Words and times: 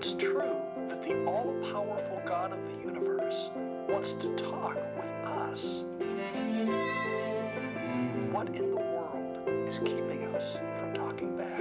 it's 0.00 0.14
true 0.14 0.56
that 0.88 1.02
the 1.02 1.12
all 1.26 1.54
powerful 1.70 2.22
God 2.24 2.54
of 2.54 2.58
the 2.64 2.88
universe 2.88 3.50
wants 3.86 4.14
to 4.14 4.34
talk 4.34 4.74
with 4.96 5.04
us, 5.26 5.82
what 8.32 8.48
in 8.48 8.70
the 8.70 8.76
world 8.76 9.46
is 9.68 9.76
keeping 9.80 10.26
us 10.34 10.56
from 10.78 10.94
talking 10.94 11.36
back? 11.36 11.60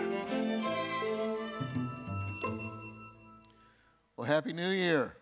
Well, 4.15 4.25
Happy 4.25 4.53
New 4.53 4.69
Year. 4.69 5.17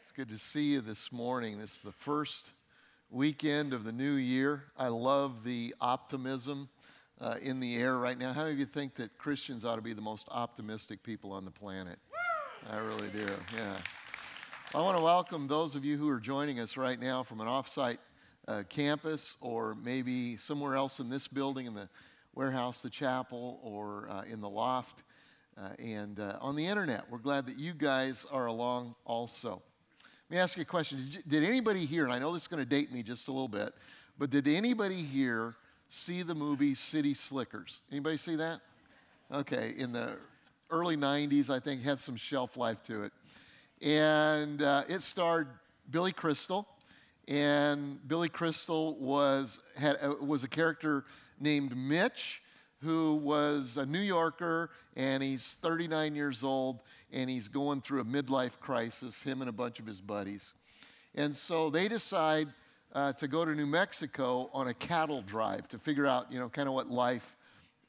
It's 0.00 0.10
good 0.10 0.30
to 0.30 0.38
see 0.38 0.72
you 0.72 0.80
this 0.80 1.12
morning. 1.12 1.58
This 1.58 1.72
is 1.72 1.82
the 1.82 1.92
first 1.92 2.52
weekend 3.10 3.74
of 3.74 3.84
the 3.84 3.92
new 3.92 4.14
year. 4.14 4.64
I 4.78 4.88
love 4.88 5.44
the 5.44 5.74
optimism 5.82 6.70
uh, 7.20 7.36
in 7.40 7.60
the 7.60 7.76
air 7.76 7.98
right 7.98 8.18
now. 8.18 8.32
How 8.32 8.42
many 8.42 8.52
of 8.54 8.58
you 8.58 8.66
think 8.66 8.94
that 8.96 9.16
Christians 9.18 9.64
ought 9.64 9.76
to 9.76 9.82
be 9.82 9.92
the 9.92 10.02
most 10.02 10.26
optimistic 10.30 11.02
people 11.02 11.32
on 11.32 11.44
the 11.44 11.50
planet? 11.50 11.98
I 12.70 12.78
really 12.78 13.08
do, 13.08 13.26
yeah. 13.56 13.76
I 14.74 14.80
want 14.80 14.96
to 14.96 15.02
welcome 15.02 15.46
those 15.46 15.76
of 15.76 15.84
you 15.84 15.96
who 15.96 16.08
are 16.08 16.18
joining 16.18 16.58
us 16.58 16.76
right 16.76 16.98
now 16.98 17.22
from 17.22 17.40
an 17.40 17.46
offsite 17.46 17.98
uh, 18.48 18.62
campus 18.68 19.36
or 19.40 19.76
maybe 19.76 20.36
somewhere 20.36 20.74
else 20.74 20.98
in 20.98 21.08
this 21.08 21.28
building, 21.28 21.66
in 21.66 21.74
the 21.74 21.88
warehouse, 22.34 22.80
the 22.80 22.90
chapel, 22.90 23.60
or 23.62 24.08
uh, 24.10 24.22
in 24.22 24.40
the 24.40 24.48
loft, 24.48 25.04
uh, 25.56 25.68
and 25.78 26.18
uh, 26.18 26.38
on 26.40 26.56
the 26.56 26.66
internet. 26.66 27.04
We're 27.10 27.18
glad 27.18 27.46
that 27.46 27.56
you 27.56 27.72
guys 27.72 28.26
are 28.32 28.46
along 28.46 28.96
also. 29.04 29.62
Let 30.28 30.36
me 30.36 30.38
ask 30.38 30.56
you 30.56 30.62
a 30.62 30.66
question. 30.66 30.98
Did, 31.04 31.14
you, 31.14 31.22
did 31.28 31.44
anybody 31.44 31.84
here, 31.84 32.04
and 32.04 32.12
I 32.12 32.18
know 32.18 32.32
this 32.32 32.42
is 32.44 32.48
going 32.48 32.62
to 32.62 32.68
date 32.68 32.92
me 32.92 33.02
just 33.02 33.28
a 33.28 33.32
little 33.32 33.46
bit, 33.46 33.74
but 34.18 34.30
did 34.30 34.48
anybody 34.48 35.02
here 35.02 35.54
see 35.88 36.22
the 36.22 36.34
movie 36.34 36.74
City 36.74 37.14
Slickers? 37.14 37.80
Anybody 37.90 38.16
see 38.16 38.36
that? 38.36 38.60
Okay, 39.32 39.74
in 39.76 39.92
the 39.92 40.16
early 40.70 40.96
90s, 40.96 41.50
I 41.50 41.60
think, 41.60 41.82
had 41.82 42.00
some 42.00 42.16
shelf 42.16 42.56
life 42.56 42.82
to 42.84 43.04
it. 43.04 43.12
And 43.80 44.62
uh, 44.62 44.84
it 44.88 45.02
starred 45.02 45.48
Billy 45.90 46.12
Crystal. 46.12 46.66
And 47.28 48.06
Billy 48.06 48.28
Crystal 48.28 48.96
was, 48.96 49.62
had, 49.76 49.96
uh, 50.02 50.14
was 50.20 50.44
a 50.44 50.48
character 50.48 51.04
named 51.40 51.76
Mitch, 51.76 52.42
who 52.82 53.14
was 53.16 53.78
a 53.78 53.86
New 53.86 54.00
Yorker, 54.00 54.70
and 54.94 55.22
he's 55.22 55.58
39 55.62 56.14
years 56.14 56.44
old, 56.44 56.80
and 57.12 57.30
he's 57.30 57.48
going 57.48 57.80
through 57.80 58.00
a 58.00 58.04
midlife 58.04 58.60
crisis, 58.60 59.22
him 59.22 59.40
and 59.40 59.48
a 59.48 59.52
bunch 59.52 59.80
of 59.80 59.86
his 59.86 60.02
buddies. 60.02 60.52
And 61.14 61.34
so 61.34 61.70
they 61.70 61.88
decide 61.88 62.48
uh, 62.94 63.12
to 63.14 63.28
go 63.28 63.44
to 63.44 63.54
New 63.54 63.66
Mexico 63.66 64.50
on 64.52 64.68
a 64.68 64.74
cattle 64.74 65.22
drive 65.22 65.68
to 65.68 65.78
figure 65.78 66.06
out, 66.06 66.30
you 66.30 66.38
know, 66.38 66.48
kind 66.48 66.68
of 66.68 66.74
what 66.74 66.90
life 66.90 67.36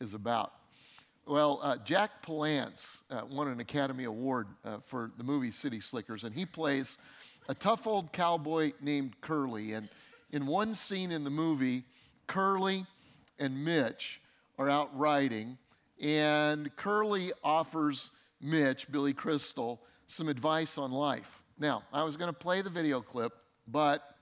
is 0.02 0.14
about. 0.14 0.54
Well, 1.28 1.60
uh, 1.64 1.78
Jack 1.84 2.24
Palance 2.24 3.00
uh, 3.10 3.22
won 3.30 3.48
an 3.48 3.60
Academy 3.60 4.04
Award 4.04 4.48
uh, 4.64 4.78
for 4.86 5.12
the 5.18 5.24
movie 5.24 5.52
City 5.52 5.80
Slickers, 5.80 6.24
and 6.24 6.34
he 6.36 6.46
plays 6.46 6.98
a 7.50 7.56
tough 7.56 7.88
old 7.88 8.12
cowboy 8.12 8.74
named 8.82 9.20
Curly. 9.22 9.74
And 9.74 9.90
in 10.32 10.46
one 10.46 10.76
scene 10.76 11.12
in 11.12 11.24
the 11.24 11.30
movie, 11.30 11.84
Curly 12.28 12.86
and 13.40 13.64
Mitch 13.64 14.22
are 14.58 14.70
out 14.70 14.96
riding, 14.98 15.58
and 16.02 16.76
Curly 16.76 17.32
offers 17.44 18.12
Mitch, 18.42 18.92
Billy 18.92 19.14
Crystal, 19.14 19.82
some 20.08 20.30
advice 20.30 20.78
on 20.78 20.92
life. 20.92 21.42
Now, 21.58 21.84
I 21.92 22.04
was 22.04 22.18
going 22.18 22.30
to 22.30 22.38
play 22.38 22.62
the 22.62 22.70
video 22.70 23.02
clip, 23.02 23.34
but 23.68 24.15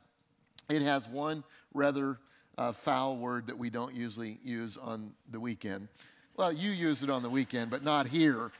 it 0.69 0.81
has 0.81 1.07
one 1.07 1.43
rather 1.73 2.19
uh, 2.57 2.71
foul 2.71 3.17
word 3.17 3.47
that 3.47 3.57
we 3.57 3.69
don't 3.69 3.93
usually 3.93 4.39
use 4.43 4.77
on 4.77 5.13
the 5.31 5.39
weekend. 5.39 5.87
Well, 6.35 6.51
you 6.51 6.71
use 6.71 7.03
it 7.03 7.09
on 7.09 7.23
the 7.23 7.29
weekend, 7.29 7.71
but 7.71 7.83
not 7.83 8.07
here. 8.07 8.51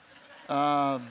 Um, 0.50 1.08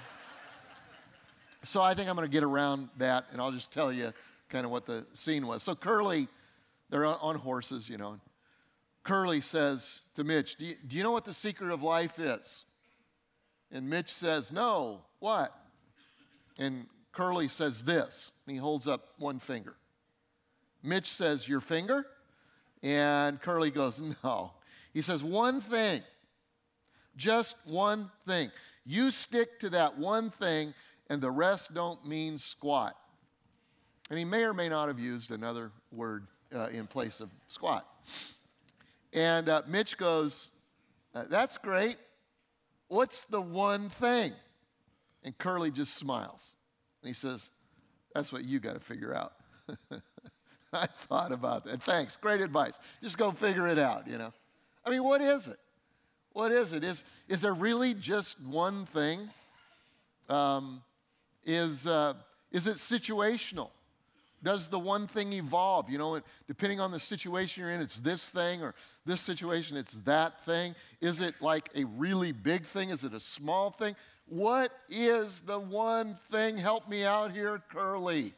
so 1.64 1.80
I 1.80 1.94
think 1.94 2.08
I'm 2.08 2.16
going 2.16 2.28
to 2.28 2.32
get 2.32 2.42
around 2.42 2.88
that, 2.98 3.26
and 3.32 3.40
I'll 3.40 3.52
just 3.52 3.72
tell 3.72 3.92
you 3.92 4.12
kind 4.48 4.64
of 4.64 4.70
what 4.70 4.86
the 4.86 5.06
scene 5.12 5.46
was. 5.46 5.62
So 5.62 5.74
Curly, 5.74 6.28
they're 6.90 7.04
on 7.04 7.36
horses, 7.36 7.88
you 7.88 7.98
know. 7.98 8.20
Curly 9.04 9.40
says 9.40 10.02
to 10.14 10.24
Mitch, 10.24 10.56
do 10.56 10.64
you, 10.64 10.74
do 10.86 10.96
you 10.96 11.02
know 11.02 11.10
what 11.10 11.24
the 11.24 11.32
secret 11.32 11.72
of 11.72 11.82
life 11.82 12.18
is? 12.18 12.64
And 13.72 13.88
Mitch 13.88 14.10
says, 14.12 14.52
No, 14.52 15.00
what? 15.18 15.56
And 16.58 16.86
Curly 17.12 17.48
says 17.48 17.82
this, 17.82 18.32
and 18.46 18.54
he 18.54 18.60
holds 18.60 18.86
up 18.86 19.08
one 19.18 19.38
finger. 19.38 19.74
Mitch 20.82 21.06
says, 21.06 21.48
Your 21.48 21.60
finger? 21.60 22.06
And 22.82 23.40
Curly 23.40 23.70
goes, 23.70 24.02
No. 24.24 24.52
He 24.92 25.02
says, 25.02 25.22
One 25.22 25.60
thing. 25.60 26.02
Just 27.16 27.56
one 27.64 28.10
thing. 28.26 28.50
You 28.84 29.10
stick 29.10 29.60
to 29.60 29.70
that 29.70 29.98
one 29.98 30.30
thing, 30.30 30.74
and 31.08 31.20
the 31.20 31.30
rest 31.30 31.74
don't 31.74 32.06
mean 32.06 32.38
squat. 32.38 32.96
And 34.10 34.18
he 34.18 34.24
may 34.24 34.44
or 34.44 34.54
may 34.54 34.68
not 34.68 34.88
have 34.88 34.98
used 34.98 35.30
another 35.30 35.70
word 35.90 36.26
uh, 36.54 36.68
in 36.68 36.86
place 36.86 37.20
of 37.20 37.30
squat. 37.48 37.86
And 39.12 39.48
uh, 39.48 39.62
Mitch 39.66 39.96
goes, 39.96 40.52
uh, 41.14 41.24
That's 41.28 41.58
great. 41.58 41.96
What's 42.88 43.24
the 43.24 43.40
one 43.40 43.88
thing? 43.88 44.32
And 45.22 45.36
Curly 45.38 45.70
just 45.70 45.94
smiles. 45.94 46.56
And 47.02 47.08
he 47.08 47.14
says, 47.14 47.50
That's 48.14 48.32
what 48.32 48.44
you 48.44 48.58
got 48.58 48.74
to 48.74 48.80
figure 48.80 49.14
out. 49.14 49.34
I 50.74 50.86
thought 50.86 51.32
about 51.32 51.64
that. 51.64 51.82
Thanks. 51.82 52.16
Great 52.16 52.40
advice. 52.40 52.80
Just 53.02 53.18
go 53.18 53.30
figure 53.30 53.68
it 53.68 53.78
out, 53.78 54.08
you 54.08 54.18
know. 54.18 54.32
I 54.84 54.90
mean, 54.90 55.04
what 55.04 55.20
is 55.20 55.48
it? 55.48 55.58
What 56.32 56.50
is 56.50 56.72
it? 56.72 56.82
Is, 56.82 57.04
is 57.28 57.42
there 57.42 57.52
really 57.52 57.94
just 57.94 58.40
one 58.40 58.86
thing? 58.86 59.28
Um, 60.28 60.82
is, 61.44 61.86
uh, 61.86 62.14
is 62.50 62.66
it 62.66 62.76
situational? 62.76 63.70
Does 64.42 64.68
the 64.68 64.78
one 64.78 65.06
thing 65.06 65.32
evolve? 65.34 65.88
You 65.88 65.98
know, 65.98 66.20
depending 66.48 66.80
on 66.80 66.90
the 66.90 66.98
situation 66.98 67.62
you're 67.62 67.72
in, 67.72 67.80
it's 67.80 68.00
this 68.00 68.28
thing, 68.28 68.62
or 68.62 68.74
this 69.06 69.20
situation, 69.20 69.76
it's 69.76 69.94
that 70.00 70.44
thing. 70.44 70.74
Is 71.00 71.20
it 71.20 71.34
like 71.40 71.68
a 71.76 71.84
really 71.84 72.32
big 72.32 72.64
thing? 72.64 72.90
Is 72.90 73.04
it 73.04 73.12
a 73.12 73.20
small 73.20 73.70
thing? 73.70 73.94
What 74.26 74.72
is 74.88 75.40
the 75.40 75.60
one 75.60 76.18
thing? 76.30 76.56
Help 76.56 76.88
me 76.88 77.04
out 77.04 77.30
here, 77.30 77.62
Curly. 77.70 78.32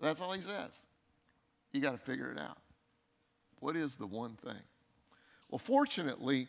That's 0.00 0.20
all 0.20 0.32
he 0.32 0.42
says. 0.42 0.70
You 1.72 1.80
got 1.80 1.92
to 1.92 1.98
figure 1.98 2.30
it 2.30 2.38
out. 2.38 2.58
What 3.60 3.76
is 3.76 3.96
the 3.96 4.06
one 4.06 4.36
thing? 4.44 4.60
Well, 5.48 5.58
fortunately, 5.58 6.48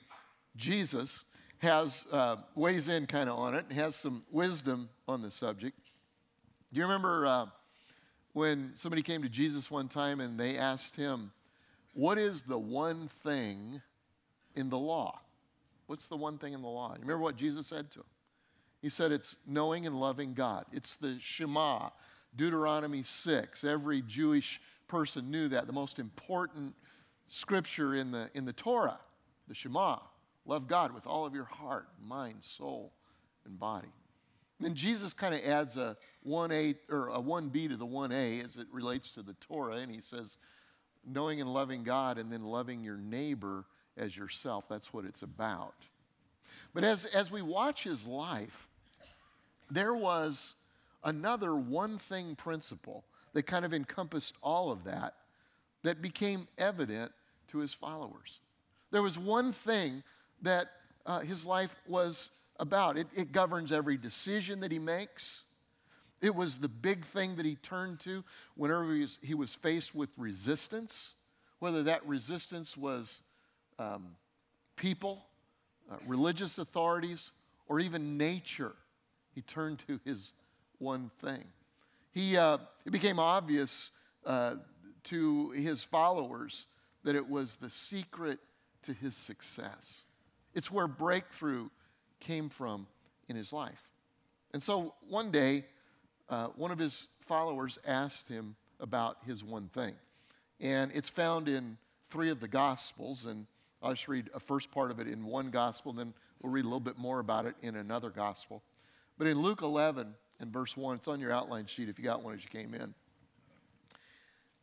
Jesus 0.56 1.26
has 1.60 2.06
uh, 2.12 2.38
weighs 2.56 2.90
in 2.90 3.06
kind 3.06 3.30
of 3.30 3.38
on 3.38 3.56
it 3.56 3.66
and 3.70 3.80
has 3.80 3.96
some 3.96 4.24
wisdom 4.32 4.90
on 5.08 5.22
the 5.22 5.32
subject. 5.32 5.78
Do 6.74 6.80
you 6.80 6.86
remember 6.86 7.26
uh, 7.26 7.46
when 8.34 8.72
somebody 8.74 9.02
came 9.02 9.22
to 9.22 9.30
Jesus 9.30 9.72
one 9.72 9.88
time 9.88 10.20
and 10.20 10.40
they 10.40 10.58
asked 10.58 10.96
him, 10.96 11.32
What 11.94 12.18
is 12.18 12.42
the 12.42 12.58
one 12.58 13.08
thing 13.24 13.82
in 14.56 14.70
the 14.70 14.78
law? 14.78 15.20
What's 15.88 16.08
the 16.08 16.18
one 16.18 16.38
thing 16.38 16.54
in 16.54 16.62
the 16.62 16.68
law? 16.68 16.94
You 16.96 17.02
remember 17.02 17.24
what 17.24 17.36
Jesus 17.36 17.68
said 17.68 17.92
to 17.92 18.00
him? 18.00 18.06
He 18.82 18.90
said, 18.90 19.12
It's 19.12 19.38
knowing 19.48 19.86
and 19.86 20.00
loving 20.00 20.34
God. 20.34 20.66
It's 20.74 20.96
the 20.96 21.18
Shema, 21.22 21.90
Deuteronomy 22.36 23.04
6. 23.04 23.64
Every 23.64 24.02
Jewish 24.02 24.60
person 24.88 25.32
knew 25.32 25.48
that. 25.50 25.68
The 25.68 25.74
most 25.74 26.00
important 26.00 26.76
scripture 27.28 27.96
in 27.96 28.12
the, 28.12 28.30
in 28.34 28.46
the 28.46 28.54
Torah, 28.54 29.00
the 29.48 29.56
Shema. 29.56 29.98
Love 30.46 30.68
God 30.68 30.94
with 30.94 31.08
all 31.08 31.26
of 31.26 31.34
your 31.34 31.46
heart, 31.46 31.88
mind, 32.02 32.44
soul, 32.44 32.92
and 33.46 33.58
body. 33.58 33.92
And 34.60 34.68
then 34.68 34.76
Jesus 34.76 35.14
kind 35.14 35.34
of 35.34 35.42
adds 35.42 35.78
a 35.78 35.98
1A 36.28 36.76
or 36.90 37.10
a 37.10 37.20
1B 37.20 37.70
to 37.70 37.78
the 37.78 37.86
1A 37.86 38.44
as 38.44 38.58
it 38.58 38.68
relates 38.72 39.12
to 39.12 39.22
the 39.22 39.34
Torah, 39.36 39.78
and 39.78 39.92
he 39.92 40.02
says, 40.02 40.38
knowing 41.06 41.42
and 41.42 41.52
loving 41.52 41.84
God 41.84 42.18
and 42.18 42.32
then 42.32 42.44
loving 42.44 42.84
your 42.84 42.98
neighbor 42.98 43.66
as 43.98 44.16
yourself. 44.16 44.66
That's 44.70 44.94
what 44.94 45.06
it's 45.06 45.22
about. 45.22 45.76
But 46.74 46.84
as, 46.84 47.06
as 47.06 47.32
we 47.32 47.42
watch 47.42 47.84
his 47.84 48.08
life, 48.08 48.68
there 49.70 49.94
was 49.94 50.56
another 51.04 51.56
one 51.56 51.98
thing 51.98 52.36
principle 52.36 53.04
that 53.34 53.44
kind 53.44 53.66
of 53.66 53.74
encompassed 53.74 54.36
all 54.42 54.72
of 54.72 54.84
that 54.86 55.16
that 55.84 56.02
became 56.02 56.48
evident 56.58 57.12
to 57.50 57.60
his 57.60 57.74
followers. 57.74 58.40
There 58.92 59.02
was 59.02 59.18
one 59.18 59.54
thing 59.54 60.04
that 60.42 60.68
uh, 61.06 61.20
his 61.20 61.46
life 61.46 61.76
was 61.88 62.30
about 62.60 62.98
it, 62.98 63.08
it 63.16 63.32
governs 63.32 63.72
every 63.72 63.98
decision 63.98 64.60
that 64.62 64.72
he 64.72 64.80
makes. 64.80 65.44
It 66.22 66.34
was 66.34 66.60
the 66.60 66.70
big 66.70 67.04
thing 67.04 67.36
that 67.36 67.46
he 67.46 67.56
turned 67.56 68.00
to 68.02 68.24
whenever 68.56 68.94
he 68.94 69.02
was, 69.02 69.20
he 69.22 69.34
was 69.34 69.54
faced 69.54 69.94
with 69.94 70.10
resistance, 70.16 71.16
whether 71.60 71.84
that 71.84 72.08
resistance 72.08 72.78
was 72.78 73.22
um, 73.80 74.16
people, 74.78 75.26
uh, 75.92 75.96
religious 76.08 76.60
authorities, 76.60 77.32
or 77.68 77.80
even 77.80 78.18
nature. 78.18 78.74
He 79.34 79.42
turned 79.42 79.80
to 79.88 80.00
his 80.06 80.34
one 80.78 81.12
thing 81.20 81.44
he, 82.14 82.38
uh, 82.38 82.60
it 82.86 82.92
became 82.92 83.20
obvious 83.20 83.92
uh, 84.26 84.56
to 85.06 85.50
his 85.52 85.84
followers 85.84 86.68
that 87.04 87.16
it 87.16 87.28
was 87.28 87.58
the 87.58 87.70
secret 87.70 88.40
to 88.84 88.94
his 88.94 89.16
success. 89.16 90.06
It's 90.54 90.72
where 90.72 90.88
breakthrough 90.88 91.70
came 92.20 92.50
from 92.50 92.88
in 93.28 93.36
his 93.36 93.52
life. 93.52 93.90
And 94.54 94.62
so 94.62 94.94
one 95.10 95.32
day, 95.32 95.66
uh, 96.30 96.48
one 96.56 96.72
of 96.72 96.78
his 96.78 97.08
followers 97.22 97.80
asked 97.86 98.30
him 98.30 98.56
about 98.80 99.18
his 99.26 99.44
one 99.44 99.70
thing. 99.70 99.96
And 100.60 100.92
it's 100.94 101.10
found 101.10 101.50
in 101.50 101.78
three 102.10 102.30
of 102.30 102.40
the 102.40 102.48
Gospels. 102.48 103.26
And 103.26 103.48
I'll 103.82 103.94
just 103.94 104.08
read 104.08 104.30
a 104.36 104.40
first 104.40 104.72
part 104.72 104.92
of 104.92 105.00
it 105.00 105.08
in 105.08 105.26
one 105.26 105.50
Gospel, 105.50 105.94
then 105.94 106.14
we'll 106.42 106.52
read 106.52 106.66
a 106.66 106.68
little 106.68 106.80
bit 106.80 106.98
more 106.98 107.20
about 107.20 107.46
it 107.48 107.56
in 107.64 107.76
another 107.76 108.12
Gospel. 108.12 108.62
But 109.18 109.28
in 109.28 109.40
Luke 109.40 109.62
11 109.62 110.14
and 110.40 110.52
verse 110.52 110.76
1, 110.76 110.98
it's 110.98 111.08
on 111.08 111.20
your 111.20 111.32
outline 111.32 111.66
sheet 111.66 111.90
if 111.90 111.98
you 111.98 112.04
got 112.04 112.24
one 112.24 112.34
as 112.34 112.44
you 112.44 112.50
came 112.50 112.74
in. 112.74 112.94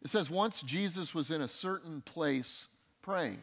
It 0.02 0.08
says, 0.08 0.30
Once 0.30 0.62
Jesus 0.62 1.14
was 1.14 1.30
in 1.30 1.40
a 1.40 1.48
certain 1.48 2.00
place 2.02 2.68
praying. 3.02 3.42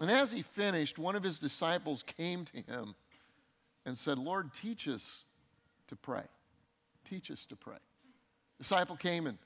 And 0.00 0.10
as 0.10 0.30
he 0.30 0.42
finished, 0.42 0.98
one 0.98 1.16
of 1.16 1.22
his 1.22 1.38
disciples 1.38 2.02
came 2.02 2.44
to 2.46 2.56
him 2.58 2.94
and 3.84 3.96
said, 3.96 4.18
Lord, 4.18 4.54
teach 4.54 4.86
us 4.86 5.24
to 5.88 5.96
pray. 5.96 6.22
Teach 7.08 7.30
us 7.30 7.46
to 7.46 7.56
pray. 7.56 7.78
Disciple 8.58 8.96
came 8.96 9.26
and, 9.26 9.38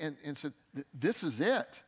and, 0.00 0.16
and 0.24 0.36
said, 0.36 0.52
This 0.94 1.22
is 1.22 1.40
it. 1.40 1.82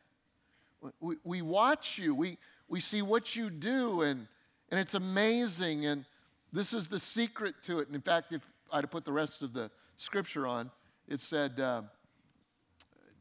We, 0.99 1.15
we 1.23 1.41
watch 1.41 1.97
you, 1.97 2.13
we, 2.13 2.37
we 2.67 2.81
see 2.81 3.01
what 3.01 3.37
you 3.37 3.49
do, 3.49 4.01
and, 4.01 4.27
and 4.69 4.79
it's 4.79 4.95
amazing. 4.95 5.85
And 5.85 6.05
this 6.51 6.73
is 6.73 6.87
the 6.87 6.99
secret 6.99 7.55
to 7.63 7.79
it. 7.79 7.87
And 7.87 7.95
in 7.95 8.01
fact, 8.01 8.33
if 8.33 8.45
I 8.73 8.77
had 8.77 8.81
to 8.81 8.87
put 8.87 9.05
the 9.05 9.11
rest 9.11 9.43
of 9.43 9.53
the 9.53 9.69
scripture 9.97 10.47
on, 10.47 10.71
it 11.07 11.21
said, 11.21 11.59
uh, 11.59 11.83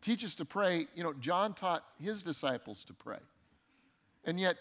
Teach 0.01 0.25
us 0.25 0.35
to 0.37 0.45
pray. 0.45 0.89
You 0.97 1.05
know, 1.05 1.13
John 1.21 1.55
taught 1.55 1.85
his 2.01 2.25
disciples 2.25 2.85
to 2.87 2.95
pray. 2.95 3.19
And 4.25 4.41
yet, 4.41 4.57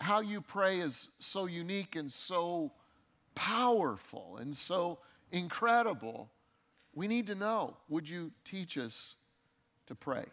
how 0.00 0.20
you 0.20 0.40
pray 0.40 0.78
is 0.78 1.10
so 1.18 1.46
unique 1.46 1.96
and 1.96 2.12
so 2.12 2.70
powerful 3.34 4.36
and 4.40 4.54
so 4.56 4.98
incredible. 5.32 6.30
We 6.94 7.08
need 7.08 7.26
to 7.28 7.34
know 7.34 7.76
would 7.88 8.08
you 8.08 8.30
teach 8.44 8.78
us 8.78 9.16
to 9.86 9.94
pray? 9.94 10.26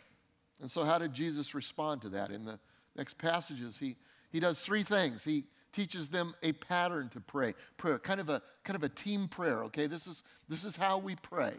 And 0.61 0.69
so, 0.69 0.83
how 0.83 1.00
did 1.00 1.13
Jesus 1.13 1.55
respond 1.55 2.01
to 2.03 2.09
that? 2.09 2.29
In 2.29 2.45
the 2.45 2.59
next 2.95 3.17
passages, 3.17 3.77
he, 3.77 3.95
he 4.31 4.39
does 4.39 4.59
three 4.59 4.83
things. 4.83 5.23
He 5.23 5.45
teaches 5.73 6.07
them 6.07 6.33
a 6.43 6.53
pattern 6.53 7.09
to 7.09 7.19
pray, 7.19 7.53
prayer, 7.77 7.99
kind 7.99 8.21
of 8.21 8.29
a, 8.29 8.41
kind 8.63 8.75
of 8.75 8.83
a 8.83 8.89
team 8.89 9.27
prayer, 9.27 9.63
okay? 9.65 9.87
This 9.87 10.07
is, 10.07 10.23
this 10.47 10.63
is 10.63 10.75
how 10.75 10.97
we 10.97 11.15
pray. 11.15 11.53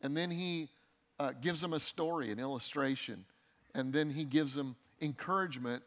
And 0.00 0.16
then 0.16 0.30
he 0.30 0.68
uh, 1.18 1.32
gives 1.40 1.60
them 1.60 1.74
a 1.74 1.80
story, 1.80 2.30
an 2.30 2.38
illustration. 2.38 3.24
And 3.74 3.92
then 3.92 4.10
he 4.10 4.24
gives 4.24 4.54
them 4.54 4.76
encouragement 5.00 5.82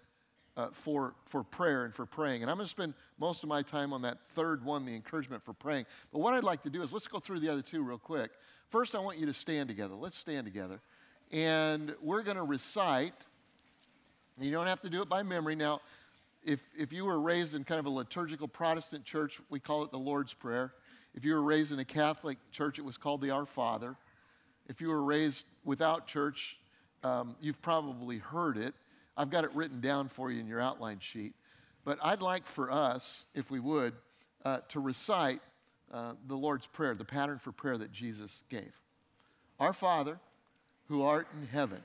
uh, 0.58 0.68
for, 0.72 1.16
for 1.26 1.44
prayer 1.44 1.86
and 1.86 1.94
for 1.94 2.06
praying. 2.06 2.42
And 2.42 2.50
I'm 2.50 2.58
going 2.58 2.66
to 2.66 2.72
spend 2.72 2.94
most 3.20 3.44
of 3.44 3.50
my 3.50 3.62
time 3.62 3.94
on 3.94 4.02
that 4.04 4.18
third 4.30 4.64
one, 4.64 4.86
the 4.86 4.96
encouragement 4.96 5.44
for 5.44 5.54
praying. 5.54 5.86
But 6.12 6.20
what 6.20 6.34
I'd 6.34 6.44
like 6.44 6.62
to 6.64 6.70
do 6.70 6.82
is 6.82 6.94
let's 6.94 7.08
go 7.08 7.20
through 7.20 7.40
the 7.40 7.50
other 7.50 7.62
two 7.62 7.82
real 7.84 7.98
quick. 7.98 8.32
First, 8.70 8.96
I 8.96 9.00
want 9.00 9.18
you 9.18 9.26
to 9.26 9.34
stand 9.34 9.68
together. 9.70 9.96
Let's 9.96 10.18
stand 10.18 10.46
together. 10.46 10.80
And 11.32 11.94
we're 12.02 12.24
going 12.24 12.38
to 12.38 12.44
recite. 12.44 13.14
You 14.40 14.52
don't 14.52 14.68
have 14.68 14.82
to 14.82 14.90
do 14.90 15.02
it 15.02 15.10
by 15.10 15.24
memory. 15.24 15.56
Now, 15.56 15.82
if, 16.46 16.62
if 16.78 16.94
you 16.94 17.06
were 17.06 17.20
raised 17.20 17.56
in 17.56 17.64
kind 17.64 17.80
of 17.80 17.88
a 17.88 17.90
liturgical 17.90 18.48
Protestant 18.48 19.04
church, 19.04 19.42
we 19.50 19.60
call 19.60 19.84
it 19.84 19.92
the 19.92 20.00
Lord's 20.00 20.34
Prayer. 20.34 20.74
If 21.16 21.26
you 21.26 21.34
were 21.34 21.42
raised 21.42 21.72
in 21.72 21.80
a 21.80 21.86
Catholic 21.86 22.38
church, 22.52 22.78
it 22.78 22.86
was 22.86 22.98
called 22.98 23.22
the 23.22 23.32
Our 23.32 23.46
Father. 23.46 23.96
If 24.68 24.80
you 24.80 24.90
were 24.90 25.04
raised 25.04 25.48
without 25.64 26.08
church, 26.08 26.58
um, 27.04 27.36
you've 27.40 27.62
probably 27.62 28.20
heard 28.20 28.58
it. 28.58 28.74
I've 29.18 29.30
got 29.30 29.44
it 29.44 29.54
written 29.56 29.82
down 29.82 30.08
for 30.08 30.32
you 30.32 30.40
in 30.40 30.48
your 30.48 30.62
outline 30.62 31.00
sheet. 31.00 31.34
But 31.84 32.00
I'd 32.04 32.22
like 32.22 32.46
for 32.46 32.72
us, 32.72 33.26
if 33.34 33.50
we 33.50 33.60
would, 33.60 33.94
uh, 34.44 34.60
to 34.70 34.80
recite 34.80 35.42
uh, 35.94 36.14
the 36.28 36.36
Lord's 36.36 36.68
Prayer, 36.68 36.94
the 36.94 37.06
pattern 37.06 37.40
for 37.40 37.52
prayer 37.52 37.78
that 37.78 37.92
Jesus 37.92 38.44
gave. 38.50 38.74
Our 39.60 39.74
Father, 39.74 40.20
who 40.90 41.04
art 41.04 41.28
in 41.40 41.48
heaven, 41.48 41.82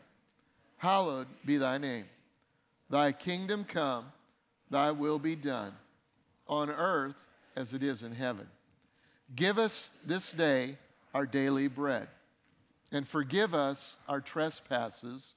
hallowed 0.79 1.29
be 1.47 1.57
thy 1.57 1.79
name. 1.79 2.07
Thy 2.89 3.13
kingdom 3.13 3.65
come, 3.65 4.07
thy 4.71 4.91
will 4.91 5.19
be 5.19 5.37
done, 5.37 5.73
on 6.47 6.71
earth 6.71 7.17
as 7.57 7.73
it 7.73 7.83
is 7.83 8.03
in 8.03 8.13
heaven. 8.13 8.47
Give 9.35 9.59
us 9.59 9.91
this 10.05 10.33
day 10.33 10.77
our 11.15 11.27
daily 11.27 11.69
bread, 11.69 12.09
and 12.93 13.07
forgive 13.07 13.55
us 13.55 13.97
our 14.09 14.21
trespasses 14.21 15.35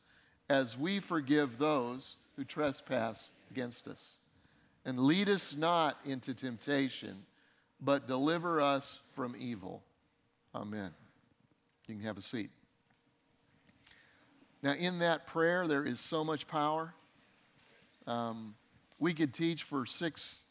as 0.50 0.78
we 0.78 1.00
forgive 1.00 1.58
those 1.58 2.16
who 2.36 2.44
trespass 2.44 3.32
against 3.52 3.88
us. 3.88 4.18
And 4.86 5.00
lead 5.00 5.30
us 5.30 5.56
not 5.56 5.98
into 6.06 6.34
temptation, 6.34 7.26
but 7.80 8.08
deliver 8.08 8.62
us 8.62 9.02
from 9.16 9.36
evil. 9.38 9.82
Amen. 10.54 10.92
You 11.88 11.96
can 11.96 12.04
have 12.04 12.18
a 12.18 12.22
seat. 12.22 12.50
Now, 14.62 14.74
in 14.74 15.00
that 15.00 15.28
prayer, 15.28 15.68
there 15.68 15.84
is 15.84 16.00
so 16.00 16.24
much 16.24 16.48
power. 16.48 16.94
Um, 18.08 18.56
we 19.04 19.14
could 19.14 19.34
teach 19.34 19.64
for 19.64 19.86
six, 19.86 20.44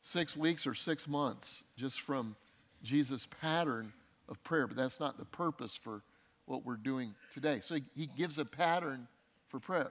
six 0.00 0.36
weeks 0.36 0.68
or 0.68 0.74
six 0.74 1.08
months 1.08 1.64
just 1.76 2.00
from 2.00 2.36
Jesus' 2.80 3.26
pattern 3.40 3.92
of 4.28 4.40
prayer, 4.44 4.68
but 4.68 4.76
that's 4.76 5.00
not 5.00 5.18
the 5.18 5.24
purpose 5.24 5.74
for 5.74 6.02
what 6.46 6.64
we're 6.64 6.76
doing 6.76 7.12
today. 7.32 7.58
So 7.60 7.74
he, 7.74 7.82
he 7.96 8.06
gives 8.06 8.38
a 8.38 8.44
pattern 8.44 9.08
for 9.48 9.58
prayer. 9.58 9.90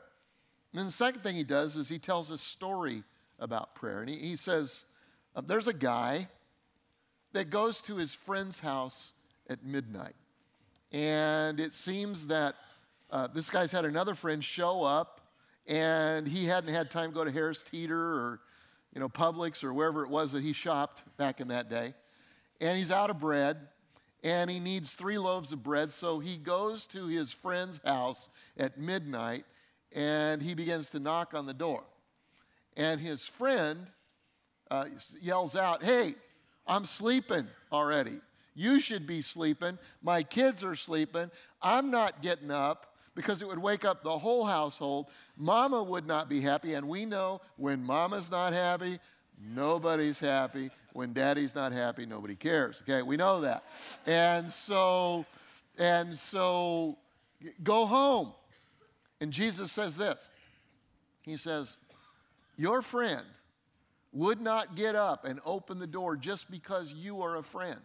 And 0.71 0.79
then 0.79 0.85
the 0.85 0.91
second 0.91 1.21
thing 1.21 1.35
he 1.35 1.43
does 1.43 1.75
is 1.75 1.89
he 1.89 1.99
tells 1.99 2.31
a 2.31 2.37
story 2.37 3.03
about 3.39 3.75
prayer. 3.75 3.99
And 3.99 4.09
he, 4.09 4.15
he 4.15 4.35
says, 4.37 4.85
uh, 5.35 5.41
There's 5.41 5.67
a 5.67 5.73
guy 5.73 6.29
that 7.33 7.49
goes 7.49 7.81
to 7.81 7.97
his 7.97 8.13
friend's 8.13 8.61
house 8.61 9.11
at 9.49 9.65
midnight. 9.65 10.15
And 10.93 11.59
it 11.59 11.73
seems 11.73 12.27
that 12.27 12.55
uh, 13.11 13.27
this 13.27 13.49
guy's 13.49 13.73
had 13.73 13.83
another 13.83 14.15
friend 14.15 14.41
show 14.41 14.81
up, 14.81 15.16
and 15.67 16.27
he 16.27 16.45
hadn't 16.45 16.73
had 16.73 16.89
time 16.89 17.09
to 17.09 17.15
go 17.15 17.23
to 17.23 17.31
Harris 17.31 17.63
Teeter 17.63 17.99
or 17.99 18.41
you 18.93 19.01
know, 19.01 19.09
Publix 19.09 19.63
or 19.63 19.73
wherever 19.73 20.03
it 20.03 20.09
was 20.09 20.31
that 20.31 20.41
he 20.41 20.53
shopped 20.53 21.03
back 21.17 21.39
in 21.39 21.49
that 21.49 21.69
day. 21.69 21.93
And 22.61 22.77
he's 22.77 22.91
out 22.91 23.09
of 23.09 23.19
bread 23.19 23.57
and 24.23 24.49
he 24.49 24.59
needs 24.59 24.95
three 24.95 25.17
loaves 25.17 25.51
of 25.51 25.61
bread. 25.61 25.91
So 25.91 26.19
he 26.19 26.37
goes 26.37 26.85
to 26.87 27.05
his 27.05 27.31
friend's 27.31 27.79
house 27.85 28.29
at 28.57 28.79
midnight 28.79 29.45
and 29.93 30.41
he 30.41 30.53
begins 30.53 30.89
to 30.91 30.99
knock 30.99 31.33
on 31.33 31.45
the 31.45 31.53
door. 31.53 31.83
And 32.75 32.99
his 32.99 33.25
friend 33.25 33.87
uh, 34.71 34.85
yells 35.21 35.55
out, 35.55 35.83
Hey, 35.83 36.15
I'm 36.65 36.85
sleeping 36.85 37.47
already. 37.71 38.19
You 38.55 38.79
should 38.79 39.05
be 39.05 39.21
sleeping. 39.21 39.77
My 40.01 40.23
kids 40.23 40.63
are 40.63 40.75
sleeping. 40.75 41.29
I'm 41.61 41.91
not 41.91 42.23
getting 42.23 42.49
up 42.49 42.96
because 43.17 43.41
it 43.41 43.47
would 43.47 43.57
wake 43.57 43.83
up 43.83 44.03
the 44.03 44.17
whole 44.17 44.45
household. 44.45 45.07
Mama 45.35 45.81
would 45.81 46.05
not 46.05 46.29
be 46.29 46.39
happy. 46.39 46.75
And 46.75 46.87
we 46.87 47.03
know 47.03 47.41
when 47.57 47.83
mama's 47.83 48.29
not 48.29 48.53
happy, 48.53 48.99
nobody's 49.55 50.19
happy. 50.19 50.69
When 50.93 51.13
daddy's 51.13 51.55
not 51.55 51.71
happy, 51.71 52.05
nobody 52.05 52.35
cares. 52.35 52.83
Okay, 52.83 53.01
we 53.01 53.17
know 53.17 53.41
that. 53.41 53.63
And 54.05 54.49
so, 54.49 55.25
and 55.79 56.15
so 56.15 56.99
go 57.63 57.87
home. 57.87 58.33
And 59.19 59.33
Jesus 59.33 59.71
says 59.71 59.97
this. 59.97 60.29
He 61.23 61.37
says, 61.37 61.77
Your 62.55 62.83
friend 62.83 63.25
would 64.13 64.39
not 64.39 64.75
get 64.75 64.93
up 64.93 65.25
and 65.25 65.39
open 65.43 65.79
the 65.79 65.87
door 65.87 66.15
just 66.15 66.51
because 66.51 66.93
you 66.93 67.23
are 67.23 67.37
a 67.37 67.43
friend. 67.43 67.81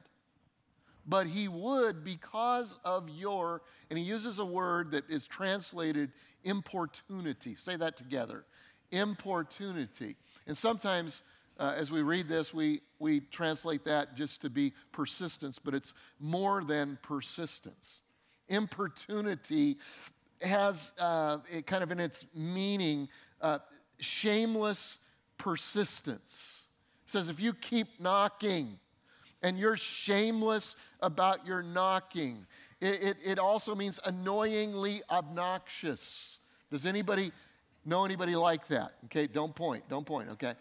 But 1.06 1.26
he 1.26 1.48
would 1.48 2.04
because 2.04 2.78
of 2.84 3.08
your, 3.08 3.62
and 3.90 3.98
he 3.98 4.04
uses 4.04 4.38
a 4.38 4.44
word 4.44 4.92
that 4.92 5.08
is 5.10 5.26
translated 5.26 6.12
importunity. 6.44 7.54
Say 7.54 7.76
that 7.76 7.96
together 7.96 8.44
importunity. 8.92 10.16
And 10.46 10.56
sometimes 10.56 11.22
uh, 11.58 11.74
as 11.76 11.90
we 11.90 12.02
read 12.02 12.28
this, 12.28 12.54
we, 12.54 12.80
we 12.98 13.20
translate 13.20 13.84
that 13.84 14.14
just 14.14 14.42
to 14.42 14.50
be 14.50 14.72
persistence, 14.92 15.58
but 15.58 15.74
it's 15.74 15.94
more 16.20 16.62
than 16.62 16.98
persistence. 17.02 18.00
Importunity 18.48 19.78
has 20.40 20.92
uh, 21.00 21.38
kind 21.66 21.82
of 21.82 21.90
in 21.90 22.00
its 22.00 22.26
meaning 22.34 23.08
uh, 23.40 23.58
shameless 23.98 24.98
persistence. 25.38 26.66
It 27.04 27.10
says 27.10 27.28
if 27.28 27.40
you 27.40 27.54
keep 27.54 28.00
knocking 28.00 28.78
and 29.42 29.58
you're 29.58 29.76
shameless 29.76 30.76
about 31.00 31.46
your 31.46 31.62
knocking, 31.62 32.46
it, 32.80 33.02
it, 33.02 33.16
it 33.24 33.38
also 33.38 33.74
means 33.74 34.00
annoyingly 34.04 35.02
obnoxious. 35.10 36.38
Does 36.70 36.86
anybody 36.86 37.32
Know 37.84 38.04
anybody 38.04 38.36
like 38.36 38.68
that? 38.68 38.92
Okay, 39.06 39.26
don't 39.26 39.52
point, 39.52 39.82
don't 39.88 40.06
point, 40.06 40.28
okay? 40.30 40.54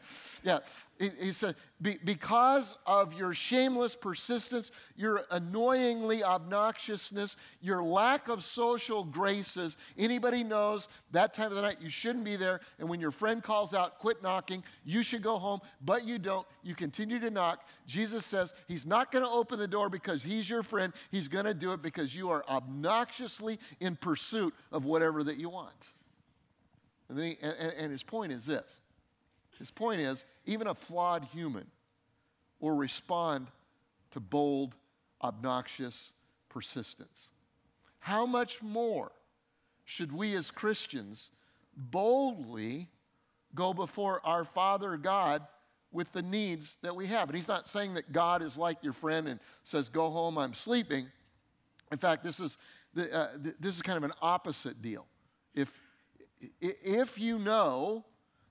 Yeah, 0.44 0.60
he, 0.98 1.32
said, 1.34 1.56
because 1.80 2.78
of 2.88 3.13
your 3.13 3.36
shameless 3.36 3.96
persistence, 3.96 4.72
your 4.96 5.22
annoyingly 5.30 6.24
obnoxiousness, 6.24 7.36
your 7.62 7.84
lack 7.84 8.28
of 8.28 8.44
social 8.44 9.04
graces, 9.04 9.78
anybody 10.00 10.44
knows 10.44 10.88
that 11.12 11.36
time 11.36 11.48
of 11.48 11.54
the 11.54 11.62
night 11.62 11.78
you 11.80 11.92
shouldn't 11.92 12.25
be 12.25 12.36
there, 12.36 12.60
and 12.80 12.90
when 12.90 13.00
your 13.00 13.12
friend 13.12 13.44
calls 13.44 13.75
out, 13.75 14.00
quit 14.00 14.24
knocking, 14.24 14.63
you 14.84 15.04
should 15.04 15.22
go 15.22 15.38
home, 15.38 15.60
but 15.86 16.08
you 16.08 16.18
don't. 16.18 16.48
You 16.63 16.74
continue 16.74 17.20
to 17.20 17.30
knock. 17.30 17.68
Jesus 17.86 18.25
says 18.25 18.56
he's 18.68 18.88
not 18.88 19.12
going 19.12 19.24
to 19.24 19.30
open 19.30 19.60
the 19.60 19.68
door 19.68 19.90
because 19.90 20.24
he's 20.24 20.50
your 20.50 20.63
friend, 20.63 20.92
he's 21.12 21.28
going 21.28 21.46
to 21.46 21.54
do 21.54 21.72
it 21.74 21.84
because 21.84 22.16
you 22.16 22.32
are 22.32 22.44
obnoxiously 22.50 23.60
in 23.80 23.96
pursuit 23.96 24.56
of 24.72 24.86
whatever 24.86 25.24
that 25.24 25.38
you 25.38 25.50
want. 25.50 25.92
And, 27.12 27.20
he, 27.20 27.38
and, 27.41 27.74
and 27.77 27.91
his 27.91 28.03
point 28.03 28.32
is 28.32 28.46
this 28.46 28.80
his 29.60 29.70
point 29.70 30.01
is 30.01 30.25
even 30.46 30.68
a 30.68 30.74
flawed 30.74 31.25
human 31.25 31.68
will 32.60 32.75
respond 32.75 33.48
to 34.12 34.20
bold, 34.20 34.75
obnoxious 35.22 36.13
persistence. 36.50 37.30
How 38.00 38.25
much 38.25 38.62
more 38.63 39.12
should 39.86 40.12
we 40.12 40.36
as 40.36 40.50
Christians 40.50 41.32
boldly 41.75 42.89
go 43.53 43.74
before 43.74 44.22
our 44.24 44.44
Father 44.44 44.98
God 44.98 45.46
with 45.91 46.12
the 46.13 46.22
needs 46.22 46.77
that 46.82 46.96
we 46.96 47.06
have? 47.08 47.30
And 47.30 47.36
he's 47.36 47.48
not 47.48 47.68
saying 47.68 47.94
that 47.96 48.12
God 48.12 48.41
is 48.41 48.58
like 48.58 48.77
your 48.82 48.94
friend 48.94 49.27
and 49.27 49.39
says, 49.63 49.89
Go 49.89 50.10
home, 50.10 50.38
I'm 50.38 50.53
sleeping. 50.53 51.08
In 51.91 51.98
fact, 51.98 52.24
this 52.24 52.39
is, 52.39 52.58
the, 52.94 53.13
uh, 53.13 53.27
this 53.60 53.75
is 53.75 53.82
kind 53.82 53.98
of 53.98 54.03
an 54.03 54.13
opposite 54.22 54.82
deal. 54.82 55.06
If, 55.53 55.74
if 56.60 57.20
you 57.20 57.40
know 57.40 58.06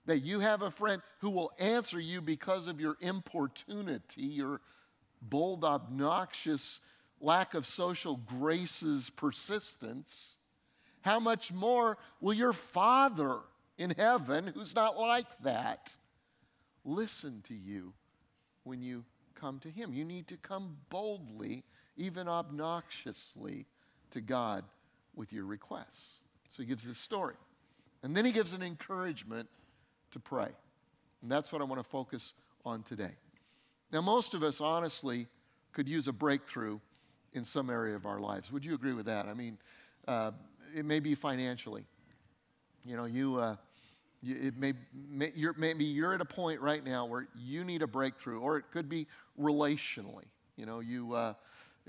that 0.06 0.20
you 0.20 0.40
have 0.40 0.62
a 0.62 0.70
friend 0.70 1.02
who 1.18 1.30
will 1.30 1.52
answer 1.58 2.00
you 2.00 2.20
because 2.20 2.66
of 2.66 2.80
your 2.80 2.96
importunity, 3.00 4.22
your 4.22 4.60
bold, 5.22 5.64
obnoxious, 5.64 6.80
lack 7.20 7.54
of 7.54 7.66
social 7.66 8.16
graces 8.16 9.10
persistence, 9.10 10.36
how 11.02 11.20
much 11.20 11.52
more 11.52 11.98
will 12.20 12.34
your 12.34 12.52
Father 12.52 13.38
in 13.78 13.90
heaven, 13.90 14.46
who's 14.54 14.74
not 14.74 14.98
like 14.98 15.26
that, 15.42 15.96
listen 16.84 17.42
to 17.48 17.54
you 17.54 17.92
when 18.64 18.82
you 18.82 19.04
come 19.34 19.58
to 19.60 19.70
Him? 19.70 19.92
You 19.92 20.04
need 20.04 20.28
to 20.28 20.36
come 20.36 20.76
boldly, 20.88 21.64
even 21.96 22.28
obnoxiously, 22.28 23.66
to 24.10 24.20
God 24.20 24.64
with 25.14 25.32
your 25.32 25.44
requests. 25.44 26.20
So 26.48 26.62
he 26.62 26.68
gives 26.68 26.84
this 26.84 26.98
story. 26.98 27.36
And 28.02 28.16
then 28.16 28.24
he 28.24 28.32
gives 28.32 28.52
an 28.52 28.62
encouragement 28.62 29.48
to 30.12 30.18
pray. 30.18 30.48
And 31.22 31.30
that's 31.30 31.52
what 31.52 31.60
I 31.60 31.64
want 31.64 31.80
to 31.80 31.88
focus 31.88 32.34
on 32.64 32.82
today. 32.82 33.12
Now, 33.92 34.00
most 34.00 34.34
of 34.34 34.42
us, 34.42 34.60
honestly, 34.60 35.26
could 35.72 35.88
use 35.88 36.06
a 36.06 36.12
breakthrough 36.12 36.78
in 37.32 37.44
some 37.44 37.70
area 37.70 37.94
of 37.94 38.06
our 38.06 38.20
lives. 38.20 38.50
Would 38.52 38.64
you 38.64 38.74
agree 38.74 38.92
with 38.92 39.06
that? 39.06 39.26
I 39.26 39.34
mean, 39.34 39.58
uh, 40.08 40.32
it 40.74 40.84
may 40.84 41.00
be 41.00 41.14
financially. 41.14 41.84
You 42.84 42.96
know, 42.96 43.04
you, 43.04 43.36
uh, 43.36 43.56
you 44.22 44.36
it 44.36 44.56
may, 44.56 44.72
may 45.08 45.32
you're, 45.34 45.54
maybe 45.58 45.84
you're 45.84 46.14
at 46.14 46.20
a 46.20 46.24
point 46.26 46.60
right 46.60 46.84
now 46.84 47.06
where 47.06 47.28
you 47.36 47.64
need 47.64 47.82
a 47.82 47.86
breakthrough, 47.86 48.40
or 48.40 48.56
it 48.56 48.64
could 48.72 48.88
be 48.88 49.06
relationally. 49.38 50.24
You 50.56 50.66
know, 50.66 50.80
you, 50.80 51.12
uh, 51.12 51.34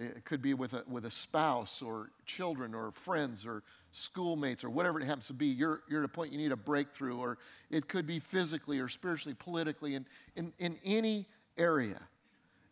it 0.02 0.26
could 0.26 0.42
be 0.42 0.54
with 0.54 0.74
a, 0.74 0.84
with 0.88 1.06
a 1.06 1.12
spouse 1.12 1.82
or 1.82 2.10
children 2.26 2.74
or 2.74 2.92
friends 2.92 3.46
or 3.46 3.64
schoolmates 3.92 4.64
or 4.64 4.70
whatever 4.70 5.00
it 5.00 5.06
happens 5.06 5.28
to 5.28 5.34
be. 5.34 5.48
You're, 5.48 5.82
you're 5.90 6.04
at 6.04 6.06
a 6.06 6.14
point 6.14 6.32
you 6.32 6.38
need 6.38 6.52
a 6.52 6.58
breakthrough, 6.58 7.18
or 7.18 7.38
it 7.70 7.88
could 7.88 8.08
be 8.08 8.20
physically 8.20 8.80
or 8.80 8.88
spiritually, 8.88 9.36
politically, 9.38 9.96
in, 9.96 10.06
in, 10.36 10.54
in 10.60 10.78
any 10.84 11.28
area. 11.58 12.00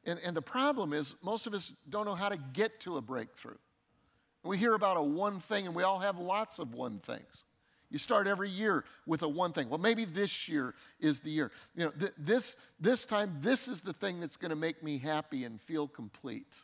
And, 0.06 0.20
and 0.26 0.36
the 0.36 0.42
problem 0.42 0.94
is, 0.94 1.16
most 1.22 1.46
of 1.46 1.54
us 1.54 1.74
don't 1.90 2.06
know 2.06 2.16
how 2.16 2.30
to 2.30 2.38
get 2.54 2.80
to 2.82 2.98
a 2.98 3.02
breakthrough. 3.02 3.58
We 4.44 4.58
hear 4.58 4.74
about 4.74 4.98
a 4.98 5.04
one 5.04 5.40
thing, 5.40 5.68
and 5.68 5.76
we 5.76 5.84
all 5.84 6.00
have 6.00 6.18
lots 6.18 6.60
of 6.60 6.74
one 6.74 7.00
things. 7.00 7.44
You 7.92 7.98
start 7.98 8.28
every 8.28 8.50
year 8.50 8.86
with 9.06 9.24
a 9.24 9.28
one 9.28 9.52
thing. 9.52 9.68
Well, 9.68 9.80
maybe 9.80 10.06
this 10.06 10.48
year 10.48 10.76
is 11.00 11.20
the 11.20 11.32
year. 11.32 11.52
You 11.76 11.86
know, 11.86 11.92
th- 11.92 12.14
this, 12.18 12.56
this 12.80 13.04
time, 13.04 13.36
this 13.42 13.68
is 13.68 13.82
the 13.82 13.94
thing 13.94 14.20
that's 14.20 14.38
going 14.38 14.52
to 14.52 14.56
make 14.56 14.84
me 14.84 15.00
happy 15.00 15.44
and 15.44 15.60
feel 15.60 15.88
complete. 15.88 16.56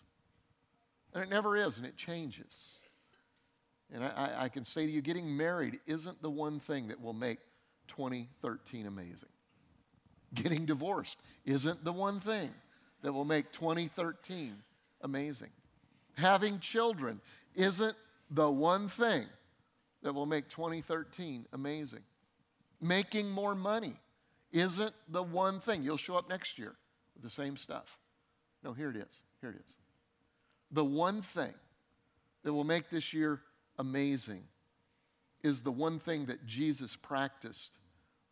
And 1.16 1.24
it 1.24 1.30
never 1.30 1.56
is, 1.56 1.78
and 1.78 1.88
it 1.88 1.96
changes. 1.96 2.76
And 3.92 4.04
I, 4.04 4.34
I, 4.38 4.50
can 4.50 4.66
say 4.66 4.86
to 4.86 4.92
you, 4.92 5.02
getting 5.02 5.38
married 5.38 5.80
isn't 5.88 6.22
the 6.22 6.30
one 6.30 6.60
thing 6.60 6.90
that 6.90 7.02
will 7.02 7.14
make 7.14 7.38
2013 7.88 8.86
amazing. 8.86 9.30
Getting 10.34 10.66
divorced 10.66 11.18
isn't 11.46 11.86
the 11.86 11.94
one 11.94 12.20
thing 12.20 12.50
that 13.02 13.14
will 13.14 13.24
make 13.24 13.54
2013 13.54 14.56
amazing. 15.02 15.52
Having 16.16 16.60
children 16.60 17.22
isn't 17.54 17.96
the 18.30 18.52
one 18.52 18.90
thing 18.90 19.26
that 20.04 20.14
will 20.14 20.26
make 20.26 20.50
2013 20.50 21.46
amazing. 21.54 22.04
Making 22.82 23.30
more 23.30 23.56
money 23.56 23.96
isn't 24.52 24.94
the 25.08 25.24
one 25.24 25.62
thing. 25.62 25.82
You'll 25.82 25.96
show 25.96 26.16
up 26.16 26.28
next 26.28 26.60
year 26.60 26.76
with 27.14 27.24
the 27.24 27.30
same 27.30 27.56
stuff. 27.56 27.98
No, 28.64 28.74
here 28.74 28.90
it 28.90 28.98
is. 28.98 29.22
Here 29.40 29.52
it 29.52 29.58
is. 29.66 29.78
The 30.75 30.84
one 30.84 31.22
thing 31.22 31.53
that 32.44 32.53
will 32.53 32.65
make 32.65 32.89
this 32.89 33.13
year 33.13 33.39
amazing 33.79 34.44
is 35.41 35.62
the 35.62 35.72
one 35.72 36.00
thing 36.00 36.25
that 36.25 36.46
Jesus 36.46 36.98
practiced 36.98 37.77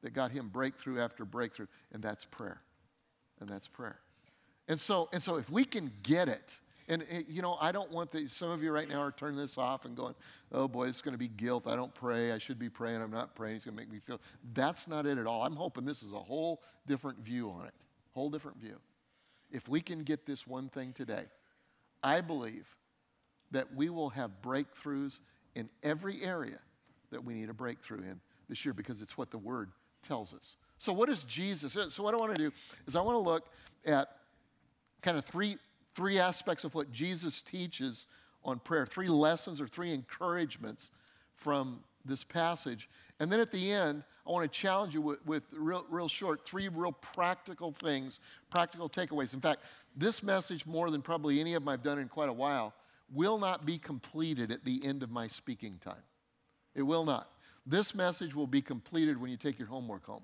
that 0.02 0.14
got 0.14 0.32
him 0.32 0.50
breakthrough 0.50 1.00
after 1.00 1.24
breakthrough, 1.24 1.68
and 1.94 2.04
that's 2.04 2.26
prayer. 2.26 2.62
And 3.40 3.48
that's 3.48 3.70
prayer. 3.70 3.98
And 4.68 4.78
so, 4.78 5.08
and 5.14 5.24
so 5.24 5.38
if 5.38 5.50
we 5.50 5.64
can 5.64 5.90
get 6.04 6.28
it, 6.28 6.60
and 6.90 7.04
it, 7.04 7.30
you 7.30 7.42
know, 7.42 7.58
I 7.62 7.72
don't 7.72 7.90
want 7.92 8.12
the, 8.12 8.28
some 8.28 8.50
of 8.50 8.62
you 8.62 8.74
right 8.74 8.90
now 8.90 9.00
are 9.00 9.14
turning 9.14 9.38
this 9.38 9.58
off 9.58 9.86
and 9.86 9.96
going, 9.96 10.14
oh 10.52 10.68
boy, 10.68 10.90
it's 10.90 11.02
going 11.02 11.14
to 11.14 11.18
be 11.18 11.30
guilt. 11.30 11.66
I 11.66 11.78
don't 11.78 11.94
pray. 11.96 12.34
I 12.34 12.40
should 12.40 12.60
be 12.60 12.68
praying. 12.68 13.02
I'm 13.02 13.10
not 13.10 13.36
praying. 13.36 13.56
It's 13.56 13.66
going 13.66 13.78
to 13.78 13.82
make 13.82 13.92
me 13.92 14.00
feel. 14.00 14.20
That's 14.54 14.86
not 14.90 15.06
it 15.06 15.18
at 15.18 15.26
all. 15.26 15.44
I'm 15.44 15.56
hoping 15.56 15.86
this 15.86 16.04
is 16.04 16.12
a 16.12 16.20
whole 16.20 16.62
different 16.88 17.20
view 17.20 17.50
on 17.52 17.68
it. 17.68 17.74
Whole 18.14 18.30
different 18.30 18.58
view. 18.58 18.76
If 19.50 19.70
we 19.70 19.80
can 19.80 20.04
get 20.04 20.26
this 20.26 20.46
one 20.46 20.68
thing 20.68 20.92
today, 20.92 21.24
I 22.04 22.22
believe 22.22 22.68
that 23.52 23.74
we 23.74 23.90
will 23.90 24.10
have 24.10 24.32
breakthroughs 24.42 25.20
in 25.56 25.70
every 25.84 26.22
area 26.24 26.60
that 27.12 27.24
we 27.24 27.34
need 27.34 27.50
a 27.50 27.54
breakthrough 27.54 28.00
in 28.00 28.20
this 28.50 28.66
year 28.66 28.74
because 28.74 29.02
it's 29.02 29.18
what 29.18 29.32
the 29.32 29.38
Word 29.38 29.72
tells 30.06 30.34
us. 30.34 30.58
So, 30.78 30.92
what 30.92 31.10
is 31.10 31.24
Jesus? 31.24 31.78
So, 31.94 32.04
what 32.04 32.14
I 32.14 32.18
want 32.18 32.36
to 32.36 32.50
do 32.50 32.52
is 32.88 32.96
I 32.96 33.02
want 33.02 33.16
to 33.16 33.30
look 33.30 33.48
at 33.86 34.10
kind 35.02 35.18
of 35.18 35.26
three, 35.26 35.58
three 35.96 36.20
aspects 36.20 36.64
of 36.64 36.74
what 36.76 36.92
Jesus 36.92 37.42
teaches 37.42 38.08
on 38.44 38.60
prayer, 38.60 38.86
three 38.86 39.08
lessons 39.08 39.62
or 39.62 39.68
three 39.68 39.94
encouragements 39.94 40.92
from 41.36 41.80
this 42.06 42.24
passage. 42.24 42.90
And 43.20 43.32
then 43.32 43.40
at 43.40 43.52
the 43.52 43.72
end, 43.72 44.04
I 44.26 44.32
want 44.32 44.52
to 44.52 44.60
challenge 44.60 44.94
you 44.94 45.02
with, 45.02 45.26
with 45.26 45.44
real, 45.52 45.86
real 45.90 46.08
short, 46.08 46.46
three 46.46 46.68
real 46.70 46.92
practical 46.92 47.72
things, 47.72 48.20
practical 48.50 48.90
takeaways. 48.90 49.34
In 49.34 49.42
fact, 49.42 49.62
this 49.96 50.24
message, 50.24 50.66
more 50.66 50.90
than 50.90 51.02
probably 51.02 51.40
any 51.40 51.54
of 51.54 51.64
them 51.64 51.70
I've 51.70 51.84
done 51.84 52.00
in 52.00 52.08
quite 52.08 52.30
a 52.30 52.34
while, 52.34 52.74
will 53.14 53.38
not 53.38 53.66
be 53.66 53.78
completed 53.78 54.52
at 54.52 54.64
the 54.66 54.84
end 54.84 55.04
of 55.04 55.12
my 55.12 55.28
speaking 55.28 55.78
time. 55.80 56.02
It 56.76 56.82
will 56.82 57.06
not. 57.06 57.30
This 57.66 57.94
message 57.94 58.34
will 58.36 58.48
be 58.48 58.62
completed 58.62 59.20
when 59.20 59.30
you 59.30 59.38
take 59.38 59.60
your 59.60 59.68
homework 59.68 60.06
home 60.06 60.24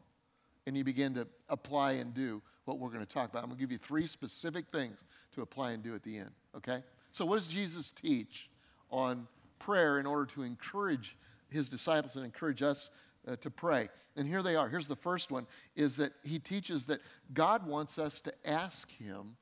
and 0.65 0.75
you 0.75 0.83
begin 0.83 1.13
to 1.15 1.27
apply 1.49 1.93
and 1.93 2.13
do 2.13 2.41
what 2.65 2.79
we're 2.79 2.89
going 2.89 3.05
to 3.05 3.11
talk 3.11 3.29
about. 3.29 3.43
I'm 3.43 3.49
going 3.49 3.57
to 3.57 3.63
give 3.63 3.71
you 3.71 3.77
three 3.77 4.07
specific 4.07 4.65
things 4.71 5.03
to 5.33 5.41
apply 5.41 5.71
and 5.71 5.83
do 5.83 5.95
at 5.95 6.03
the 6.03 6.17
end, 6.17 6.31
okay? 6.55 6.83
So, 7.11 7.25
what 7.25 7.35
does 7.35 7.47
Jesus 7.47 7.91
teach 7.91 8.49
on 8.91 9.27
prayer 9.57 9.99
in 9.99 10.05
order 10.05 10.25
to 10.33 10.43
encourage 10.43 11.15
his 11.49 11.69
disciples 11.69 12.15
and 12.15 12.25
encourage 12.25 12.61
us 12.61 12.91
uh, 13.27 13.35
to 13.37 13.49
pray? 13.49 13.89
And 14.15 14.27
here 14.27 14.43
they 14.43 14.55
are. 14.55 14.69
Here's 14.69 14.87
the 14.87 14.95
first 14.95 15.31
one 15.31 15.47
is 15.75 15.95
that 15.97 16.13
he 16.23 16.39
teaches 16.39 16.85
that 16.87 16.99
God 17.33 17.65
wants 17.65 17.97
us 17.97 18.21
to 18.21 18.33
ask 18.45 18.91
him 18.91 19.37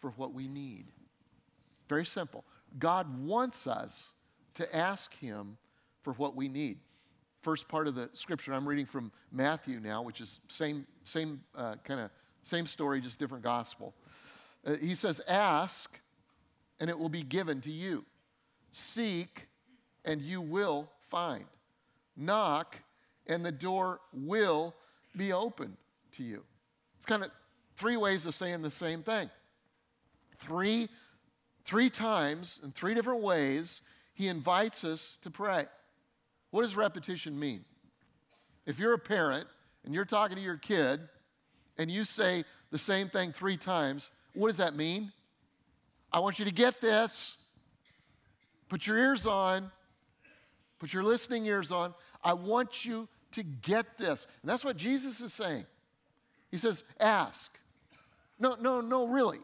for 0.00 0.10
what 0.12 0.32
we 0.32 0.48
need. 0.48 0.86
Very 1.88 2.04
simple. 2.04 2.44
God 2.78 3.06
wants 3.24 3.66
us 3.66 4.12
to 4.54 4.76
ask 4.76 5.14
Him 5.18 5.56
for 6.02 6.12
what 6.14 6.34
we 6.34 6.48
need. 6.48 6.78
First 7.42 7.68
part 7.68 7.86
of 7.86 7.94
the 7.94 8.10
scripture 8.12 8.52
I'm 8.52 8.66
reading 8.66 8.86
from 8.86 9.12
Matthew 9.30 9.78
now, 9.80 10.02
which 10.02 10.20
is 10.20 10.40
same 10.48 10.86
same 11.04 11.40
uh, 11.54 11.76
kind 11.84 12.00
of 12.00 12.10
same 12.42 12.66
story, 12.66 13.00
just 13.00 13.18
different 13.18 13.44
gospel. 13.44 13.94
Uh, 14.64 14.74
he 14.74 14.94
says, 14.94 15.20
"Ask, 15.28 16.00
and 16.80 16.90
it 16.90 16.98
will 16.98 17.08
be 17.08 17.22
given 17.22 17.60
to 17.62 17.70
you. 17.70 18.04
Seek, 18.72 19.48
and 20.04 20.20
you 20.20 20.40
will 20.40 20.90
find. 21.10 21.44
Knock, 22.16 22.76
and 23.26 23.44
the 23.44 23.52
door 23.52 24.00
will 24.12 24.74
be 25.16 25.32
opened 25.32 25.76
to 26.12 26.22
you." 26.22 26.44
It's 26.96 27.06
kind 27.06 27.22
of 27.22 27.30
three 27.76 27.96
ways 27.96 28.26
of 28.26 28.34
saying 28.34 28.62
the 28.62 28.70
same 28.70 29.02
thing. 29.02 29.30
Three, 30.38 30.88
three 31.64 31.90
times 31.90 32.60
in 32.62 32.72
three 32.72 32.94
different 32.94 33.22
ways, 33.22 33.82
he 34.14 34.28
invites 34.28 34.84
us 34.84 35.18
to 35.22 35.30
pray. 35.30 35.66
What 36.50 36.62
does 36.62 36.76
repetition 36.76 37.38
mean? 37.38 37.64
if 38.66 38.80
you're 38.80 38.92
a 38.92 38.98
parent 38.98 39.46
and 39.84 39.94
you're 39.94 40.04
talking 40.04 40.36
to 40.36 40.42
your 40.42 40.58
kid 40.58 41.00
and 41.78 41.90
you 41.90 42.04
say 42.04 42.44
the 42.70 42.78
same 42.78 43.08
thing 43.08 43.32
three 43.32 43.56
times, 43.56 44.10
what 44.34 44.48
does 44.48 44.56
that 44.58 44.74
mean? 44.74 45.12
I 46.12 46.20
want 46.20 46.38
you 46.38 46.44
to 46.44 46.52
get 46.52 46.80
this. 46.80 47.36
Put 48.68 48.86
your 48.86 48.98
ears 48.98 49.26
on. 49.26 49.70
Put 50.78 50.92
your 50.92 51.02
listening 51.02 51.46
ears 51.46 51.70
on. 51.70 51.94
I 52.22 52.34
want 52.34 52.84
you 52.84 53.08
to 53.32 53.42
get 53.42 53.96
this. 53.98 54.26
And 54.42 54.50
that's 54.50 54.64
what 54.64 54.76
Jesus 54.76 55.20
is 55.20 55.32
saying. 55.32 55.66
He 56.50 56.58
says, 56.58 56.84
ask. 57.00 57.58
No, 58.38 58.56
no, 58.60 58.80
no, 58.80 59.06
really. 59.08 59.40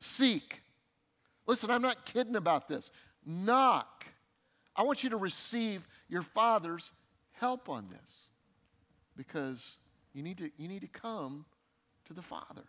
Seek. 0.00 0.62
Listen, 1.46 1.70
I'm 1.70 1.82
not 1.82 2.04
kidding 2.04 2.36
about 2.36 2.68
this. 2.68 2.90
Knock. 3.24 4.06
I 4.76 4.82
want 4.82 5.02
you 5.02 5.10
to 5.10 5.16
receive 5.16 5.86
your 6.08 6.22
Father's 6.22 6.92
help 7.32 7.68
on 7.68 7.88
this 7.88 8.26
because 9.16 9.78
you 10.12 10.22
need 10.22 10.38
to, 10.38 10.50
you 10.56 10.68
need 10.68 10.82
to 10.82 10.88
come 10.88 11.44
to 12.06 12.14
the 12.14 12.22
Father 12.22 12.64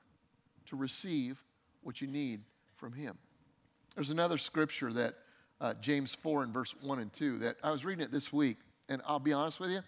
to 0.68 0.75
receive 0.75 1.44
what 1.82 2.01
you 2.01 2.08
need 2.08 2.41
from 2.75 2.94
Him. 2.94 3.18
There's 3.96 4.10
another 4.10 4.38
scripture 4.38 4.94
that 4.94 5.15
uh, 5.62 5.74
James 5.82 6.16
4 6.16 6.44
and 6.44 6.54
verse 6.54 6.75
1 6.82 7.00
and 7.00 7.12
2 7.12 7.39
that 7.39 7.58
I 7.63 7.72
was 7.72 7.86
reading 7.86 8.04
it 8.04 8.12
this 8.12 8.32
week, 8.32 8.58
and 8.88 9.01
I'll 9.06 9.20
be 9.20 9.34
honest 9.34 9.60
with 9.60 9.72
you, 9.72 9.82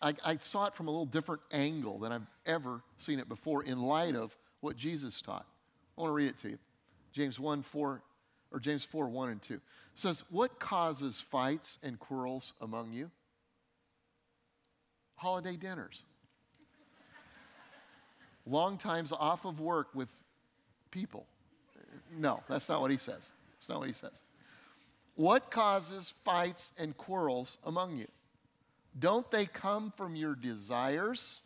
I, 0.00 0.14
I 0.24 0.36
saw 0.36 0.66
it 0.66 0.74
from 0.74 0.88
a 0.88 0.90
little 0.90 1.06
different 1.06 1.42
angle 1.50 1.98
than 1.98 2.12
I've 2.12 2.26
ever 2.46 2.82
seen 2.98 3.18
it 3.18 3.28
before 3.28 3.64
in 3.64 3.82
light 3.82 4.14
of 4.14 4.36
what 4.60 4.76
Jesus 4.76 5.20
taught. 5.20 5.46
I 5.96 6.00
want 6.00 6.10
to 6.10 6.14
read 6.14 6.28
it 6.28 6.38
to 6.38 6.50
you. 6.50 6.58
James 7.12 7.40
1 7.40 7.62
4 7.62 8.02
or 8.50 8.60
James 8.60 8.84
4 8.84 9.08
1 9.08 9.28
and 9.30 9.42
2 9.42 9.60
says, 9.94 10.22
What 10.30 10.60
causes 10.60 11.20
fights 11.20 11.78
and 11.82 11.98
quarrels 11.98 12.52
among 12.60 12.92
you? 12.92 13.10
Holiday 15.16 15.56
dinners. 15.56 16.04
Long 18.46 18.78
times 18.78 19.12
off 19.12 19.44
of 19.44 19.58
work 19.58 19.88
with 19.94 20.08
people. 20.92 21.26
No, 22.16 22.42
that's 22.48 22.68
not 22.68 22.80
what 22.80 22.92
he 22.92 22.96
says. 22.96 23.32
That's 23.56 23.68
not 23.68 23.80
what 23.80 23.88
he 23.88 23.94
says. 23.94 24.22
What 25.18 25.50
causes 25.50 26.14
fights 26.24 26.70
and 26.78 26.96
quarrels 26.96 27.58
among 27.64 27.96
you? 27.96 28.06
Don't 29.00 29.28
they 29.32 29.46
come 29.46 29.90
from 29.90 30.14
your 30.14 30.36
desires 30.36 31.40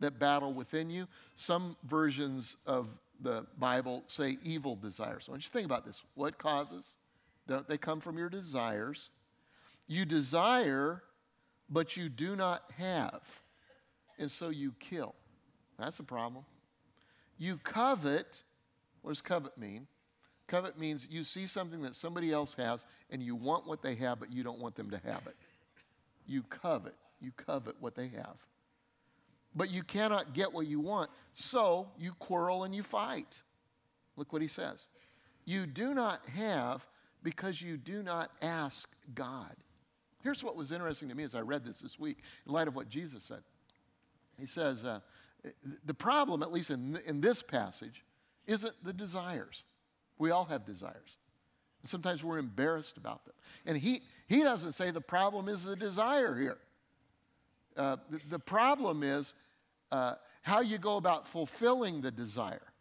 that 0.00 0.18
battle 0.18 0.52
within 0.52 0.90
you? 0.90 1.06
Some 1.36 1.76
versions 1.84 2.56
of 2.66 2.88
the 3.20 3.46
Bible 3.56 4.02
say 4.08 4.36
evil 4.42 4.74
desires. 4.74 5.26
So 5.26 5.30
I 5.30 5.34
want 5.34 5.44
you 5.44 5.46
to 5.46 5.52
think 5.52 5.64
about 5.64 5.84
this. 5.84 6.02
What 6.16 6.38
causes? 6.38 6.96
Don't 7.46 7.68
they 7.68 7.78
come 7.78 8.00
from 8.00 8.18
your 8.18 8.28
desires? 8.28 9.10
You 9.86 10.04
desire, 10.04 11.04
but 11.70 11.96
you 11.96 12.08
do 12.08 12.34
not 12.34 12.64
have. 12.78 13.22
And 14.18 14.28
so 14.28 14.48
you 14.48 14.74
kill. 14.80 15.14
That's 15.78 16.00
a 16.00 16.04
problem. 16.04 16.44
You 17.38 17.58
covet. 17.58 18.42
What 19.02 19.12
does 19.12 19.20
covet 19.20 19.56
mean? 19.56 19.86
Covet 20.48 20.78
means 20.78 21.06
you 21.10 21.22
see 21.22 21.46
something 21.46 21.82
that 21.82 21.94
somebody 21.94 22.32
else 22.32 22.54
has 22.54 22.86
and 23.10 23.22
you 23.22 23.36
want 23.36 23.66
what 23.66 23.82
they 23.82 23.94
have, 23.96 24.18
but 24.18 24.32
you 24.32 24.42
don't 24.42 24.58
want 24.58 24.74
them 24.74 24.90
to 24.90 25.00
have 25.04 25.26
it. 25.26 25.36
You 26.26 26.42
covet. 26.42 26.94
You 27.20 27.32
covet 27.32 27.76
what 27.80 27.94
they 27.94 28.08
have. 28.08 28.36
But 29.54 29.70
you 29.70 29.82
cannot 29.82 30.34
get 30.34 30.52
what 30.52 30.66
you 30.66 30.80
want, 30.80 31.10
so 31.34 31.88
you 31.98 32.12
quarrel 32.12 32.64
and 32.64 32.74
you 32.74 32.82
fight. 32.82 33.40
Look 34.16 34.32
what 34.32 34.42
he 34.42 34.48
says. 34.48 34.86
You 35.44 35.66
do 35.66 35.94
not 35.94 36.26
have 36.34 36.86
because 37.22 37.60
you 37.60 37.76
do 37.76 38.02
not 38.02 38.30
ask 38.42 38.88
God. 39.14 39.54
Here's 40.22 40.44
what 40.44 40.56
was 40.56 40.72
interesting 40.72 41.08
to 41.08 41.14
me 41.14 41.24
as 41.24 41.34
I 41.34 41.40
read 41.40 41.64
this 41.64 41.80
this 41.80 41.98
week, 41.98 42.18
in 42.46 42.52
light 42.52 42.68
of 42.68 42.76
what 42.76 42.88
Jesus 42.88 43.24
said. 43.24 43.42
He 44.38 44.46
says, 44.46 44.84
uh, 44.84 45.00
the 45.84 45.94
problem, 45.94 46.42
at 46.42 46.52
least 46.52 46.70
in, 46.70 46.98
in 47.06 47.20
this 47.20 47.42
passage, 47.42 48.04
isn't 48.46 48.72
the 48.84 48.92
desires. 48.92 49.64
We 50.18 50.30
all 50.30 50.44
have 50.46 50.64
desires. 50.64 51.16
And 51.82 51.88
sometimes 51.88 52.24
we're 52.24 52.38
embarrassed 52.38 52.96
about 52.96 53.24
them. 53.24 53.34
And 53.66 53.76
he, 53.76 54.02
he 54.26 54.42
doesn't 54.42 54.72
say 54.72 54.90
the 54.90 55.00
problem 55.00 55.48
is 55.48 55.64
the 55.64 55.76
desire 55.76 56.36
here. 56.36 56.58
Uh, 57.76 57.96
the, 58.10 58.20
the, 58.30 58.38
problem 58.38 59.04
is 59.04 59.34
uh, 59.92 60.14
how 60.42 60.60
you 60.60 60.78
go 60.78 60.96
about 60.96 61.28
fulfilling 61.28 62.00
the 62.00 62.10
desire. 62.10 62.72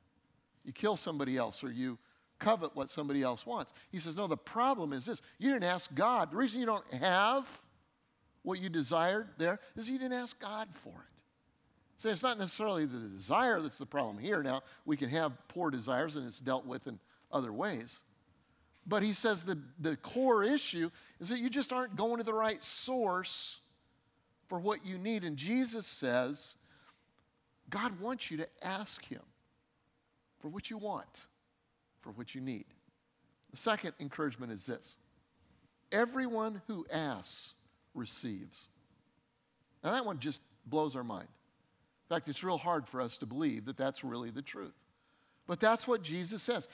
You 0.66 0.74
kill 0.74 0.98
somebody 0.98 1.38
else 1.38 1.64
or 1.64 1.72
you 1.72 2.00
covet 2.40 2.76
what 2.76 2.90
somebody 2.90 3.22
else 3.22 3.46
wants. 3.46 3.74
He 3.92 4.00
says, 4.00 4.16
No, 4.16 4.26
the 4.26 4.38
problem 4.38 4.94
is 4.94 5.06
this. 5.06 5.22
You 5.38 5.52
didn't 5.52 5.66
ask 5.66 5.94
God. 5.94 6.32
The 6.32 6.38
reason 6.38 6.60
you 6.60 6.66
don't 6.66 6.92
have 6.94 7.48
what 8.42 8.60
you 8.60 8.70
desired 8.70 9.28
there 9.38 9.60
is 9.76 9.90
you 9.90 10.00
didn't 10.00 10.18
ask 10.18 10.40
God 10.40 10.70
for 10.74 10.90
it. 10.90 11.18
So 11.98 12.10
it's 12.10 12.24
not 12.24 12.38
necessarily 12.38 12.86
the 12.86 13.00
desire 13.00 13.60
that's 13.60 13.80
the 13.80 13.86
problem 13.86 14.20
here. 14.20 14.44
Now, 14.44 14.62
we 14.86 14.96
can 14.96 15.10
have 15.10 15.34
poor 15.48 15.72
desires 15.72 16.16
and 16.16 16.28
it's 16.28 16.40
dealt 16.40 16.66
with 16.66 16.88
in 16.88 17.00
other 17.32 17.52
ways. 17.52 18.00
But 18.86 19.04
he 19.04 19.14
says 19.14 19.44
the, 19.44 19.60
the 19.80 19.98
core 19.98 20.44
issue 20.44 20.90
is 21.20 21.30
that 21.30 21.40
you 21.40 21.50
just 21.50 21.74
aren't 21.74 21.96
going 21.96 22.18
to 22.18 22.24
the 22.24 22.34
right 22.34 22.64
source 22.64 23.60
for 24.48 24.60
what 24.60 24.86
you 24.86 24.98
need. 24.98 25.24
And 25.24 25.36
Jesus 25.36 25.86
says, 25.86 26.56
God 27.70 28.00
wants 28.00 28.32
you 28.32 28.38
to 28.38 28.48
ask 28.64 29.04
Him 29.06 29.22
for 30.40 30.48
what 30.48 30.70
you 30.70 30.78
want, 30.78 31.26
for 32.02 32.12
what 32.12 32.34
you 32.34 32.42
need. 32.42 32.66
The 33.52 33.58
second 33.58 33.94
encouragement 34.00 34.52
is 34.52 34.66
this 34.66 34.96
everyone 35.92 36.62
who 36.68 36.86
asks 36.92 37.54
receives. 37.94 38.68
Now, 39.84 39.92
that 39.92 40.06
one 40.06 40.20
just 40.20 40.42
blows 40.66 40.96
our 40.96 41.04
mind. 41.04 41.28
In 42.10 42.16
fact, 42.16 42.28
it's 42.30 42.44
real 42.44 42.58
hard 42.58 42.88
for 42.88 43.02
us 43.02 43.18
to 43.20 43.26
believe 43.26 43.66
that 43.66 43.78
that's 43.78 44.04
really 44.04 44.30
the 44.30 44.42
truth. 44.42 44.74
But 45.46 45.60
that's 45.60 45.88
what 45.88 46.02
Jesus 46.02 46.44
says 46.44 46.68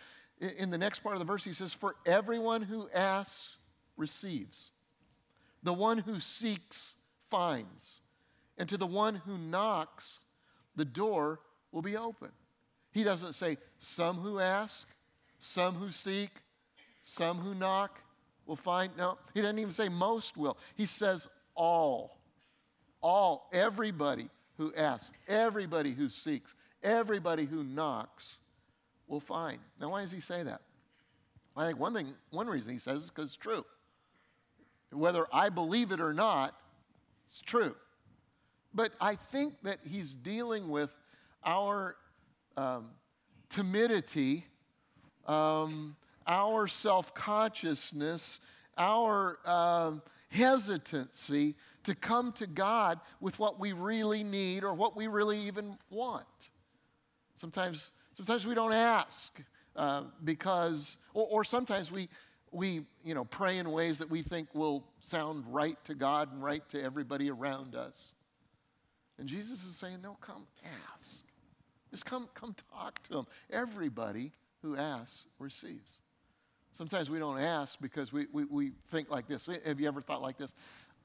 in 0.44 0.70
the 0.70 0.78
next 0.78 1.00
part 1.00 1.16
of 1.16 1.20
the 1.20 1.26
verse, 1.26 1.44
he 1.44 1.54
says, 1.54 1.74
For 1.74 1.96
everyone 2.06 2.62
who 2.62 2.90
asks 2.94 3.58
receives, 3.98 4.72
the 5.62 5.74
one 5.74 5.98
who 5.98 6.20
seeks 6.20 6.96
finds, 7.30 8.02
and 8.58 8.68
to 8.70 8.78
the 8.78 8.88
one 8.88 9.16
who 9.16 9.38
knocks, 9.38 10.20
the 10.76 10.86
door 10.86 11.40
will 11.72 11.82
be 11.82 11.98
open. 11.98 12.30
He 12.92 13.04
doesn't 13.04 13.34
say 13.34 13.58
some 13.80 14.18
who 14.18 14.40
ask, 14.40 14.88
some 15.40 15.76
who 15.76 15.92
seek, 15.92 16.30
some 17.02 17.38
who 17.38 17.56
knock 17.56 18.00
will 18.46 18.56
find. 18.56 18.96
No, 18.98 19.18
he 19.34 19.42
doesn't 19.42 19.60
even 19.60 19.72
say 19.72 19.90
most 19.90 20.38
will. 20.38 20.58
He 20.76 20.86
says 20.86 21.28
all. 21.56 22.20
All, 23.02 23.50
everybody 23.52 24.30
who 24.58 24.74
asks, 24.76 25.12
everybody 25.28 25.92
who 25.92 26.10
seeks, 26.10 26.56
everybody 26.84 27.46
who 27.46 27.64
knocks 27.64 28.38
will 29.08 29.20
find. 29.20 29.60
Now, 29.80 29.90
why 29.90 30.02
does 30.02 30.12
he 30.12 30.20
say 30.20 30.44
that? 30.44 30.62
I 31.56 31.68
think 31.68 31.80
one 31.80 31.94
thing, 31.94 32.08
one 32.32 32.48
reason 32.48 32.74
he 32.74 32.80
says 32.80 33.04
is 33.04 33.10
because 33.10 33.26
it's 33.26 33.36
true. 33.36 33.64
Whether 34.92 35.26
I 35.32 35.50
believe 35.50 35.92
it 35.92 36.00
or 36.00 36.14
not, 36.14 36.56
it's 37.28 37.42
true. 37.42 37.76
But 38.74 38.92
I 39.00 39.16
think 39.16 39.56
that 39.64 39.80
he's 39.88 40.16
dealing 40.16 40.70
with 40.70 40.94
our 41.46 41.96
um, 42.58 42.90
timidity, 43.50 44.46
um, 45.28 45.96
our 46.26 46.68
self 46.68 47.14
consciousness, 47.14 48.40
our 48.78 49.38
um, 49.46 50.02
hesitancy 50.30 51.56
to 51.84 51.94
come 51.94 52.32
to 52.34 52.48
God 52.48 53.00
with 53.20 53.38
what 53.40 53.60
we 53.60 53.74
really 53.74 54.24
need 54.24 54.64
or 54.64 54.74
what 54.74 54.96
we 54.96 55.08
really 55.08 55.40
even 55.40 55.78
want. 55.90 56.50
Sometimes 57.36 57.92
Sometimes 58.14 58.46
we 58.46 58.56
don't 58.56 58.74
ask 58.74 59.42
uh, 59.76 60.04
because, 60.24 60.98
or, 61.14 61.28
or, 61.30 61.44
sometimes 61.44 61.92
we, 61.92 62.10
we, 62.52 62.86
you 63.04 63.16
know, 63.16 63.26
pray 63.26 63.58
in 63.58 63.72
ways 63.72 63.98
that 63.98 64.10
we 64.10 64.22
think 64.22 64.54
will 64.54 64.86
sound 65.02 65.44
right 65.48 65.78
to 65.86 65.96
God 65.96 66.32
and 66.32 66.44
right 66.44 66.68
to 66.70 66.82
everybody 66.82 67.32
around 67.32 67.76
us. 67.76 68.14
And 69.18 69.28
Jesus 69.28 69.64
is 69.64 69.76
saying, 69.76 69.98
no, 70.04 70.18
come 70.22 70.46
ask. 70.94 71.24
Just 71.90 72.06
come, 72.06 72.28
come 72.34 72.56
talk 72.72 73.02
to 73.04 73.20
him. 73.20 73.28
Everybody 73.52 74.32
who 74.62 74.76
asks 74.78 75.26
receives. 75.40 76.00
Sometimes 76.74 77.10
we 77.10 77.20
don't 77.20 77.40
ask 77.40 77.80
because 77.80 78.12
we, 78.12 78.26
we, 78.32 78.46
we 78.46 78.72
think 78.90 79.12
like 79.12 79.28
this. 79.28 79.48
Have 79.66 79.80
you 79.80 79.88
ever 79.88 80.02
thought 80.02 80.22
like 80.22 80.38
this? 80.38 80.56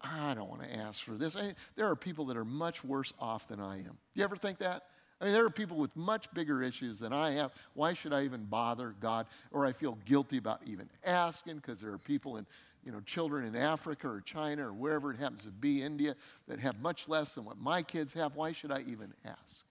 I 0.00 0.32
don't 0.34 0.48
want 0.48 0.62
to 0.62 0.76
ask 0.76 1.02
for 1.02 1.12
this. 1.12 1.36
I, 1.36 1.54
there 1.76 1.88
are 1.88 1.96
people 1.96 2.26
that 2.26 2.36
are 2.36 2.44
much 2.44 2.84
worse 2.84 3.12
off 3.18 3.48
than 3.48 3.60
I 3.60 3.78
am. 3.78 3.98
You 4.14 4.24
ever 4.24 4.36
think 4.36 4.58
that? 4.58 4.84
I 5.20 5.24
mean, 5.24 5.34
there 5.34 5.44
are 5.44 5.50
people 5.50 5.76
with 5.76 5.94
much 5.96 6.32
bigger 6.32 6.62
issues 6.62 7.00
than 7.00 7.12
I 7.12 7.32
have. 7.32 7.52
Why 7.74 7.92
should 7.92 8.12
I 8.12 8.22
even 8.22 8.44
bother 8.44 8.94
God? 9.00 9.26
Or 9.50 9.66
I 9.66 9.72
feel 9.72 9.98
guilty 10.04 10.36
about 10.36 10.60
even 10.64 10.88
asking 11.04 11.56
because 11.56 11.80
there 11.80 11.92
are 11.92 11.98
people 11.98 12.36
in, 12.36 12.46
you 12.84 12.92
know, 12.92 13.00
children 13.00 13.44
in 13.44 13.56
Africa 13.56 14.08
or 14.08 14.20
China 14.20 14.68
or 14.68 14.72
wherever 14.72 15.10
it 15.12 15.18
happens 15.18 15.44
to 15.44 15.50
be, 15.50 15.82
India, 15.82 16.14
that 16.46 16.60
have 16.60 16.80
much 16.80 17.08
less 17.08 17.34
than 17.34 17.44
what 17.44 17.58
my 17.58 17.82
kids 17.82 18.12
have. 18.12 18.36
Why 18.36 18.52
should 18.52 18.70
I 18.70 18.84
even 18.86 19.12
ask? 19.24 19.66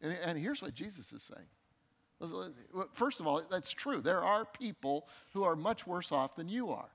And, 0.00 0.16
and 0.24 0.38
here's 0.38 0.62
what 0.62 0.74
Jesus 0.74 1.12
is 1.12 1.22
saying. 1.22 1.48
First 2.94 3.20
of 3.20 3.26
all, 3.26 3.42
that's 3.50 3.72
true. 3.72 4.00
There 4.00 4.22
are 4.22 4.46
people 4.46 5.06
who 5.34 5.44
are 5.44 5.54
much 5.54 5.86
worse 5.86 6.12
off 6.12 6.34
than 6.34 6.48
you 6.48 6.70
are. 6.70 6.88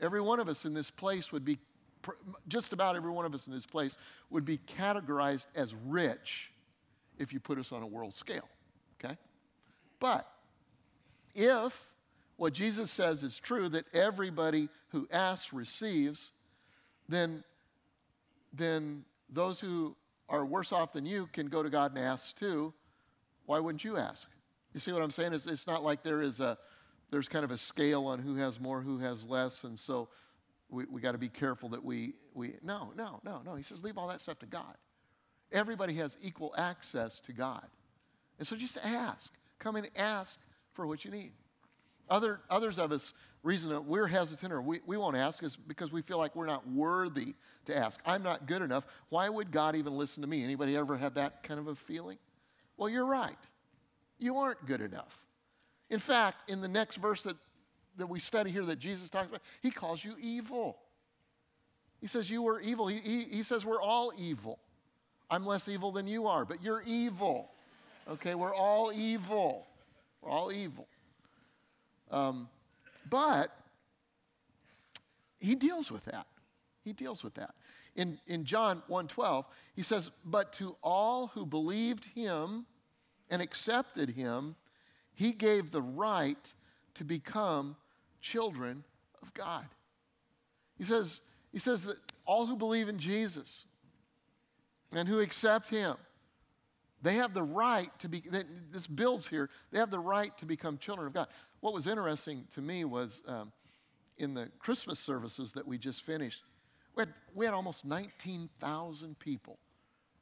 Every 0.00 0.20
one 0.20 0.38
of 0.38 0.48
us 0.48 0.64
in 0.64 0.74
this 0.74 0.90
place 0.90 1.32
would 1.32 1.44
be 1.44 1.58
just 2.48 2.72
about 2.72 2.96
every 2.96 3.10
one 3.10 3.24
of 3.24 3.34
us 3.34 3.46
in 3.46 3.52
this 3.52 3.66
place 3.66 3.96
would 4.30 4.44
be 4.44 4.58
categorized 4.78 5.46
as 5.54 5.74
rich 5.86 6.52
if 7.18 7.32
you 7.32 7.40
put 7.40 7.58
us 7.58 7.72
on 7.72 7.82
a 7.82 7.86
world 7.86 8.14
scale, 8.14 8.48
okay? 8.98 9.16
But 10.00 10.28
if 11.34 11.92
what 12.36 12.52
Jesus 12.52 12.90
says 12.90 13.22
is 13.22 13.38
true, 13.38 13.68
that 13.70 13.84
everybody 13.94 14.68
who 14.88 15.06
asks 15.12 15.52
receives, 15.52 16.32
then, 17.08 17.44
then 18.52 19.04
those 19.30 19.60
who 19.60 19.94
are 20.28 20.44
worse 20.44 20.72
off 20.72 20.92
than 20.92 21.06
you 21.06 21.28
can 21.32 21.48
go 21.48 21.62
to 21.62 21.70
God 21.70 21.94
and 21.94 22.04
ask 22.04 22.36
too. 22.38 22.72
Why 23.46 23.60
wouldn't 23.60 23.84
you 23.84 23.96
ask? 23.96 24.26
You 24.72 24.80
see 24.80 24.92
what 24.92 25.02
I'm 25.02 25.10
saying? 25.10 25.32
It's, 25.32 25.46
it's 25.46 25.66
not 25.66 25.84
like 25.84 26.02
there 26.02 26.22
is 26.22 26.40
a, 26.40 26.58
there's 27.10 27.28
kind 27.28 27.44
of 27.44 27.50
a 27.50 27.58
scale 27.58 28.06
on 28.06 28.18
who 28.18 28.34
has 28.36 28.58
more, 28.58 28.80
who 28.80 28.98
has 28.98 29.24
less, 29.24 29.64
and 29.64 29.78
so 29.78 30.08
we, 30.74 30.84
we 30.90 31.00
got 31.00 31.12
to 31.12 31.18
be 31.18 31.28
careful 31.28 31.70
that 31.70 31.84
we, 31.84 32.14
we, 32.34 32.54
no, 32.62 32.92
no, 32.96 33.20
no, 33.24 33.40
no. 33.44 33.54
He 33.54 33.62
says, 33.62 33.82
leave 33.82 33.96
all 33.96 34.08
that 34.08 34.20
stuff 34.20 34.38
to 34.40 34.46
God. 34.46 34.74
Everybody 35.52 35.94
has 35.94 36.16
equal 36.22 36.54
access 36.58 37.20
to 37.20 37.32
God. 37.32 37.66
And 38.38 38.46
so 38.46 38.56
just 38.56 38.78
ask. 38.84 39.32
Come 39.58 39.76
and 39.76 39.88
ask 39.96 40.40
for 40.72 40.86
what 40.86 41.04
you 41.04 41.10
need. 41.10 41.32
Other, 42.10 42.40
others 42.50 42.78
of 42.78 42.92
us, 42.92 43.14
reason 43.42 43.70
that 43.70 43.84
we're 43.84 44.06
hesitant 44.06 44.52
or 44.52 44.60
we, 44.60 44.80
we 44.86 44.96
won't 44.96 45.16
ask 45.16 45.42
is 45.42 45.56
because 45.56 45.92
we 45.92 46.02
feel 46.02 46.18
like 46.18 46.34
we're 46.34 46.46
not 46.46 46.68
worthy 46.68 47.34
to 47.66 47.76
ask. 47.76 48.00
I'm 48.04 48.22
not 48.22 48.46
good 48.46 48.62
enough. 48.62 48.86
Why 49.10 49.28
would 49.28 49.50
God 49.50 49.76
even 49.76 49.96
listen 49.96 50.22
to 50.22 50.28
me? 50.28 50.42
Anybody 50.42 50.76
ever 50.76 50.96
had 50.96 51.14
that 51.14 51.42
kind 51.42 51.60
of 51.60 51.68
a 51.68 51.74
feeling? 51.74 52.18
Well, 52.76 52.88
you're 52.88 53.06
right. 53.06 53.36
You 54.18 54.36
aren't 54.38 54.64
good 54.66 54.80
enough. 54.80 55.24
In 55.90 55.98
fact, 55.98 56.50
in 56.50 56.60
the 56.60 56.68
next 56.68 56.96
verse 56.96 57.22
that, 57.22 57.36
that 57.96 58.06
we 58.06 58.20
study 58.20 58.50
here 58.50 58.64
that 58.64 58.78
Jesus 58.78 59.10
talks 59.10 59.28
about, 59.28 59.40
he 59.62 59.70
calls 59.70 60.04
you 60.04 60.14
evil. 60.20 60.78
He 62.00 62.06
says 62.06 62.28
you 62.28 62.42
were 62.42 62.60
evil. 62.60 62.86
He, 62.86 62.98
he, 62.98 63.24
he 63.24 63.42
says 63.42 63.64
we're 63.64 63.80
all 63.80 64.12
evil. 64.18 64.58
I'm 65.30 65.46
less 65.46 65.68
evil 65.68 65.90
than 65.90 66.06
you 66.06 66.26
are, 66.26 66.44
but 66.44 66.62
you're 66.62 66.82
evil. 66.86 67.50
Okay, 68.08 68.34
we're 68.34 68.54
all 68.54 68.92
evil. 68.92 69.66
We're 70.20 70.30
all 70.30 70.52
evil. 70.52 70.86
Um, 72.10 72.48
but 73.08 73.56
he 75.40 75.54
deals 75.54 75.90
with 75.90 76.04
that. 76.06 76.26
He 76.84 76.92
deals 76.92 77.24
with 77.24 77.34
that. 77.34 77.54
In, 77.96 78.18
in 78.26 78.44
John 78.44 78.82
1:12, 78.90 79.44
he 79.74 79.82
says, 79.82 80.10
"But 80.24 80.52
to 80.54 80.76
all 80.82 81.28
who 81.28 81.46
believed 81.46 82.06
him 82.06 82.66
and 83.30 83.40
accepted 83.40 84.10
him, 84.10 84.56
he 85.14 85.32
gave 85.32 85.70
the 85.70 85.82
right 85.82 86.52
to 86.94 87.04
become 87.04 87.76
children 88.24 88.84
of 89.22 89.34
God." 89.34 89.66
He 90.78 90.84
says, 90.84 91.20
he 91.52 91.58
says 91.58 91.84
that 91.84 91.96
all 92.26 92.46
who 92.46 92.56
believe 92.56 92.88
in 92.88 92.98
Jesus 92.98 93.66
and 94.94 95.08
who 95.08 95.20
accept 95.20 95.68
him, 95.68 95.96
they 97.02 97.14
have 97.14 97.34
the 97.34 97.42
right 97.42 97.90
to 97.98 98.08
be, 98.08 98.22
this 98.72 98.86
builds 98.86 99.28
here, 99.28 99.50
they 99.70 99.78
have 99.78 99.90
the 99.90 99.98
right 99.98 100.36
to 100.38 100.46
become 100.46 100.78
children 100.78 101.06
of 101.06 101.12
God. 101.12 101.28
What 101.60 101.74
was 101.74 101.86
interesting 101.86 102.44
to 102.54 102.62
me 102.62 102.84
was 102.84 103.22
um, 103.28 103.52
in 104.16 104.34
the 104.34 104.50
Christmas 104.58 104.98
services 104.98 105.52
that 105.52 105.66
we 105.66 105.76
just 105.78 106.04
finished, 106.04 106.42
we 106.96 107.02
had, 107.02 107.14
we 107.34 107.44
had 107.44 107.54
almost 107.54 107.84
19,000 107.84 109.18
people 109.18 109.58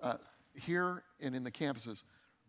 uh, 0.00 0.14
here 0.54 1.04
and 1.20 1.36
in 1.36 1.44
the 1.44 1.50
campuses 1.50 2.02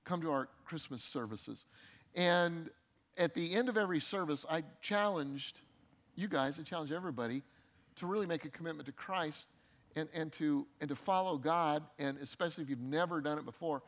come 0.03 0.19
to 0.21 0.31
our 0.31 0.49
Christmas 0.65 1.03
services. 1.03 1.67
And 2.15 2.69
at 3.17 3.33
the 3.33 3.53
end 3.53 3.69
of 3.69 3.77
every 3.77 3.99
service, 3.99 4.45
I 4.49 4.63
challenged 4.81 5.61
you 6.15 6.27
guys, 6.27 6.59
I 6.59 6.63
challenged 6.63 6.93
everybody 6.93 7.43
to 7.95 8.05
really 8.05 8.25
make 8.25 8.45
a 8.45 8.49
commitment 8.49 8.85
to 8.87 8.91
Christ 8.91 9.47
and, 9.95 10.09
and, 10.13 10.31
to, 10.33 10.65
and 10.81 10.89
to 10.89 10.95
follow 10.95 11.37
God, 11.37 11.83
and 11.99 12.17
especially 12.17 12.63
if 12.63 12.69
you've 12.69 12.79
never 12.79 13.21
done 13.21 13.37
it 13.37 13.45
before. 13.45 13.83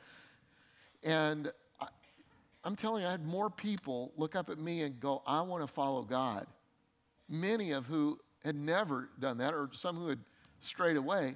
And 1.03 1.51
I'm 2.63 2.75
telling 2.75 3.03
you, 3.03 3.07
I 3.07 3.11
had 3.11 3.25
more 3.25 3.49
people 3.49 4.11
look 4.17 4.35
up 4.35 4.49
at 4.49 4.57
me 4.57 4.81
and 4.81 4.99
go, 4.99 5.21
I 5.27 5.41
want 5.41 5.65
to 5.65 5.71
follow 5.71 6.01
God. 6.01 6.47
Many 7.29 7.71
of 7.71 7.85
who 7.85 8.19
had 8.43 8.55
never 8.55 9.09
done 9.19 9.38
that, 9.38 9.53
or 9.53 9.69
some 9.71 9.95
who 9.95 10.07
had 10.07 10.19
strayed 10.59 10.97
away, 10.97 11.35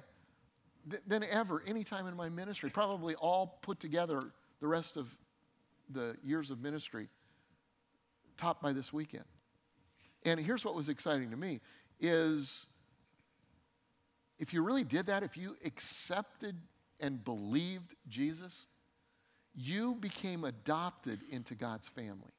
th- 0.88 1.02
than 1.06 1.24
ever, 1.24 1.62
any 1.66 1.84
time 1.84 2.06
in 2.06 2.16
my 2.16 2.28
ministry. 2.28 2.70
Probably 2.70 3.14
all 3.14 3.58
put 3.62 3.78
together 3.78 4.32
the 4.60 4.66
rest 4.66 4.96
of 4.96 5.16
the 5.90 6.16
years 6.24 6.50
of 6.50 6.60
ministry, 6.60 7.08
topped 8.40 8.62
by 8.62 8.72
this 8.72 8.92
weekend. 8.92 9.24
And 10.24 10.40
here's 10.40 10.64
what 10.64 10.74
was 10.74 10.88
exciting 10.88 11.30
to 11.30 11.36
me 11.36 11.60
is 12.00 12.66
if 14.38 14.54
you 14.54 14.62
really 14.62 14.84
did 14.84 15.06
that, 15.06 15.22
if 15.22 15.36
you 15.36 15.56
accepted 15.64 16.56
and 16.98 17.22
believed 17.22 17.94
Jesus, 18.08 18.66
you 19.54 19.94
became 19.94 20.44
adopted 20.44 21.20
into 21.30 21.54
God's 21.54 21.88
family. 21.88 22.32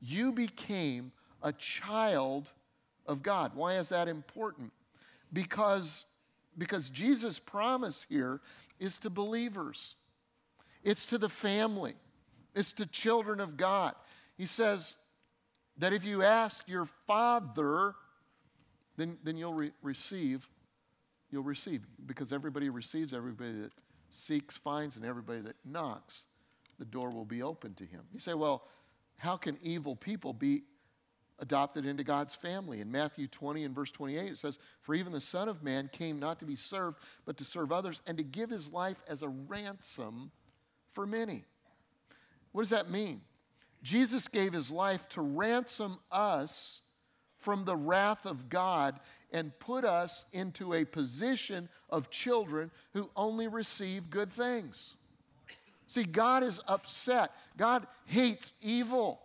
You 0.00 0.32
became 0.32 1.10
a 1.42 1.52
child 1.52 2.52
of 3.06 3.22
God. 3.22 3.52
Why 3.54 3.78
is 3.78 3.88
that 3.88 4.06
important? 4.06 4.72
Because, 5.32 6.04
because 6.56 6.88
Jesus' 6.90 7.40
promise 7.40 8.06
here 8.08 8.40
is 8.78 8.98
to 8.98 9.10
believers, 9.10 9.96
it's 10.84 11.06
to 11.06 11.18
the 11.18 11.28
family, 11.28 11.94
it's 12.54 12.72
to 12.74 12.86
children 12.86 13.40
of 13.40 13.56
God. 13.56 13.94
He 14.36 14.46
says 14.46 14.96
that 15.78 15.92
if 15.92 16.04
you 16.04 16.22
ask 16.22 16.68
your 16.68 16.86
Father, 17.06 17.94
then, 18.96 19.18
then 19.24 19.36
you'll 19.36 19.54
re- 19.54 19.72
receive. 19.82 20.48
You'll 21.30 21.42
receive 21.42 21.82
because 22.06 22.32
everybody 22.32 22.68
receives, 22.68 23.12
everybody 23.12 23.52
that 23.52 23.72
seeks 24.10 24.56
finds, 24.56 24.96
and 24.96 25.04
everybody 25.04 25.40
that 25.40 25.56
knocks 25.64 26.24
the 26.78 26.84
door 26.84 27.10
will 27.10 27.24
be 27.24 27.42
open 27.42 27.74
to 27.74 27.84
him. 27.84 28.02
You 28.12 28.20
say, 28.20 28.34
well, 28.34 28.68
how 29.16 29.36
can 29.36 29.58
evil 29.62 29.96
people 29.96 30.32
be 30.32 30.62
adopted 31.38 31.86
into 31.86 32.04
God's 32.04 32.34
family? 32.34 32.80
In 32.80 32.90
Matthew 32.90 33.26
20 33.26 33.64
and 33.64 33.74
verse 33.74 33.90
28, 33.90 34.32
it 34.32 34.38
says, 34.38 34.58
For 34.82 34.94
even 34.94 35.12
the 35.12 35.20
Son 35.20 35.48
of 35.48 35.62
Man 35.62 35.88
came 35.92 36.18
not 36.18 36.38
to 36.40 36.44
be 36.44 36.56
served, 36.56 36.98
but 37.24 37.36
to 37.38 37.44
serve 37.44 37.72
others, 37.72 38.02
and 38.06 38.16
to 38.18 38.24
give 38.24 38.50
his 38.50 38.68
life 38.68 39.02
as 39.08 39.22
a 39.22 39.28
ransom 39.28 40.30
for 40.92 41.06
many. 41.06 41.44
What 42.52 42.62
does 42.62 42.70
that 42.70 42.90
mean? 42.90 43.20
Jesus 43.84 44.28
gave 44.28 44.54
his 44.54 44.70
life 44.70 45.08
to 45.10 45.20
ransom 45.20 45.98
us 46.10 46.80
from 47.36 47.66
the 47.66 47.76
wrath 47.76 48.24
of 48.24 48.48
God 48.48 48.98
and 49.30 49.56
put 49.58 49.84
us 49.84 50.24
into 50.32 50.72
a 50.72 50.86
position 50.86 51.68
of 51.90 52.10
children 52.10 52.70
who 52.94 53.10
only 53.14 53.46
receive 53.46 54.08
good 54.08 54.32
things. 54.32 54.96
See, 55.86 56.04
God 56.04 56.42
is 56.42 56.60
upset. 56.66 57.30
God 57.58 57.86
hates 58.06 58.54
evil. 58.62 59.20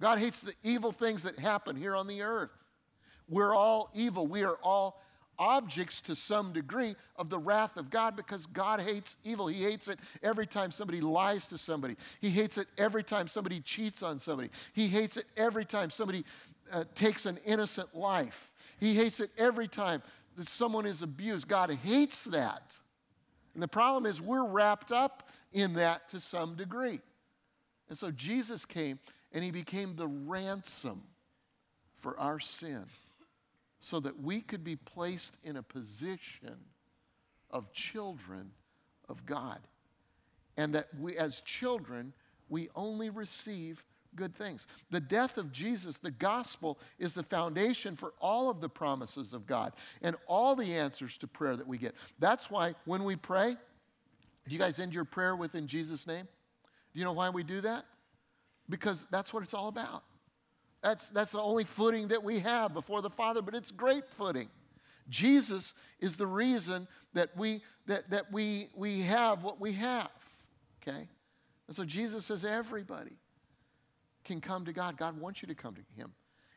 God 0.00 0.18
hates 0.18 0.40
the 0.40 0.54
evil 0.64 0.90
things 0.90 1.22
that 1.22 1.38
happen 1.38 1.76
here 1.76 1.94
on 1.94 2.08
the 2.08 2.22
earth. 2.22 2.50
We're 3.28 3.54
all 3.54 3.88
evil. 3.94 4.26
We 4.26 4.42
are 4.42 4.58
all 4.64 5.00
objects 5.38 6.00
to 6.02 6.14
some 6.14 6.52
degree 6.52 6.96
of 7.16 7.30
the 7.30 7.38
wrath 7.38 7.76
of 7.76 7.90
God 7.90 8.16
because 8.16 8.46
God 8.46 8.80
hates 8.80 9.16
evil. 9.24 9.46
He 9.46 9.62
hates 9.62 9.88
it 9.88 9.98
every 10.22 10.46
time 10.46 10.70
somebody 10.70 11.00
lies 11.00 11.46
to 11.48 11.58
somebody. 11.58 11.96
He 12.20 12.30
hates 12.30 12.58
it 12.58 12.66
every 12.78 13.02
time 13.02 13.28
somebody 13.28 13.60
cheats 13.60 14.02
on 14.02 14.18
somebody. 14.18 14.50
He 14.72 14.86
hates 14.86 15.16
it 15.16 15.24
every 15.36 15.64
time 15.64 15.90
somebody 15.90 16.24
uh, 16.72 16.84
takes 16.94 17.26
an 17.26 17.38
innocent 17.46 17.94
life. 17.94 18.52
He 18.78 18.94
hates 18.94 19.20
it 19.20 19.30
every 19.38 19.68
time 19.68 20.02
that 20.36 20.46
someone 20.46 20.86
is 20.86 21.02
abused. 21.02 21.48
God 21.48 21.70
hates 21.70 22.24
that. 22.24 22.76
And 23.54 23.62
the 23.62 23.68
problem 23.68 24.06
is 24.06 24.20
we're 24.20 24.46
wrapped 24.46 24.92
up 24.92 25.28
in 25.52 25.74
that 25.74 26.08
to 26.10 26.20
some 26.20 26.56
degree. 26.56 27.00
And 27.88 27.96
so 27.96 28.10
Jesus 28.10 28.64
came 28.64 28.98
and 29.32 29.44
he 29.44 29.50
became 29.50 29.94
the 29.96 30.08
ransom 30.08 31.02
for 32.00 32.18
our 32.18 32.40
sin 32.40 32.84
so 33.84 34.00
that 34.00 34.22
we 34.22 34.40
could 34.40 34.64
be 34.64 34.76
placed 34.76 35.36
in 35.44 35.56
a 35.56 35.62
position 35.62 36.56
of 37.50 37.70
children 37.72 38.50
of 39.10 39.26
God. 39.26 39.58
And 40.56 40.74
that 40.74 40.86
we, 40.98 41.18
as 41.18 41.40
children, 41.40 42.14
we 42.48 42.70
only 42.74 43.10
receive 43.10 43.84
good 44.16 44.34
things. 44.34 44.66
The 44.90 45.00
death 45.00 45.36
of 45.36 45.52
Jesus, 45.52 45.98
the 45.98 46.10
gospel, 46.10 46.78
is 46.98 47.12
the 47.12 47.22
foundation 47.22 47.94
for 47.94 48.14
all 48.22 48.48
of 48.48 48.62
the 48.62 48.70
promises 48.70 49.34
of 49.34 49.46
God 49.46 49.74
and 50.00 50.16
all 50.26 50.56
the 50.56 50.74
answers 50.74 51.18
to 51.18 51.26
prayer 51.26 51.54
that 51.54 51.66
we 51.66 51.76
get. 51.76 51.94
That's 52.18 52.50
why 52.50 52.76
when 52.86 53.04
we 53.04 53.16
pray, 53.16 53.54
do 54.48 54.52
you 54.54 54.58
guys 54.58 54.80
end 54.80 54.94
your 54.94 55.04
prayer 55.04 55.36
with 55.36 55.54
in 55.54 55.66
Jesus' 55.66 56.06
name? 56.06 56.26
Do 56.94 56.98
you 56.98 57.04
know 57.04 57.12
why 57.12 57.28
we 57.28 57.42
do 57.42 57.60
that? 57.60 57.84
Because 58.70 59.06
that's 59.10 59.34
what 59.34 59.42
it's 59.42 59.52
all 59.52 59.68
about. 59.68 60.04
That's, 60.84 61.08
that's 61.08 61.32
the 61.32 61.40
only 61.40 61.64
footing 61.64 62.08
that 62.08 62.22
we 62.22 62.40
have 62.40 62.74
before 62.74 63.00
the 63.00 63.08
Father, 63.08 63.40
but 63.40 63.54
it's 63.54 63.70
great 63.70 64.06
footing. 64.06 64.50
Jesus 65.08 65.72
is 65.98 66.18
the 66.18 66.26
reason 66.26 66.86
that 67.14 67.34
we, 67.38 67.62
that, 67.86 68.10
that 68.10 68.30
we, 68.30 68.68
we 68.76 69.00
have 69.00 69.42
what 69.42 69.58
we 69.58 69.72
have, 69.72 70.10
okay? 70.82 71.08
And 71.66 71.74
so 71.74 71.86
Jesus 71.86 72.26
says 72.26 72.44
everybody 72.44 73.16
can 74.24 74.42
come 74.42 74.66
to 74.66 74.74
God. 74.74 74.98
God 74.98 75.18
wants 75.18 75.40
you 75.40 75.48
to 75.48 75.54
come 75.54 75.74
to 75.74 75.80
Him. 75.96 76.12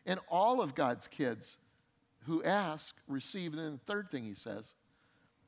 And 0.05 0.19
all 0.29 0.61
of 0.61 0.75
God's 0.75 1.07
kids 1.07 1.57
who 2.25 2.43
ask 2.43 2.97
receive. 3.07 3.53
And 3.53 3.61
then 3.61 3.71
the 3.71 3.91
third 3.93 4.11
thing 4.11 4.25
he 4.25 4.33
says 4.33 4.73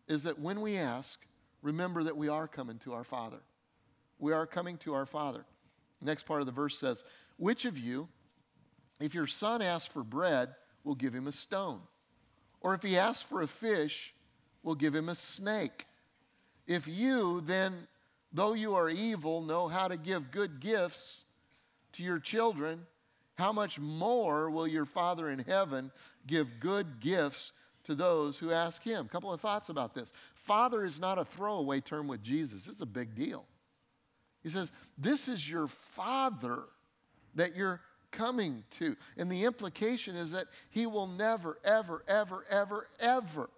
is 0.07 0.23
that 0.23 0.39
when 0.39 0.61
we 0.61 0.77
ask, 0.77 1.19
remember 1.61 2.01
that 2.03 2.15
we 2.15 2.29
are 2.29 2.47
coming 2.47 2.79
to 2.79 2.93
our 2.93 3.03
Father. 3.03 3.39
We 4.19 4.31
are 4.31 4.47
coming 4.47 4.77
to 4.77 4.93
our 4.93 5.05
Father. 5.05 5.43
The 5.99 6.05
next 6.05 6.23
part 6.23 6.39
of 6.39 6.45
the 6.45 6.53
verse 6.53 6.79
says, 6.79 7.03
Which 7.35 7.65
of 7.65 7.77
you, 7.77 8.07
if 8.99 9.13
your 9.13 9.27
son 9.27 9.61
asks 9.61 9.93
for 9.93 10.03
bread, 10.03 10.49
we'll 10.83 10.95
give 10.95 11.13
him 11.13 11.27
a 11.27 11.31
stone? 11.31 11.81
Or 12.61 12.73
if 12.73 12.83
he 12.83 12.97
asks 12.97 13.21
for 13.21 13.41
a 13.41 13.47
fish, 13.47 14.13
we'll 14.63 14.75
give 14.75 14.93
him 14.93 15.09
a 15.09 15.15
snake? 15.15 15.85
If 16.67 16.87
you, 16.87 17.41
then, 17.41 17.87
though 18.33 18.53
you 18.53 18.75
are 18.75 18.89
evil, 18.89 19.41
know 19.41 19.67
how 19.67 19.87
to 19.87 19.97
give 19.97 20.31
good 20.31 20.59
gifts 20.59 21.23
to 21.93 22.03
your 22.03 22.19
children, 22.19 22.85
how 23.35 23.53
much 23.53 23.79
more 23.79 24.49
will 24.49 24.67
your 24.67 24.85
Father 24.85 25.29
in 25.29 25.39
heaven 25.39 25.91
give 26.27 26.59
good 26.59 26.99
gifts 26.99 27.53
to 27.85 27.95
those 27.95 28.37
who 28.37 28.51
ask 28.51 28.83
him? 28.83 29.05
A 29.05 29.09
couple 29.09 29.31
of 29.31 29.39
thoughts 29.39 29.69
about 29.69 29.95
this. 29.95 30.11
Father 30.35 30.83
is 30.83 30.99
not 30.99 31.17
a 31.17 31.25
throwaway 31.25 31.79
term 31.79 32.07
with 32.07 32.21
Jesus, 32.21 32.67
it's 32.67 32.81
a 32.81 32.85
big 32.85 33.15
deal. 33.15 33.45
He 34.43 34.49
says, 34.49 34.71
This 34.97 35.27
is 35.27 35.49
your 35.49 35.67
Father 35.67 36.63
that 37.35 37.55
you're 37.55 37.81
coming 38.11 38.63
to. 38.71 38.95
And 39.17 39.31
the 39.31 39.45
implication 39.45 40.15
is 40.15 40.31
that 40.31 40.47
he 40.69 40.85
will 40.85 41.07
never, 41.07 41.57
ever, 41.63 42.03
ever, 42.07 42.45
ever, 42.49 42.87
ever 42.99 43.49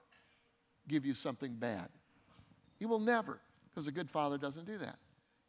give 0.87 1.05
you 1.05 1.13
something 1.13 1.53
bad. 1.55 1.89
He 2.79 2.85
will 2.85 2.99
never, 2.99 3.39
because 3.69 3.87
a 3.87 3.91
good 3.91 4.09
father 4.09 4.37
doesn't 4.37 4.65
do 4.65 4.77
that. 4.79 4.97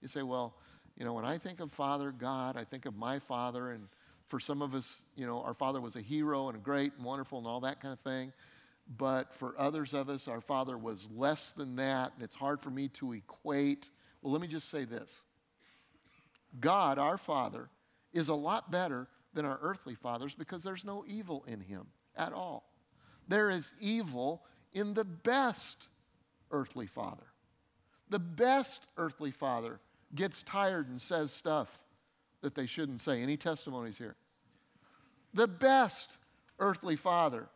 You 0.00 0.08
say, 0.08 0.22
well, 0.22 0.54
you 0.96 1.04
know, 1.04 1.14
when 1.14 1.24
I 1.24 1.38
think 1.38 1.60
of 1.60 1.72
Father 1.72 2.12
God, 2.12 2.56
I 2.56 2.64
think 2.64 2.86
of 2.86 2.96
my 2.96 3.18
Father, 3.18 3.70
and 3.70 3.88
for 4.28 4.38
some 4.38 4.62
of 4.62 4.74
us, 4.74 5.02
you 5.16 5.26
know, 5.26 5.42
our 5.42 5.54
Father 5.54 5.80
was 5.80 5.96
a 5.96 6.00
hero 6.00 6.48
and 6.48 6.56
a 6.56 6.60
great 6.60 6.92
and 6.96 7.04
wonderful 7.04 7.38
and 7.38 7.46
all 7.46 7.60
that 7.60 7.80
kind 7.80 7.92
of 7.92 8.00
thing. 8.00 8.32
But 8.98 9.32
for 9.32 9.54
others 9.58 9.94
of 9.94 10.08
us, 10.08 10.28
our 10.28 10.40
Father 10.40 10.76
was 10.76 11.08
less 11.14 11.52
than 11.52 11.76
that, 11.76 12.12
and 12.14 12.22
it's 12.22 12.34
hard 12.34 12.60
for 12.60 12.70
me 12.70 12.88
to 12.88 13.12
equate. 13.12 13.88
Well, 14.20 14.32
let 14.32 14.42
me 14.42 14.48
just 14.48 14.68
say 14.68 14.84
this 14.84 15.22
God, 16.60 16.98
our 16.98 17.16
Father, 17.16 17.68
is 18.12 18.28
a 18.28 18.34
lot 18.34 18.70
better 18.70 19.08
than 19.34 19.44
our 19.44 19.58
earthly 19.62 19.94
fathers 19.94 20.34
because 20.34 20.62
there's 20.62 20.84
no 20.84 21.04
evil 21.06 21.44
in 21.46 21.60
him 21.60 21.86
at 22.16 22.32
all. 22.32 22.70
There 23.28 23.50
is 23.50 23.72
evil 23.80 24.42
in 24.72 24.94
the 24.94 25.04
best 25.04 25.88
earthly 26.50 26.86
father. 26.86 27.26
The 28.10 28.18
best 28.18 28.86
earthly 28.96 29.30
father 29.30 29.80
gets 30.14 30.42
tired 30.42 30.88
and 30.88 31.00
says 31.00 31.32
stuff 31.32 31.80
that 32.42 32.54
they 32.54 32.66
shouldn't 32.66 33.00
say. 33.00 33.22
Any 33.22 33.36
testimonies 33.36 33.96
here? 33.96 34.16
The 35.32 35.48
best 35.48 36.18
earthly 36.58 36.96
father 36.96 37.48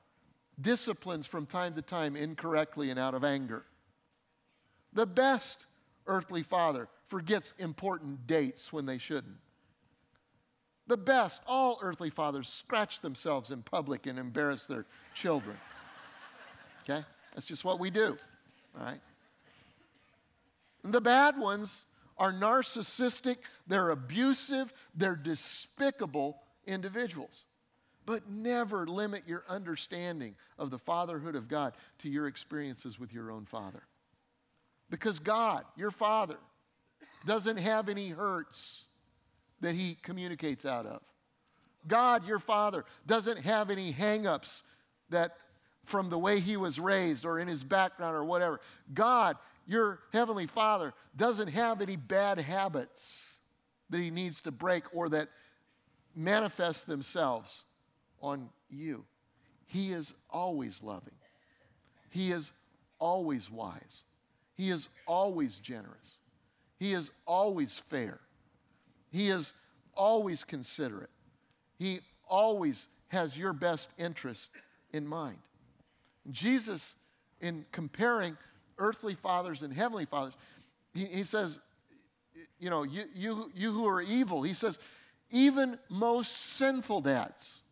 disciplines 0.60 1.26
from 1.26 1.44
time 1.44 1.74
to 1.74 1.82
time 1.82 2.16
incorrectly 2.16 2.90
and 2.90 2.98
out 2.98 3.14
of 3.14 3.24
anger. 3.24 3.64
The 4.94 5.06
best 5.06 5.66
earthly 6.06 6.42
father 6.42 6.88
forgets 7.08 7.52
important 7.58 8.26
dates 8.26 8.72
when 8.72 8.86
they 8.86 8.98
shouldn't. 8.98 9.36
The 10.86 10.96
best, 10.96 11.42
all 11.46 11.78
earthly 11.82 12.10
fathers 12.10 12.48
scratch 12.48 13.00
themselves 13.00 13.50
in 13.50 13.62
public 13.62 14.06
and 14.06 14.18
embarrass 14.18 14.66
their 14.66 14.86
children. 15.14 15.56
Okay? 16.84 17.04
That's 17.34 17.46
just 17.46 17.64
what 17.64 17.80
we 17.80 17.90
do. 17.90 18.16
All 18.78 18.84
right? 18.84 19.00
And 20.84 20.92
the 20.92 21.00
bad 21.00 21.36
ones 21.36 21.86
are 22.18 22.32
narcissistic, 22.32 23.38
they're 23.66 23.90
abusive, 23.90 24.72
they're 24.94 25.16
despicable 25.16 26.38
individuals. 26.66 27.44
But 28.06 28.30
never 28.30 28.86
limit 28.86 29.24
your 29.26 29.42
understanding 29.48 30.36
of 30.58 30.70
the 30.70 30.78
fatherhood 30.78 31.34
of 31.34 31.48
God 31.48 31.74
to 31.98 32.08
your 32.08 32.28
experiences 32.28 33.00
with 33.00 33.12
your 33.12 33.32
own 33.32 33.44
father. 33.44 33.82
Because 34.88 35.18
God, 35.18 35.64
your 35.76 35.90
father, 35.90 36.36
doesn't 37.26 37.56
have 37.56 37.88
any 37.88 38.10
hurts 38.10 38.85
that 39.60 39.74
he 39.74 39.96
communicates 40.02 40.64
out 40.64 40.86
of. 40.86 41.00
God, 41.86 42.26
your 42.26 42.38
father, 42.38 42.84
doesn't 43.06 43.38
have 43.38 43.70
any 43.70 43.92
hangups 43.92 44.62
that 45.10 45.36
from 45.84 46.10
the 46.10 46.18
way 46.18 46.40
he 46.40 46.56
was 46.56 46.80
raised 46.80 47.24
or 47.24 47.38
in 47.38 47.46
his 47.46 47.62
background 47.62 48.16
or 48.16 48.24
whatever. 48.24 48.60
God, 48.92 49.36
your 49.66 50.00
heavenly 50.12 50.46
father, 50.46 50.92
doesn't 51.16 51.48
have 51.48 51.80
any 51.80 51.96
bad 51.96 52.40
habits 52.40 53.38
that 53.90 54.00
he 54.00 54.10
needs 54.10 54.40
to 54.42 54.50
break 54.50 54.82
or 54.92 55.08
that 55.10 55.28
manifest 56.14 56.86
themselves 56.86 57.64
on 58.20 58.48
you. 58.68 59.04
He 59.66 59.92
is 59.92 60.12
always 60.30 60.82
loving. 60.82 61.14
He 62.10 62.32
is 62.32 62.50
always 62.98 63.50
wise. 63.50 64.02
He 64.56 64.70
is 64.70 64.88
always 65.06 65.58
generous. 65.58 66.18
He 66.78 66.92
is 66.92 67.12
always 67.26 67.78
fair. 67.78 68.20
He 69.10 69.28
is 69.28 69.52
always 69.94 70.44
considerate. 70.44 71.10
He 71.78 72.00
always 72.28 72.88
has 73.08 73.36
your 73.36 73.52
best 73.52 73.90
interest 73.98 74.50
in 74.92 75.06
mind. 75.06 75.38
Jesus, 76.30 76.96
in 77.40 77.64
comparing 77.72 78.36
earthly 78.78 79.14
fathers 79.14 79.62
and 79.62 79.72
heavenly 79.72 80.06
fathers, 80.06 80.34
he, 80.92 81.04
he 81.04 81.24
says, 81.24 81.60
you 82.58 82.70
know, 82.70 82.82
you, 82.82 83.04
you, 83.14 83.50
you 83.54 83.72
who 83.72 83.86
are 83.86 84.00
evil, 84.00 84.42
he 84.42 84.54
says, 84.54 84.78
even 85.30 85.78
most 85.88 86.54
sinful 86.54 87.00
dads 87.02 87.62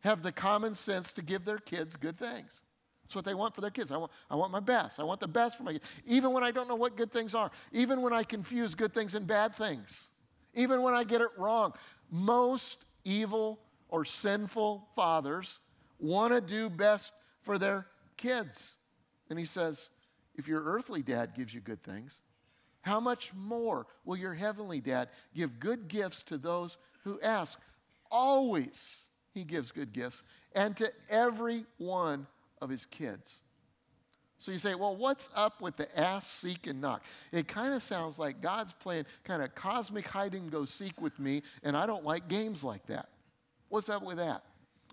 have 0.00 0.22
the 0.22 0.32
common 0.32 0.74
sense 0.74 1.12
to 1.12 1.22
give 1.22 1.44
their 1.44 1.58
kids 1.58 1.96
good 1.96 2.16
things. 2.18 2.62
That's 3.02 3.14
what 3.14 3.24
they 3.24 3.34
want 3.34 3.54
for 3.54 3.62
their 3.62 3.70
kids. 3.70 3.90
I 3.90 3.96
want, 3.96 4.12
I 4.30 4.36
want 4.36 4.52
my 4.52 4.60
best. 4.60 5.00
I 5.00 5.02
want 5.02 5.20
the 5.20 5.28
best 5.28 5.56
for 5.56 5.62
my 5.62 5.72
kids. 5.72 5.84
Even 6.04 6.32
when 6.32 6.44
I 6.44 6.50
don't 6.50 6.68
know 6.68 6.74
what 6.74 6.96
good 6.96 7.10
things 7.10 7.34
are, 7.34 7.50
even 7.72 8.02
when 8.02 8.12
I 8.12 8.22
confuse 8.22 8.74
good 8.74 8.92
things 8.92 9.14
and 9.14 9.26
bad 9.26 9.54
things 9.54 10.10
even 10.54 10.82
when 10.82 10.94
I 10.94 11.04
get 11.04 11.20
it 11.20 11.30
wrong. 11.36 11.72
Most 12.10 12.84
evil 13.04 13.60
or 13.88 14.04
sinful 14.04 14.88
fathers 14.94 15.58
want 15.98 16.32
to 16.32 16.40
do 16.40 16.70
best 16.70 17.12
for 17.42 17.58
their 17.58 17.86
kids. 18.16 18.76
And 19.30 19.38
he 19.38 19.44
says, 19.44 19.90
if 20.34 20.48
your 20.48 20.62
earthly 20.62 21.02
dad 21.02 21.34
gives 21.34 21.52
you 21.52 21.60
good 21.60 21.82
things, 21.82 22.20
how 22.82 23.00
much 23.00 23.32
more 23.34 23.86
will 24.04 24.16
your 24.16 24.34
heavenly 24.34 24.80
dad 24.80 25.08
give 25.34 25.60
good 25.60 25.88
gifts 25.88 26.22
to 26.24 26.38
those 26.38 26.78
who 27.04 27.20
ask? 27.20 27.60
Always 28.10 29.08
he 29.34 29.44
gives 29.44 29.72
good 29.72 29.92
gifts, 29.92 30.22
and 30.54 30.76
to 30.76 30.90
every 31.08 31.64
one 31.76 32.26
of 32.60 32.70
his 32.70 32.86
kids. 32.86 33.42
So 34.40 34.52
you 34.52 34.58
say, 34.58 34.76
well, 34.76 34.94
what's 34.94 35.30
up 35.34 35.60
with 35.60 35.76
the 35.76 35.98
ask, 35.98 36.30
seek, 36.30 36.68
and 36.68 36.80
knock? 36.80 37.02
It 37.32 37.48
kind 37.48 37.74
of 37.74 37.82
sounds 37.82 38.20
like 38.20 38.40
God's 38.40 38.72
playing 38.72 39.04
kind 39.24 39.42
of 39.42 39.52
cosmic 39.56 40.06
hide 40.06 40.32
and 40.34 40.48
go 40.48 40.64
seek 40.64 41.00
with 41.00 41.18
me, 41.18 41.42
and 41.64 41.76
I 41.76 41.86
don't 41.86 42.04
like 42.04 42.28
games 42.28 42.62
like 42.62 42.86
that. 42.86 43.08
What's 43.68 43.88
up 43.88 44.04
with 44.04 44.18
that? 44.18 44.44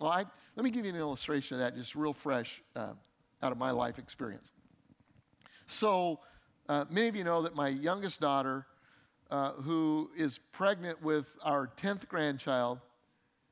Well, 0.01 0.10
I, 0.10 0.25
let 0.55 0.63
me 0.63 0.71
give 0.71 0.84
you 0.84 0.91
an 0.91 0.97
illustration 0.97 1.55
of 1.55 1.60
that, 1.60 1.75
just 1.75 1.95
real 1.95 2.12
fresh 2.12 2.63
uh, 2.75 2.93
out 3.43 3.51
of 3.51 3.60
my 3.60 3.69
life 3.69 3.99
experience. 3.99 4.51
So, 5.67 6.19
uh, 6.67 6.86
many 6.89 7.08
of 7.08 7.15
you 7.15 7.23
know 7.23 7.43
that 7.43 7.55
my 7.55 7.67
youngest 7.67 8.19
daughter, 8.19 8.65
uh, 9.29 9.51
who 9.51 10.10
is 10.17 10.39
pregnant 10.53 11.03
with 11.03 11.29
our 11.43 11.69
10th 11.77 12.08
grandchild, 12.08 12.79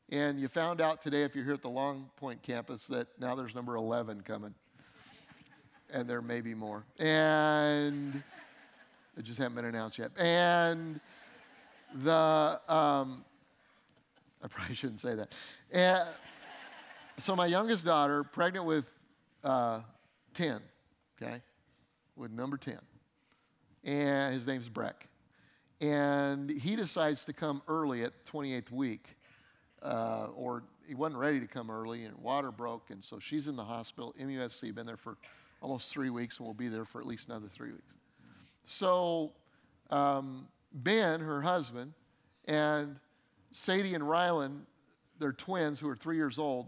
and 0.09 0.39
you 0.39 0.47
found 0.47 0.81
out 0.81 1.01
today, 1.01 1.21
if 1.21 1.35
you're 1.35 1.45
here 1.45 1.53
at 1.53 1.61
the 1.61 1.69
Long 1.69 2.09
Point 2.17 2.41
campus, 2.41 2.87
that 2.87 3.07
now 3.19 3.35
there's 3.35 3.53
number 3.53 3.75
11 3.75 4.21
coming 4.21 4.55
and 5.93 6.09
there 6.09 6.21
may 6.21 6.41
be 6.41 6.53
more. 6.53 6.83
And 6.99 8.21
it 9.17 9.23
just 9.23 9.37
hasn't 9.37 9.55
been 9.55 9.65
announced 9.65 9.99
yet. 9.99 10.11
And 10.17 10.99
the, 11.95 12.59
um, 12.67 13.23
I 14.43 14.47
probably 14.49 14.75
shouldn't 14.75 14.99
say 14.99 15.15
that. 15.15 15.33
And 15.71 16.07
so 17.17 17.35
my 17.35 17.45
youngest 17.45 17.85
daughter, 17.85 18.23
pregnant 18.23 18.65
with 18.65 18.89
uh, 19.43 19.81
10, 20.33 20.59
okay, 21.21 21.41
with 22.15 22.31
number 22.31 22.57
10. 22.57 22.79
And 23.83 24.33
his 24.33 24.47
name's 24.47 24.69
Breck. 24.69 25.07
And 25.79 26.49
he 26.49 26.75
decides 26.75 27.25
to 27.25 27.33
come 27.33 27.61
early 27.67 28.03
at 28.03 28.13
28th 28.25 28.71
week, 28.71 29.17
uh, 29.81 30.27
or 30.35 30.63
he 30.87 30.95
wasn't 30.95 31.19
ready 31.19 31.39
to 31.39 31.47
come 31.47 31.69
early, 31.69 32.05
and 32.05 32.15
water 32.17 32.51
broke, 32.51 32.89
and 32.89 33.03
so 33.03 33.19
she's 33.19 33.47
in 33.47 33.55
the 33.55 33.63
hospital, 33.63 34.13
MUSC, 34.19 34.73
been 34.73 34.85
there 34.85 34.97
for 34.97 35.17
almost 35.63 35.89
three 35.89 36.09
weeks, 36.09 36.37
and 36.37 36.45
we'll 36.45 36.53
be 36.53 36.67
there 36.67 36.85
for 36.85 36.99
at 36.99 37.07
least 37.07 37.29
another 37.29 37.47
three 37.47 37.71
weeks. 37.71 37.95
So, 38.65 39.31
um, 39.89 40.47
Ben, 40.73 41.21
her 41.21 41.41
husband, 41.41 41.93
and 42.45 42.97
Sadie 43.51 43.95
and 43.95 44.03
Rylan, 44.03 44.59
their 45.19 45.31
twins 45.31 45.79
who 45.79 45.87
are 45.87 45.95
three 45.95 46.17
years 46.17 46.37
old, 46.37 46.67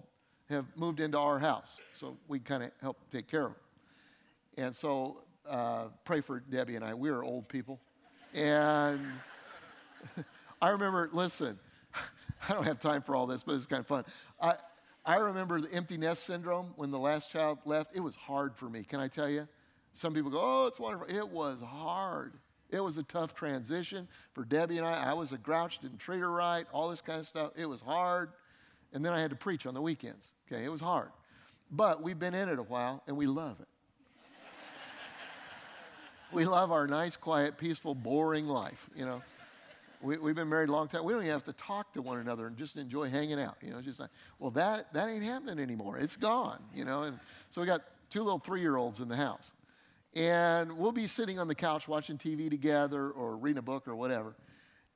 have 0.49 0.65
moved 0.75 1.01
into 1.01 1.19
our 1.19 1.37
house. 1.37 1.81
So 1.91 2.17
we 2.27 2.39
kind 2.39 2.63
of 2.63 2.71
help 2.81 2.97
take 3.11 3.27
care 3.27 3.47
of 3.47 3.51
them. 3.51 4.65
And 4.65 4.75
so 4.75 5.23
uh, 5.49 5.85
pray 6.05 6.21
for 6.21 6.39
Debbie 6.39 6.75
and 6.75 6.85
I. 6.85 6.93
We 6.93 7.09
are 7.09 7.23
old 7.23 7.49
people. 7.49 7.81
And 8.33 9.01
I 10.61 10.69
remember, 10.69 11.09
listen, 11.11 11.59
I 12.49 12.53
don't 12.53 12.63
have 12.63 12.79
time 12.79 13.01
for 13.01 13.15
all 13.15 13.27
this, 13.27 13.43
but 13.43 13.55
it's 13.55 13.65
kind 13.65 13.81
of 13.81 13.87
fun. 13.87 14.05
I, 14.39 14.53
I 15.05 15.17
remember 15.17 15.61
the 15.61 15.71
empty 15.71 15.97
nest 15.97 16.23
syndrome 16.23 16.73
when 16.77 16.89
the 16.89 16.97
last 16.97 17.29
child 17.29 17.59
left. 17.65 17.95
It 17.95 17.99
was 17.99 18.15
hard 18.15 18.55
for 18.55 18.67
me, 18.67 18.83
can 18.83 18.99
I 18.99 19.07
tell 19.07 19.29
you? 19.29 19.47
Some 19.93 20.13
people 20.13 20.31
go, 20.31 20.39
oh, 20.41 20.67
it's 20.67 20.79
wonderful. 20.79 21.15
It 21.15 21.29
was 21.29 21.61
hard. 21.61 22.33
It 22.71 22.79
was 22.79 22.97
a 22.97 23.03
tough 23.03 23.35
transition 23.35 24.07
for 24.33 24.43
Debbie 24.43 24.77
and 24.79 24.85
I. 24.85 25.11
I 25.11 25.13
was 25.13 25.31
a 25.31 25.37
grouch, 25.37 25.79
didn't 25.79 25.99
treat 25.99 26.19
her 26.19 26.31
right, 26.31 26.65
all 26.73 26.89
this 26.89 27.01
kind 27.01 27.19
of 27.19 27.27
stuff. 27.27 27.51
It 27.55 27.67
was 27.67 27.81
hard. 27.81 28.31
And 28.93 29.05
then 29.05 29.13
I 29.13 29.21
had 29.21 29.29
to 29.29 29.35
preach 29.35 29.67
on 29.67 29.73
the 29.73 29.81
weekends. 29.81 30.33
Okay, 30.51 30.63
it 30.63 30.71
was 30.71 30.81
hard. 30.81 31.09
But 31.71 32.01
we've 32.01 32.17
been 32.17 32.33
in 32.33 32.49
it 32.49 32.57
a 32.57 32.63
while 32.63 33.03
and 33.07 33.15
we 33.15 33.27
love 33.27 33.59
it. 33.59 33.67
we 36.33 36.45
love 36.45 36.71
our 36.71 36.87
nice, 36.87 37.15
quiet, 37.15 37.57
peaceful, 37.57 37.93
boring 37.93 38.47
life, 38.47 38.89
you 38.95 39.05
know. 39.05 39.21
We, 40.05 40.15
have 40.15 40.35
been 40.35 40.49
married 40.49 40.69
a 40.69 40.71
long 40.71 40.87
time. 40.87 41.03
We 41.03 41.13
don't 41.13 41.23
even 41.23 41.33
have 41.33 41.43
to 41.45 41.53
talk 41.53 41.93
to 41.93 42.01
one 42.01 42.19
another 42.19 42.47
and 42.47 42.55
just 42.55 42.77
enjoy 42.77 43.09
hanging 43.09 43.39
out. 43.39 43.57
You 43.61 43.71
know, 43.71 43.81
just 43.81 43.99
like, 43.99 44.11
well, 44.39 44.51
that, 44.51 44.93
that 44.93 45.09
ain't 45.09 45.23
happening 45.23 45.59
anymore. 45.59 45.97
It's 45.97 46.15
gone, 46.15 46.59
you 46.73 46.85
know. 46.85 47.03
And 47.03 47.19
so 47.49 47.61
we 47.61 47.67
got 47.67 47.81
two 48.09 48.21
little 48.21 48.39
three 48.39 48.61
year 48.61 48.75
olds 48.75 48.99
in 48.99 49.07
the 49.07 49.15
house. 49.15 49.51
And 50.13 50.77
we'll 50.77 50.93
be 50.93 51.07
sitting 51.07 51.39
on 51.39 51.47
the 51.47 51.55
couch 51.55 51.87
watching 51.87 52.17
TV 52.17 52.49
together 52.49 53.09
or 53.09 53.35
reading 53.35 53.57
a 53.57 53.63
book 53.63 53.87
or 53.87 53.95
whatever. 53.95 54.35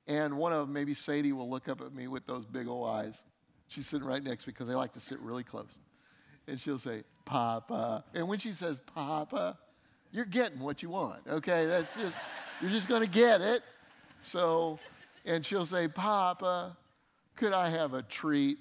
And 0.07 0.37
one 0.37 0.53
of 0.53 0.59
them, 0.59 0.73
maybe 0.73 0.93
Sadie, 0.93 1.33
will 1.33 1.49
look 1.49 1.67
up 1.67 1.81
at 1.81 1.93
me 1.93 2.07
with 2.07 2.25
those 2.25 2.45
big 2.45 2.67
old 2.67 2.89
eyes. 2.89 3.25
She's 3.67 3.87
sitting 3.87 4.07
right 4.07 4.23
next 4.23 4.43
to 4.43 4.49
me 4.49 4.53
because 4.53 4.67
they 4.67 4.75
like 4.75 4.93
to 4.93 4.99
sit 4.99 5.19
really 5.19 5.43
close. 5.43 5.77
And 6.47 6.59
she'll 6.59 6.79
say, 6.79 7.03
Papa. 7.25 8.03
And 8.13 8.27
when 8.27 8.39
she 8.39 8.53
says 8.53 8.79
Papa, 8.79 9.57
you're 10.11 10.25
getting 10.25 10.59
what 10.59 10.81
you 10.81 10.89
want, 10.89 11.21
okay? 11.27 11.65
That's 11.65 11.95
just, 11.95 12.17
you're 12.61 12.71
just 12.71 12.87
to 12.87 13.05
get 13.05 13.41
it. 13.41 13.61
So, 14.23 14.79
and 15.25 15.45
she'll 15.45 15.65
say, 15.65 15.87
Papa, 15.87 16.77
could 17.35 17.53
I 17.53 17.69
have 17.69 17.93
a 17.93 18.01
treat? 18.03 18.57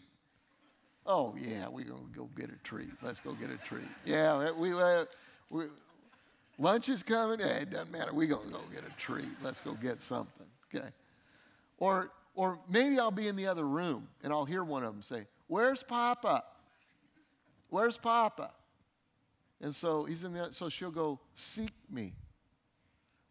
Oh, 1.06 1.34
yeah, 1.38 1.68
we're 1.68 1.84
going 1.84 2.06
to 2.06 2.14
go 2.14 2.28
get 2.36 2.50
a 2.50 2.56
treat. 2.62 2.90
Let's 3.02 3.20
go 3.20 3.32
get 3.32 3.50
a 3.50 3.56
treat. 3.56 3.88
Yeah, 4.04 4.52
we, 4.52 4.74
we, 4.74 4.82
we 5.50 5.64
lunch 6.58 6.88
is 6.88 7.02
coming. 7.02 7.40
Hey, 7.40 7.62
it 7.62 7.70
doesn't 7.70 7.90
matter. 7.90 8.12
We're 8.12 8.26
going 8.28 8.46
to 8.46 8.52
go 8.52 8.60
get 8.72 8.84
a 8.86 8.94
treat. 8.96 9.28
Let's 9.42 9.60
go 9.60 9.72
get 9.72 10.00
something, 10.00 10.46
okay? 10.74 10.88
Or, 11.78 12.12
or 12.34 12.58
maybe 12.68 12.98
I'll 12.98 13.10
be 13.10 13.28
in 13.28 13.36
the 13.36 13.46
other 13.46 13.66
room 13.66 14.08
and 14.22 14.32
I'll 14.32 14.44
hear 14.44 14.64
one 14.64 14.84
of 14.84 14.92
them 14.92 15.02
say, 15.02 15.26
Where's 15.46 15.82
Papa? 15.82 16.44
Where's 17.70 17.96
Papa? 17.96 18.50
And 19.60 19.74
so 19.74 20.04
he's 20.04 20.24
in 20.24 20.34
the, 20.34 20.48
so 20.52 20.68
she'll 20.68 20.90
go, 20.90 21.20
Seek 21.34 21.72
me. 21.90 22.12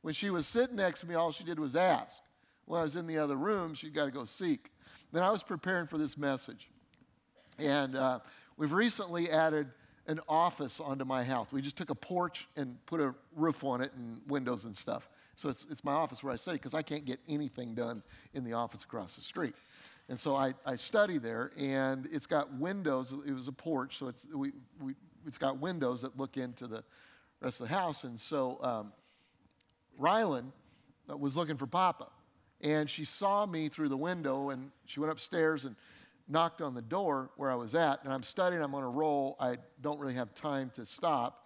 When 0.01 0.13
she 0.13 0.29
was 0.29 0.47
sitting 0.47 0.77
next 0.77 1.01
to 1.01 1.07
me, 1.07 1.15
all 1.15 1.31
she 1.31 1.43
did 1.43 1.59
was 1.59 1.75
ask. 1.75 2.23
When 2.67 2.81
I 2.81 2.83
was 2.83 2.97
in 2.97 3.07
the 3.07 3.17
other 3.17 3.37
room, 3.37 3.73
she 3.73 3.89
got 3.89 4.05
to 4.05 4.11
go 4.11 4.25
seek. 4.25 4.71
Then 5.13 5.23
I 5.23 5.31
was 5.31 5.41
preparing 5.41 5.87
for 5.87 5.97
this 5.97 6.17
message. 6.17 6.69
And 7.57 7.95
uh, 7.95 8.19
we've 8.57 8.73
recently 8.73 9.31
added 9.31 9.71
an 10.05 10.19
office 10.27 10.79
onto 10.79 11.05
my 11.05 11.23
house. 11.23 11.47
We 11.51 11.61
just 11.61 11.77
took 11.77 11.89
a 11.89 11.95
porch 11.95 12.47
and 12.57 12.77
put 12.85 12.99
a 12.99 13.15
roof 13.35 13.63
on 13.63 13.81
it 13.81 13.91
and 13.95 14.21
windows 14.27 14.65
and 14.65 14.75
stuff. 14.75 15.09
So 15.35 15.49
it's, 15.49 15.65
it's 15.69 15.83
my 15.83 15.93
office 15.93 16.23
where 16.23 16.33
I 16.33 16.35
study 16.35 16.57
because 16.57 16.73
I 16.73 16.81
can't 16.81 17.05
get 17.05 17.19
anything 17.27 17.73
done 17.73 18.03
in 18.33 18.43
the 18.43 18.53
office 18.53 18.83
across 18.83 19.15
the 19.15 19.21
street. 19.21 19.55
And 20.09 20.19
so 20.19 20.35
I, 20.35 20.53
I 20.65 20.75
study 20.75 21.17
there, 21.17 21.51
and 21.57 22.07
it's 22.11 22.25
got 22.25 22.53
windows. 22.53 23.13
It 23.25 23.33
was 23.33 23.47
a 23.47 23.51
porch, 23.51 23.97
so 23.97 24.07
it's, 24.07 24.25
we, 24.33 24.51
we, 24.81 24.95
it's 25.25 25.37
got 25.37 25.59
windows 25.59 26.01
that 26.01 26.17
look 26.17 26.37
into 26.37 26.67
the 26.67 26.83
rest 27.41 27.61
of 27.61 27.67
the 27.67 27.73
house. 27.73 28.03
And 28.03 28.19
so 28.19 28.57
um, 28.61 28.93
Rylan 29.99 30.51
uh, 31.09 31.17
was 31.17 31.35
looking 31.35 31.57
for 31.57 31.67
Papa. 31.67 32.07
And 32.61 32.89
she 32.89 33.05
saw 33.05 33.45
me 33.45 33.69
through 33.69 33.89
the 33.89 33.97
window 33.97 34.49
and 34.49 34.71
she 34.85 34.99
went 34.99 35.11
upstairs 35.11 35.65
and 35.65 35.75
knocked 36.27 36.61
on 36.61 36.73
the 36.73 36.81
door 36.81 37.29
where 37.37 37.51
I 37.51 37.55
was 37.55 37.75
at. 37.75 38.03
And 38.03 38.11
I'm 38.11 38.23
studying, 38.23 38.61
I'm 38.61 38.73
on 38.75 38.83
a 38.83 38.89
roll. 38.89 39.35
I 39.39 39.57
don't 39.81 39.99
really 39.99 40.15
have 40.15 40.33
time 40.33 40.71
to 40.75 40.85
stop. 40.85 41.45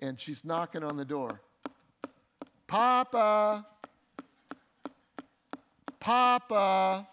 And 0.00 0.18
she's 0.20 0.44
knocking 0.44 0.82
on 0.82 0.96
the 0.96 1.04
door 1.04 1.40
Papa! 2.66 3.66
Papa! 5.98 7.08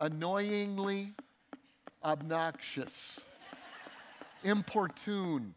Annoyingly 0.00 1.14
obnoxious, 2.04 3.20
importune. 4.44 5.54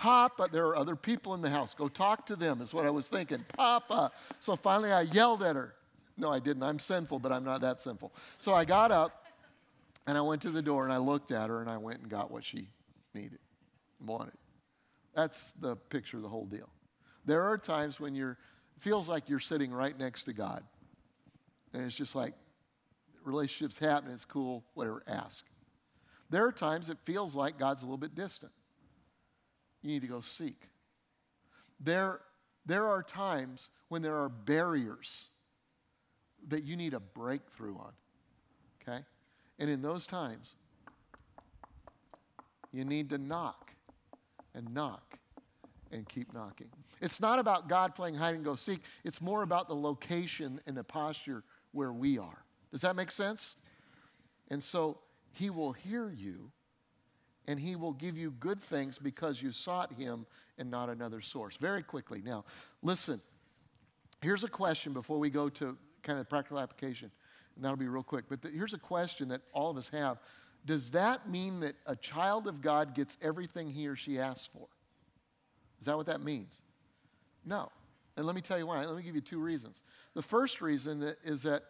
Papa, 0.00 0.48
there 0.50 0.66
are 0.66 0.76
other 0.76 0.96
people 0.96 1.34
in 1.34 1.42
the 1.42 1.50
house. 1.50 1.74
Go 1.74 1.86
talk 1.86 2.24
to 2.24 2.34
them, 2.34 2.62
is 2.62 2.72
what 2.72 2.86
I 2.86 2.90
was 2.90 3.10
thinking. 3.10 3.44
Papa. 3.54 4.10
So 4.38 4.56
finally 4.56 4.90
I 4.90 5.02
yelled 5.02 5.42
at 5.42 5.56
her. 5.56 5.74
No, 6.16 6.32
I 6.32 6.38
didn't. 6.38 6.62
I'm 6.62 6.78
sinful, 6.78 7.18
but 7.18 7.30
I'm 7.30 7.44
not 7.44 7.60
that 7.60 7.82
sinful. 7.82 8.14
So 8.38 8.54
I 8.54 8.64
got 8.64 8.92
up 8.92 9.26
and 10.06 10.16
I 10.16 10.22
went 10.22 10.40
to 10.40 10.50
the 10.50 10.62
door 10.62 10.84
and 10.84 10.92
I 10.92 10.96
looked 10.96 11.32
at 11.32 11.50
her 11.50 11.60
and 11.60 11.68
I 11.68 11.76
went 11.76 12.00
and 12.00 12.08
got 12.08 12.30
what 12.30 12.42
she 12.42 12.70
needed, 13.12 13.40
and 13.98 14.08
wanted. 14.08 14.32
That's 15.14 15.52
the 15.60 15.76
picture 15.76 16.16
of 16.16 16.22
the 16.22 16.30
whole 16.30 16.46
deal. 16.46 16.70
There 17.26 17.42
are 17.42 17.58
times 17.58 18.00
when 18.00 18.14
you're 18.14 18.38
feels 18.78 19.06
like 19.06 19.28
you're 19.28 19.38
sitting 19.38 19.70
right 19.70 19.98
next 19.98 20.24
to 20.24 20.32
God. 20.32 20.62
And 21.74 21.84
it's 21.84 21.94
just 21.94 22.14
like 22.14 22.32
relationships 23.22 23.76
happen, 23.76 24.10
it's 24.12 24.24
cool, 24.24 24.64
whatever, 24.72 25.02
ask. 25.06 25.44
There 26.30 26.46
are 26.46 26.52
times 26.52 26.88
it 26.88 26.96
feels 27.04 27.34
like 27.34 27.58
God's 27.58 27.82
a 27.82 27.84
little 27.84 27.98
bit 27.98 28.14
distant 28.14 28.52
you 29.82 29.90
need 29.90 30.02
to 30.02 30.08
go 30.08 30.20
seek. 30.20 30.68
There, 31.78 32.20
there 32.66 32.88
are 32.88 33.02
times 33.02 33.70
when 33.88 34.02
there 34.02 34.16
are 34.16 34.28
barriers 34.28 35.26
that 36.48 36.64
you 36.64 36.76
need 36.76 36.94
a 36.94 37.00
breakthrough 37.00 37.76
on. 37.76 37.92
Okay? 38.82 39.00
And 39.58 39.70
in 39.70 39.82
those 39.82 40.06
times, 40.06 40.56
you 42.72 42.84
need 42.84 43.10
to 43.10 43.18
knock 43.18 43.72
and 44.54 44.72
knock 44.72 45.18
and 45.92 46.08
keep 46.08 46.32
knocking. 46.32 46.68
It's 47.00 47.20
not 47.20 47.38
about 47.38 47.68
God 47.68 47.94
playing 47.94 48.14
hide 48.14 48.34
and 48.34 48.44
go 48.44 48.54
seek, 48.54 48.80
it's 49.04 49.20
more 49.20 49.42
about 49.42 49.68
the 49.68 49.74
location 49.74 50.60
and 50.66 50.76
the 50.76 50.84
posture 50.84 51.42
where 51.72 51.92
we 51.92 52.18
are. 52.18 52.44
Does 52.70 52.82
that 52.82 52.94
make 52.94 53.10
sense? 53.10 53.56
And 54.48 54.62
so 54.62 54.98
he 55.32 55.50
will 55.50 55.72
hear 55.72 56.10
you 56.10 56.50
and 57.46 57.58
he 57.58 57.76
will 57.76 57.92
give 57.92 58.16
you 58.16 58.32
good 58.32 58.60
things 58.60 58.98
because 58.98 59.42
you 59.42 59.52
sought 59.52 59.92
him 59.94 60.26
and 60.58 60.70
not 60.70 60.88
another 60.88 61.20
source. 61.20 61.56
Very 61.56 61.82
quickly. 61.82 62.22
Now, 62.24 62.44
listen, 62.82 63.20
here's 64.20 64.44
a 64.44 64.48
question 64.48 64.92
before 64.92 65.18
we 65.18 65.30
go 65.30 65.48
to 65.50 65.76
kind 66.02 66.18
of 66.18 66.28
practical 66.28 66.58
application, 66.58 67.10
and 67.56 67.64
that'll 67.64 67.76
be 67.76 67.88
real 67.88 68.02
quick. 68.02 68.26
But 68.28 68.42
the, 68.42 68.48
here's 68.50 68.74
a 68.74 68.78
question 68.78 69.28
that 69.28 69.40
all 69.52 69.70
of 69.70 69.76
us 69.76 69.88
have 69.88 70.18
Does 70.66 70.90
that 70.90 71.28
mean 71.28 71.60
that 71.60 71.74
a 71.86 71.96
child 71.96 72.46
of 72.46 72.60
God 72.60 72.94
gets 72.94 73.16
everything 73.22 73.70
he 73.70 73.88
or 73.88 73.96
she 73.96 74.18
asks 74.18 74.46
for? 74.46 74.66
Is 75.80 75.86
that 75.86 75.96
what 75.96 76.06
that 76.06 76.22
means? 76.22 76.60
No. 77.44 77.70
And 78.16 78.26
let 78.26 78.34
me 78.34 78.42
tell 78.42 78.58
you 78.58 78.66
why. 78.66 78.84
Let 78.84 78.96
me 78.96 79.02
give 79.02 79.14
you 79.14 79.22
two 79.22 79.40
reasons. 79.40 79.82
The 80.14 80.22
first 80.22 80.60
reason 80.60 81.14
is 81.24 81.42
that 81.44 81.62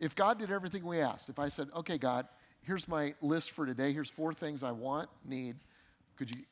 if 0.00 0.16
God 0.16 0.38
did 0.40 0.50
everything 0.50 0.84
we 0.84 1.00
asked, 1.00 1.28
if 1.28 1.38
I 1.38 1.48
said, 1.48 1.68
okay, 1.76 1.98
God, 1.98 2.26
here's 2.66 2.88
my 2.88 3.14
list 3.20 3.52
for 3.52 3.66
today. 3.66 3.92
Here's 3.92 4.10
four 4.10 4.32
things 4.32 4.62
I 4.62 4.72
want, 4.72 5.08
need. 5.24 5.56
Could 6.16 6.34
you 6.34 6.42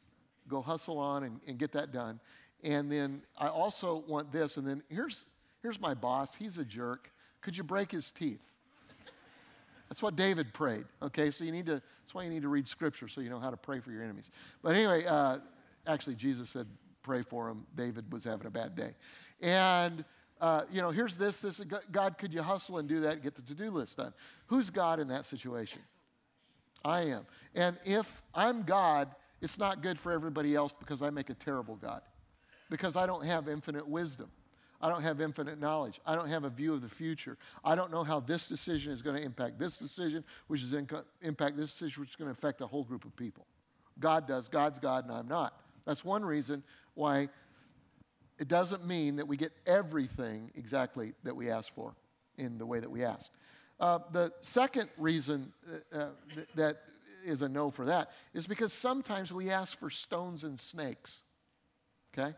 go 0.48 0.60
hustle 0.60 0.98
on 0.98 1.24
and, 1.24 1.40
and 1.46 1.58
get 1.58 1.72
that 1.72 1.92
done? 1.92 2.20
And 2.62 2.90
then 2.90 3.22
I 3.38 3.48
also 3.48 4.04
want 4.06 4.32
this. 4.32 4.56
And 4.56 4.66
then 4.66 4.82
here's, 4.88 5.26
here's 5.62 5.80
my 5.80 5.94
boss. 5.94 6.34
He's 6.34 6.58
a 6.58 6.64
jerk. 6.64 7.10
Could 7.40 7.56
you 7.56 7.64
break 7.64 7.90
his 7.90 8.10
teeth? 8.10 8.52
That's 9.88 10.02
what 10.02 10.16
David 10.16 10.54
prayed. 10.54 10.84
Okay, 11.02 11.30
so 11.30 11.44
you 11.44 11.52
need 11.52 11.66
to. 11.66 11.72
That's 11.72 12.14
why 12.14 12.22
you 12.22 12.30
need 12.30 12.40
to 12.40 12.48
read 12.48 12.66
Scripture 12.66 13.08
so 13.08 13.20
you 13.20 13.28
know 13.28 13.38
how 13.38 13.50
to 13.50 13.58
pray 13.58 13.78
for 13.78 13.90
your 13.90 14.02
enemies. 14.02 14.30
But 14.62 14.74
anyway, 14.74 15.04
uh, 15.04 15.36
actually, 15.86 16.14
Jesus 16.14 16.48
said, 16.48 16.66
"Pray 17.02 17.20
for 17.20 17.50
him." 17.50 17.66
David 17.76 18.10
was 18.10 18.24
having 18.24 18.46
a 18.46 18.50
bad 18.50 18.74
day, 18.74 18.94
and 19.42 20.02
uh, 20.40 20.62
you 20.72 20.80
know, 20.80 20.90
here's 20.92 21.18
this. 21.18 21.42
This 21.42 21.60
God, 21.90 22.16
could 22.16 22.32
you 22.32 22.42
hustle 22.42 22.78
and 22.78 22.88
do 22.88 23.00
that? 23.00 23.22
Get 23.22 23.34
the 23.34 23.42
to-do 23.42 23.70
list 23.70 23.98
done. 23.98 24.14
Who's 24.46 24.70
God 24.70 24.98
in 24.98 25.08
that 25.08 25.26
situation? 25.26 25.82
I 26.84 27.02
am. 27.02 27.26
And 27.54 27.78
if 27.84 28.22
I'm 28.34 28.62
God, 28.62 29.14
it's 29.40 29.58
not 29.58 29.82
good 29.82 29.98
for 29.98 30.12
everybody 30.12 30.54
else 30.54 30.72
because 30.72 31.02
I 31.02 31.10
make 31.10 31.30
a 31.30 31.34
terrible 31.34 31.76
God. 31.76 32.02
Because 32.70 32.96
I 32.96 33.06
don't 33.06 33.24
have 33.24 33.48
infinite 33.48 33.86
wisdom. 33.86 34.30
I 34.80 34.88
don't 34.88 35.02
have 35.02 35.20
infinite 35.20 35.60
knowledge. 35.60 36.00
I 36.04 36.16
don't 36.16 36.28
have 36.28 36.44
a 36.44 36.50
view 36.50 36.74
of 36.74 36.82
the 36.82 36.88
future. 36.88 37.38
I 37.64 37.76
don't 37.76 37.92
know 37.92 38.02
how 38.02 38.18
this 38.18 38.48
decision 38.48 38.92
is 38.92 39.00
going 39.00 39.16
to 39.16 39.22
impact 39.22 39.58
this 39.58 39.78
decision, 39.78 40.24
which 40.48 40.62
is 40.62 40.72
impact 40.72 41.56
this 41.56 41.70
decision, 41.70 42.00
which 42.00 42.10
is 42.10 42.16
going 42.16 42.26
to 42.28 42.32
affect 42.32 42.60
a 42.60 42.66
whole 42.66 42.82
group 42.82 43.04
of 43.04 43.14
people. 43.14 43.46
God 44.00 44.26
does. 44.26 44.48
God's 44.48 44.80
God, 44.80 45.04
and 45.04 45.12
I'm 45.12 45.28
not. 45.28 45.60
That's 45.84 46.04
one 46.04 46.24
reason 46.24 46.64
why 46.94 47.28
it 48.38 48.48
doesn't 48.48 48.84
mean 48.84 49.16
that 49.16 49.28
we 49.28 49.36
get 49.36 49.52
everything 49.66 50.50
exactly 50.56 51.12
that 51.22 51.36
we 51.36 51.48
ask 51.48 51.72
for 51.72 51.94
in 52.38 52.58
the 52.58 52.66
way 52.66 52.80
that 52.80 52.90
we 52.90 53.04
ask. 53.04 53.30
Uh, 53.82 53.98
the 54.12 54.32
second 54.42 54.88
reason 54.96 55.52
uh, 55.68 55.98
uh, 55.98 56.08
th- 56.36 56.46
that 56.54 56.82
is 57.26 57.42
a 57.42 57.48
no 57.48 57.68
for 57.68 57.84
that 57.84 58.12
is 58.32 58.46
because 58.46 58.72
sometimes 58.72 59.32
we 59.32 59.50
ask 59.50 59.76
for 59.76 59.90
stones 59.90 60.44
and 60.44 60.58
snakes. 60.58 61.24
Okay? 62.16 62.32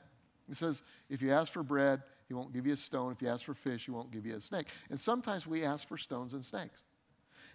He 0.49 0.55
says, 0.55 0.80
if 1.11 1.20
you 1.20 1.32
ask 1.32 1.53
for 1.53 1.62
bread, 1.62 2.03
he 2.28 2.34
won't 2.34 2.55
give 2.55 2.66
you 2.66 2.72
a 2.72 2.76
stone. 2.76 3.12
If 3.12 3.20
you 3.20 3.28
ask 3.28 3.45
for 3.45 3.53
fish, 3.53 3.84
he 3.84 3.90
won't 3.90 4.11
give 4.11 4.24
you 4.24 4.34
a 4.36 4.40
snake. 4.40 4.68
And 4.88 4.99
sometimes 4.99 5.47
we 5.47 5.64
ask 5.64 5.86
for 5.86 5.99
stones 5.99 6.32
and 6.32 6.42
snakes. 6.42 6.82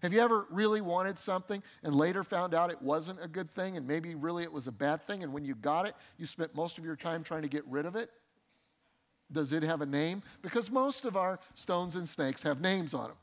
Have 0.03 0.13
you 0.13 0.21
ever 0.21 0.45
really 0.51 0.81
wanted 0.81 1.17
something 1.17 1.63
and 1.81 1.95
later 1.95 2.23
found 2.23 2.53
out 2.53 2.71
it 2.71 2.81
wasn't 2.83 3.17
a 3.23 3.27
good 3.27 3.49
thing 3.55 3.75
and 3.75 3.87
maybe 3.87 4.13
really 4.13 4.43
it 4.43 4.51
was 4.51 4.67
a 4.67 4.71
bad 4.71 5.01
thing 5.07 5.23
and 5.23 5.33
when 5.33 5.43
you 5.43 5.55
got 5.55 5.87
it, 5.87 5.95
you 6.19 6.27
spent 6.27 6.53
most 6.53 6.77
of 6.77 6.85
your 6.85 6.95
time 6.95 7.23
trying 7.23 7.41
to 7.41 7.49
get 7.49 7.65
rid 7.65 7.87
of 7.87 7.95
it? 7.95 8.11
Does 9.31 9.51
it 9.51 9.63
have 9.63 9.81
a 9.81 9.87
name? 9.87 10.21
Because 10.43 10.69
most 10.69 11.05
of 11.05 11.17
our 11.17 11.39
stones 11.55 11.95
and 11.95 12.07
snakes 12.07 12.43
have 12.43 12.61
names 12.61 12.93
on 12.93 13.07
them. 13.07 13.17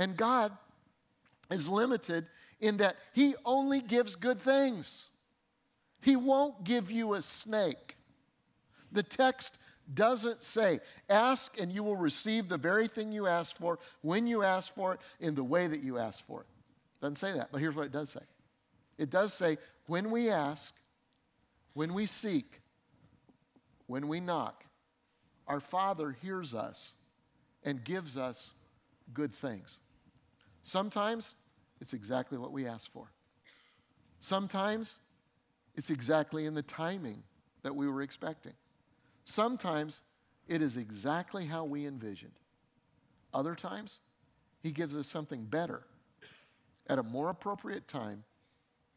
And 0.00 0.16
God 0.16 0.50
is 1.50 1.68
limited 1.68 2.26
in 2.58 2.78
that 2.78 2.96
He 3.12 3.34
only 3.44 3.82
gives 3.82 4.16
good 4.16 4.40
things. 4.40 5.10
He 6.00 6.16
won't 6.16 6.64
give 6.64 6.90
you 6.90 7.12
a 7.14 7.22
snake. 7.22 7.96
The 8.92 9.02
text 9.02 9.58
doesn't 9.92 10.42
say, 10.42 10.80
ask 11.10 11.60
and 11.60 11.70
you 11.70 11.82
will 11.82 11.96
receive 11.96 12.48
the 12.48 12.56
very 12.56 12.88
thing 12.88 13.12
you 13.12 13.26
ask 13.26 13.56
for 13.58 13.78
when 14.00 14.26
you 14.26 14.42
ask 14.42 14.74
for 14.74 14.94
it 14.94 15.00
in 15.20 15.34
the 15.34 15.44
way 15.44 15.66
that 15.66 15.82
you 15.82 15.98
ask 15.98 16.26
for 16.26 16.40
it. 16.40 16.46
Doesn't 17.02 17.16
say 17.16 17.34
that, 17.34 17.48
but 17.52 17.60
here's 17.60 17.76
what 17.76 17.84
it 17.84 17.92
does 17.92 18.08
say 18.08 18.20
it 18.96 19.10
does 19.10 19.34
say, 19.34 19.58
when 19.86 20.10
we 20.10 20.30
ask, 20.30 20.74
when 21.74 21.92
we 21.92 22.06
seek, 22.06 22.62
when 23.86 24.08
we 24.08 24.18
knock, 24.20 24.64
our 25.46 25.60
Father 25.60 26.16
hears 26.22 26.54
us 26.54 26.94
and 27.64 27.84
gives 27.84 28.16
us 28.16 28.54
good 29.12 29.34
things. 29.34 29.80
Sometimes 30.62 31.34
it's 31.80 31.92
exactly 31.92 32.38
what 32.38 32.52
we 32.52 32.66
ask 32.66 32.90
for. 32.92 33.10
Sometimes 34.18 35.00
it's 35.74 35.90
exactly 35.90 36.46
in 36.46 36.54
the 36.54 36.62
timing 36.62 37.22
that 37.62 37.74
we 37.74 37.88
were 37.88 38.02
expecting. 38.02 38.52
Sometimes 39.24 40.02
it 40.48 40.62
is 40.62 40.76
exactly 40.76 41.46
how 41.46 41.64
we 41.64 41.86
envisioned. 41.86 42.38
Other 43.32 43.54
times, 43.54 44.00
He 44.62 44.72
gives 44.72 44.94
us 44.94 45.06
something 45.06 45.44
better 45.44 45.82
at 46.88 46.98
a 46.98 47.02
more 47.02 47.30
appropriate 47.30 47.86
time 47.88 48.24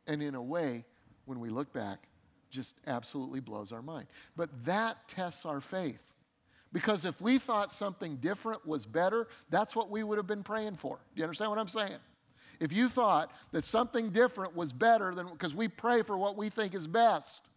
and 0.07 0.21
in 0.21 0.35
a 0.35 0.41
way, 0.41 0.85
when 1.25 1.39
we 1.39 1.49
look 1.49 1.71
back, 1.71 2.07
just 2.49 2.75
absolutely 2.85 3.39
blows 3.39 3.71
our 3.71 3.81
mind. 3.81 4.07
But 4.35 4.49
that 4.65 5.07
tests 5.07 5.45
our 5.45 5.61
faith. 5.61 6.01
Because 6.73 7.05
if 7.05 7.21
we 7.21 7.37
thought 7.37 7.71
something 7.71 8.17
different 8.17 8.65
was 8.65 8.85
better, 8.85 9.27
that's 9.51 9.75
what 9.75 9.91
we 9.91 10.03
would 10.03 10.17
have 10.17 10.25
been 10.25 10.43
praying 10.43 10.75
for. 10.75 10.97
Do 11.15 11.19
you 11.19 11.23
understand 11.23 11.51
what 11.51 11.59
I'm 11.59 11.67
saying? 11.67 11.99
If 12.59 12.73
you 12.73 12.89
thought 12.89 13.31
that 13.51 13.63
something 13.63 14.09
different 14.09 14.55
was 14.55 14.73
better 14.73 15.13
than 15.13 15.27
because 15.27 15.53
we 15.53 15.67
pray 15.67 16.01
for 16.01 16.17
what 16.17 16.35
we 16.35 16.49
think 16.49 16.73
is 16.73 16.87
best. 16.87 17.47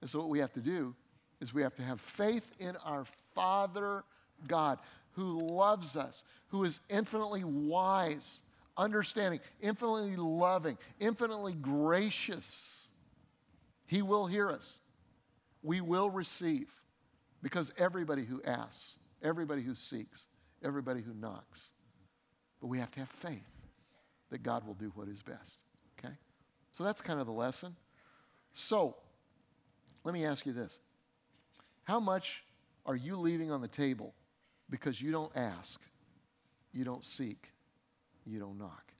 And 0.00 0.08
so 0.08 0.20
what 0.20 0.30
we 0.30 0.38
have 0.38 0.52
to 0.54 0.60
do 0.60 0.94
is 1.40 1.52
we 1.52 1.62
have 1.62 1.74
to 1.74 1.82
have 1.82 2.00
faith 2.00 2.50
in 2.58 2.76
our 2.84 3.04
Father 3.34 4.04
God 4.46 4.78
who 5.12 5.38
loves 5.38 5.96
us, 5.96 6.22
who 6.48 6.64
is 6.64 6.80
infinitely 6.88 7.44
wise, 7.44 8.42
understanding, 8.76 9.40
infinitely 9.60 10.16
loving, 10.16 10.78
infinitely 11.00 11.54
gracious. 11.54 12.88
He 13.86 14.00
will 14.00 14.26
hear 14.26 14.48
us. 14.48 14.80
We 15.62 15.80
will 15.80 16.08
receive 16.08 16.70
because 17.42 17.72
everybody 17.78 18.24
who 18.24 18.42
asks, 18.42 18.98
everybody 19.22 19.62
who 19.62 19.74
seeks, 19.74 20.26
everybody 20.62 21.00
who 21.00 21.14
knocks. 21.14 21.70
But 22.60 22.66
we 22.66 22.78
have 22.78 22.90
to 22.92 23.00
have 23.00 23.08
faith 23.08 23.48
that 24.30 24.42
God 24.42 24.66
will 24.66 24.74
do 24.74 24.90
what 24.94 25.08
is 25.08 25.22
best. 25.22 25.62
Okay? 25.98 26.14
So 26.72 26.84
that's 26.84 27.00
kind 27.00 27.20
of 27.20 27.26
the 27.26 27.32
lesson. 27.32 27.76
So, 28.52 28.96
let 30.04 30.14
me 30.14 30.24
ask 30.24 30.46
you 30.46 30.52
this 30.52 30.78
How 31.84 32.00
much 32.00 32.44
are 32.86 32.96
you 32.96 33.16
leaving 33.16 33.50
on 33.50 33.60
the 33.60 33.68
table 33.68 34.14
because 34.70 35.00
you 35.00 35.12
don't 35.12 35.34
ask, 35.36 35.80
you 36.72 36.84
don't 36.84 37.04
seek, 37.04 37.52
you 38.26 38.38
don't 38.38 38.58
knock? 38.58 38.92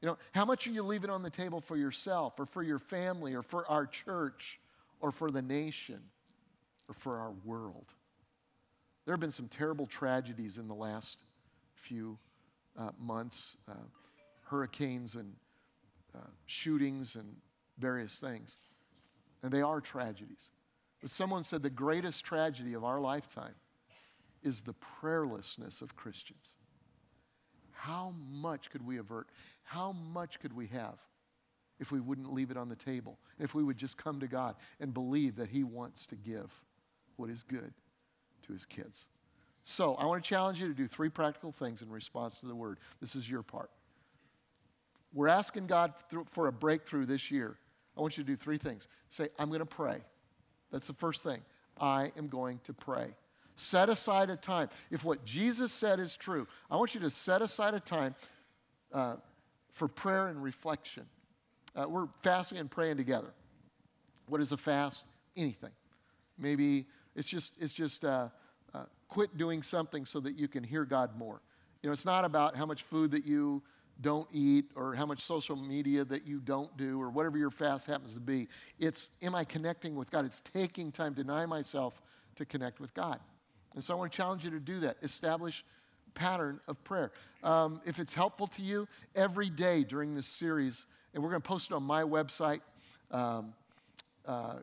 You 0.00 0.08
know, 0.08 0.18
how 0.32 0.44
much 0.44 0.66
are 0.66 0.70
you 0.70 0.82
leaving 0.82 1.10
on 1.10 1.22
the 1.22 1.30
table 1.30 1.60
for 1.60 1.76
yourself 1.76 2.40
or 2.40 2.46
for 2.46 2.62
your 2.62 2.80
family 2.80 3.34
or 3.34 3.42
for 3.42 3.68
our 3.70 3.86
church 3.86 4.58
or 5.00 5.12
for 5.12 5.30
the 5.30 5.42
nation 5.42 6.00
or 6.92 6.94
for 6.94 7.18
our 7.18 7.32
world? 7.44 7.86
There 9.04 9.12
have 9.12 9.20
been 9.20 9.30
some 9.30 9.48
terrible 9.48 9.86
tragedies 9.86 10.58
in 10.58 10.68
the 10.68 10.74
last 10.74 11.24
few 11.74 12.18
uh, 12.78 12.90
months 13.00 13.56
uh, 13.68 13.74
hurricanes 14.44 15.16
and 15.16 15.32
uh, 16.14 16.28
shootings 16.46 17.16
and 17.16 17.34
various 17.78 18.18
things. 18.18 18.58
And 19.42 19.50
they 19.50 19.62
are 19.62 19.80
tragedies. 19.80 20.50
But 21.00 21.10
someone 21.10 21.42
said 21.42 21.62
the 21.62 21.70
greatest 21.70 22.24
tragedy 22.24 22.74
of 22.74 22.84
our 22.84 23.00
lifetime 23.00 23.54
is 24.42 24.60
the 24.60 24.74
prayerlessness 25.02 25.82
of 25.82 25.96
Christians. 25.96 26.54
How 27.72 28.14
much 28.30 28.70
could 28.70 28.86
we 28.86 28.98
avert? 28.98 29.28
How 29.64 29.92
much 29.92 30.38
could 30.38 30.54
we 30.54 30.66
have 30.68 30.98
if 31.80 31.90
we 31.90 31.98
wouldn't 31.98 32.32
leave 32.32 32.50
it 32.50 32.56
on 32.56 32.68
the 32.68 32.76
table? 32.76 33.18
If 33.40 33.54
we 33.54 33.64
would 33.64 33.78
just 33.78 33.96
come 33.96 34.20
to 34.20 34.28
God 34.28 34.54
and 34.78 34.94
believe 34.94 35.36
that 35.36 35.48
He 35.48 35.64
wants 35.64 36.06
to 36.06 36.16
give 36.16 36.52
what 37.22 37.30
is 37.30 37.44
good 37.44 37.72
to 38.44 38.52
His 38.52 38.66
kids. 38.66 39.06
So, 39.62 39.94
I 39.94 40.06
want 40.06 40.24
to 40.24 40.28
challenge 40.28 40.60
you 40.60 40.66
to 40.66 40.74
do 40.74 40.88
three 40.88 41.08
practical 41.08 41.52
things 41.52 41.82
in 41.82 41.88
response 41.88 42.40
to 42.40 42.46
the 42.46 42.54
word. 42.54 42.80
This 43.00 43.14
is 43.14 43.30
your 43.30 43.44
part. 43.44 43.70
We're 45.14 45.28
asking 45.28 45.68
God 45.68 45.94
for 46.32 46.48
a 46.48 46.52
breakthrough 46.52 47.06
this 47.06 47.30
year. 47.30 47.56
I 47.96 48.00
want 48.00 48.18
you 48.18 48.24
to 48.24 48.26
do 48.26 48.34
three 48.34 48.58
things. 48.58 48.88
Say, 49.08 49.28
I'm 49.38 49.50
going 49.50 49.60
to 49.60 49.66
pray. 49.66 49.98
That's 50.72 50.88
the 50.88 50.94
first 50.94 51.22
thing. 51.22 51.42
I 51.80 52.10
am 52.18 52.26
going 52.26 52.58
to 52.64 52.72
pray. 52.72 53.14
Set 53.54 53.88
aside 53.88 54.30
a 54.30 54.36
time. 54.36 54.68
If 54.90 55.04
what 55.04 55.24
Jesus 55.24 55.70
said 55.70 56.00
is 56.00 56.16
true, 56.16 56.48
I 56.72 56.76
want 56.76 56.96
you 56.96 57.00
to 57.02 57.10
set 57.10 57.40
aside 57.40 57.74
a 57.74 57.80
time 57.80 58.16
uh, 58.92 59.16
for 59.70 59.86
prayer 59.86 60.26
and 60.26 60.42
reflection. 60.42 61.04
Uh, 61.76 61.84
we're 61.88 62.08
fasting 62.22 62.58
and 62.58 62.68
praying 62.68 62.96
together. 62.96 63.32
What 64.26 64.40
is 64.40 64.50
a 64.50 64.56
fast? 64.56 65.04
Anything. 65.36 65.70
Maybe 66.38 66.86
it's 67.14 67.28
just, 67.28 67.54
it's 67.60 67.72
just 67.72 68.04
uh, 68.04 68.28
uh, 68.74 68.84
quit 69.08 69.36
doing 69.36 69.62
something 69.62 70.06
so 70.06 70.20
that 70.20 70.36
you 70.36 70.48
can 70.48 70.64
hear 70.64 70.84
God 70.84 71.16
more. 71.16 71.40
You 71.82 71.88
know, 71.88 71.92
it's 71.92 72.04
not 72.04 72.24
about 72.24 72.56
how 72.56 72.66
much 72.66 72.82
food 72.82 73.10
that 73.10 73.26
you 73.26 73.62
don't 74.00 74.28
eat 74.32 74.66
or 74.74 74.94
how 74.94 75.06
much 75.06 75.20
social 75.20 75.56
media 75.56 76.04
that 76.04 76.26
you 76.26 76.40
don't 76.40 76.74
do 76.76 77.00
or 77.00 77.10
whatever 77.10 77.38
your 77.38 77.50
fast 77.50 77.86
happens 77.86 78.14
to 78.14 78.20
be. 78.20 78.48
It's, 78.78 79.10
am 79.22 79.34
I 79.34 79.44
connecting 79.44 79.94
with 79.94 80.10
God? 80.10 80.24
It's 80.24 80.40
taking 80.40 80.90
time, 80.90 81.12
deny 81.12 81.46
myself 81.46 82.00
to 82.36 82.44
connect 82.44 82.80
with 82.80 82.94
God. 82.94 83.20
And 83.74 83.82
so 83.82 83.94
I 83.94 83.96
want 83.96 84.12
to 84.12 84.16
challenge 84.16 84.44
you 84.44 84.50
to 84.50 84.60
do 84.60 84.80
that. 84.80 84.96
Establish 85.02 85.64
pattern 86.14 86.60
of 86.68 86.82
prayer. 86.84 87.10
Um, 87.42 87.80
if 87.86 87.98
it's 87.98 88.14
helpful 88.14 88.46
to 88.48 88.62
you, 88.62 88.86
every 89.14 89.50
day 89.50 89.82
during 89.82 90.14
this 90.14 90.26
series, 90.26 90.86
and 91.14 91.22
we're 91.22 91.30
going 91.30 91.42
to 91.42 91.48
post 91.48 91.70
it 91.70 91.74
on 91.74 91.82
my 91.82 92.02
website, 92.02 92.60
um, 93.10 93.54
uh, 94.26 94.56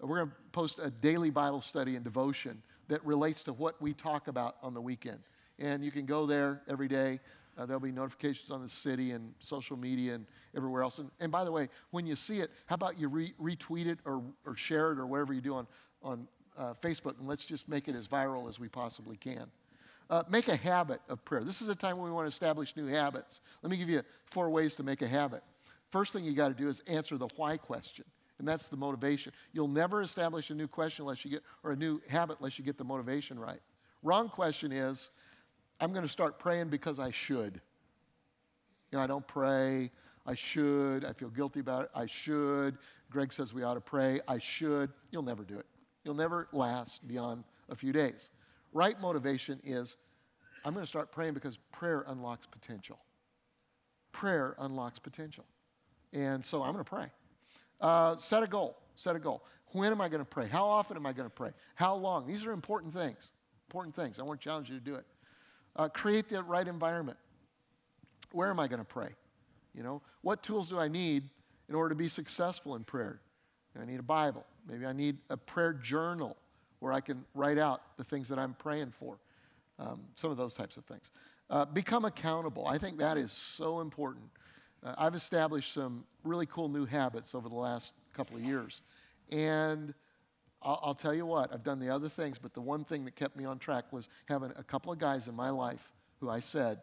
we're 0.00 0.18
going 0.18 0.28
to 0.28 0.36
post 0.52 0.78
a 0.82 0.90
daily 0.90 1.30
Bible 1.30 1.60
study 1.60 1.96
and 1.96 2.04
devotion 2.04 2.62
that 2.88 3.04
relates 3.04 3.42
to 3.44 3.52
what 3.52 3.80
we 3.80 3.92
talk 3.92 4.28
about 4.28 4.56
on 4.62 4.74
the 4.74 4.80
weekend. 4.80 5.18
And 5.58 5.84
you 5.84 5.90
can 5.90 6.06
go 6.06 6.26
there 6.26 6.62
every 6.68 6.88
day. 6.88 7.20
Uh, 7.56 7.64
there'll 7.64 7.80
be 7.80 7.92
notifications 7.92 8.50
on 8.50 8.62
the 8.62 8.68
city 8.68 9.12
and 9.12 9.32
social 9.38 9.76
media 9.76 10.14
and 10.14 10.26
everywhere 10.54 10.82
else. 10.82 10.98
And, 10.98 11.10
and 11.20 11.32
by 11.32 11.44
the 11.44 11.50
way, 11.50 11.68
when 11.90 12.06
you 12.06 12.14
see 12.14 12.40
it, 12.40 12.50
how 12.66 12.74
about 12.74 12.98
you 12.98 13.08
re- 13.08 13.34
retweet 13.40 13.86
it 13.86 13.98
or, 14.04 14.22
or 14.44 14.56
share 14.56 14.92
it 14.92 14.98
or 14.98 15.06
whatever 15.06 15.32
you 15.32 15.40
do 15.40 15.54
on, 15.54 15.66
on 16.02 16.28
uh, 16.58 16.74
Facebook, 16.74 17.18
and 17.18 17.26
let's 17.26 17.44
just 17.44 17.68
make 17.68 17.88
it 17.88 17.94
as 17.94 18.06
viral 18.06 18.48
as 18.48 18.60
we 18.60 18.68
possibly 18.68 19.16
can. 19.16 19.46
Uh, 20.08 20.22
make 20.28 20.48
a 20.48 20.56
habit 20.56 21.00
of 21.08 21.24
prayer. 21.24 21.42
This 21.42 21.60
is 21.60 21.68
a 21.68 21.74
time 21.74 21.96
when 21.96 22.06
we 22.06 22.12
want 22.12 22.26
to 22.26 22.28
establish 22.28 22.76
new 22.76 22.86
habits. 22.86 23.40
Let 23.62 23.70
me 23.70 23.76
give 23.76 23.88
you 23.88 24.02
four 24.26 24.50
ways 24.50 24.76
to 24.76 24.82
make 24.82 25.02
a 25.02 25.08
habit. 25.08 25.42
First 25.90 26.12
thing 26.12 26.24
you 26.24 26.32
got 26.32 26.48
to 26.48 26.54
do 26.54 26.68
is 26.68 26.80
answer 26.86 27.16
the 27.16 27.28
why 27.36 27.56
question, 27.56 28.04
and 28.38 28.46
that's 28.46 28.68
the 28.68 28.76
motivation. 28.76 29.32
You'll 29.52 29.68
never 29.68 30.02
establish 30.02 30.50
a 30.50 30.54
new 30.54 30.68
question 30.68 31.04
unless 31.04 31.24
you 31.24 31.30
get, 31.30 31.42
or 31.64 31.72
a 31.72 31.76
new 31.76 32.00
habit 32.08 32.36
unless 32.38 32.58
you 32.58 32.64
get 32.64 32.76
the 32.76 32.84
motivation 32.84 33.38
right. 33.38 33.60
Wrong 34.02 34.28
question 34.28 34.72
is, 34.72 35.10
I'm 35.80 35.92
going 35.92 36.04
to 36.04 36.10
start 36.10 36.38
praying 36.38 36.68
because 36.68 36.98
I 36.98 37.10
should. 37.10 37.60
You 38.90 38.98
know, 38.98 39.00
I 39.00 39.06
don't 39.06 39.26
pray. 39.26 39.90
I 40.26 40.34
should. 40.34 41.04
I 41.04 41.12
feel 41.12 41.28
guilty 41.28 41.60
about 41.60 41.84
it. 41.84 41.90
I 41.94 42.06
should. 42.06 42.78
Greg 43.10 43.32
says 43.32 43.54
we 43.54 43.62
ought 43.62 43.74
to 43.74 43.80
pray. 43.80 44.20
I 44.28 44.38
should. 44.38 44.90
You'll 45.10 45.22
never 45.22 45.44
do 45.44 45.58
it. 45.58 45.66
You'll 46.04 46.14
never 46.14 46.48
last 46.52 47.06
beyond 47.06 47.44
a 47.68 47.74
few 47.76 47.92
days. 47.92 48.30
Right 48.72 49.00
motivation 49.00 49.60
is 49.64 49.96
I'm 50.64 50.74
going 50.74 50.84
to 50.84 50.88
start 50.88 51.12
praying 51.12 51.34
because 51.34 51.58
prayer 51.72 52.04
unlocks 52.08 52.46
potential. 52.46 52.98
Prayer 54.12 54.54
unlocks 54.58 54.98
potential. 54.98 55.44
And 56.12 56.44
so 56.44 56.62
I'm 56.62 56.72
going 56.72 56.84
to 56.84 56.88
pray. 56.88 57.06
Uh, 57.80 58.16
set 58.16 58.42
a 58.42 58.46
goal. 58.46 58.76
Set 58.96 59.16
a 59.16 59.18
goal. 59.18 59.44
When 59.72 59.92
am 59.92 60.00
I 60.00 60.08
going 60.08 60.20
to 60.20 60.24
pray? 60.24 60.48
How 60.48 60.64
often 60.64 60.96
am 60.96 61.06
I 61.06 61.12
going 61.12 61.28
to 61.28 61.34
pray? 61.34 61.50
How 61.74 61.94
long? 61.94 62.26
These 62.26 62.46
are 62.46 62.52
important 62.52 62.94
things. 62.94 63.30
Important 63.68 63.94
things. 63.94 64.18
I 64.18 64.22
want 64.22 64.40
to 64.40 64.44
challenge 64.44 64.70
you 64.70 64.78
to 64.78 64.84
do 64.84 64.94
it. 64.94 65.04
Uh, 65.74 65.88
create 65.88 66.28
the 66.28 66.42
right 66.42 66.66
environment. 66.66 67.18
Where 68.32 68.50
am 68.50 68.58
I 68.58 68.68
going 68.68 68.78
to 68.78 68.84
pray? 68.84 69.10
You 69.74 69.82
know, 69.82 70.00
what 70.22 70.42
tools 70.42 70.68
do 70.68 70.78
I 70.78 70.88
need 70.88 71.24
in 71.68 71.74
order 71.74 71.90
to 71.90 71.94
be 71.94 72.08
successful 72.08 72.76
in 72.76 72.84
prayer? 72.84 73.20
I 73.80 73.84
need 73.84 74.00
a 74.00 74.02
Bible. 74.02 74.46
Maybe 74.66 74.86
I 74.86 74.92
need 74.92 75.18
a 75.28 75.36
prayer 75.36 75.74
journal 75.74 76.36
where 76.78 76.92
I 76.92 77.00
can 77.00 77.24
write 77.34 77.58
out 77.58 77.82
the 77.98 78.04
things 78.04 78.28
that 78.28 78.38
I'm 78.38 78.54
praying 78.54 78.92
for. 78.92 79.18
um, 79.78 80.00
some 80.14 80.30
of 80.30 80.36
those 80.36 80.54
types 80.54 80.76
of 80.76 80.84
things. 80.84 81.10
Uh, 81.50 81.64
become 81.64 82.04
accountable. 82.04 82.66
I 82.66 82.78
think 82.78 82.98
that 82.98 83.16
is 83.16 83.32
so 83.32 83.80
important. 83.80 84.24
Uh, 84.86 84.94
I've 84.98 85.14
established 85.14 85.72
some 85.72 86.04
really 86.22 86.46
cool 86.46 86.68
new 86.68 86.86
habits 86.86 87.34
over 87.34 87.48
the 87.48 87.56
last 87.56 87.94
couple 88.14 88.36
of 88.36 88.42
years. 88.42 88.82
And 89.30 89.92
I'll, 90.62 90.80
I'll, 90.82 90.94
tell 90.94 91.14
you 91.14 91.26
what, 91.26 91.52
I've 91.52 91.64
done 91.64 91.80
the 91.80 91.90
other 91.90 92.08
things, 92.08 92.38
but 92.38 92.54
the 92.54 92.60
one 92.60 92.84
thing 92.84 93.04
that 93.04 93.16
kept 93.16 93.36
me 93.36 93.44
on 93.44 93.58
track 93.58 93.92
was 93.92 94.08
having 94.26 94.52
a 94.56 94.62
couple 94.62 94.92
of 94.92 94.98
guys 94.98 95.26
in 95.26 95.34
my 95.34 95.50
life 95.50 95.92
who 96.20 96.30
I 96.30 96.40
said, 96.40 96.80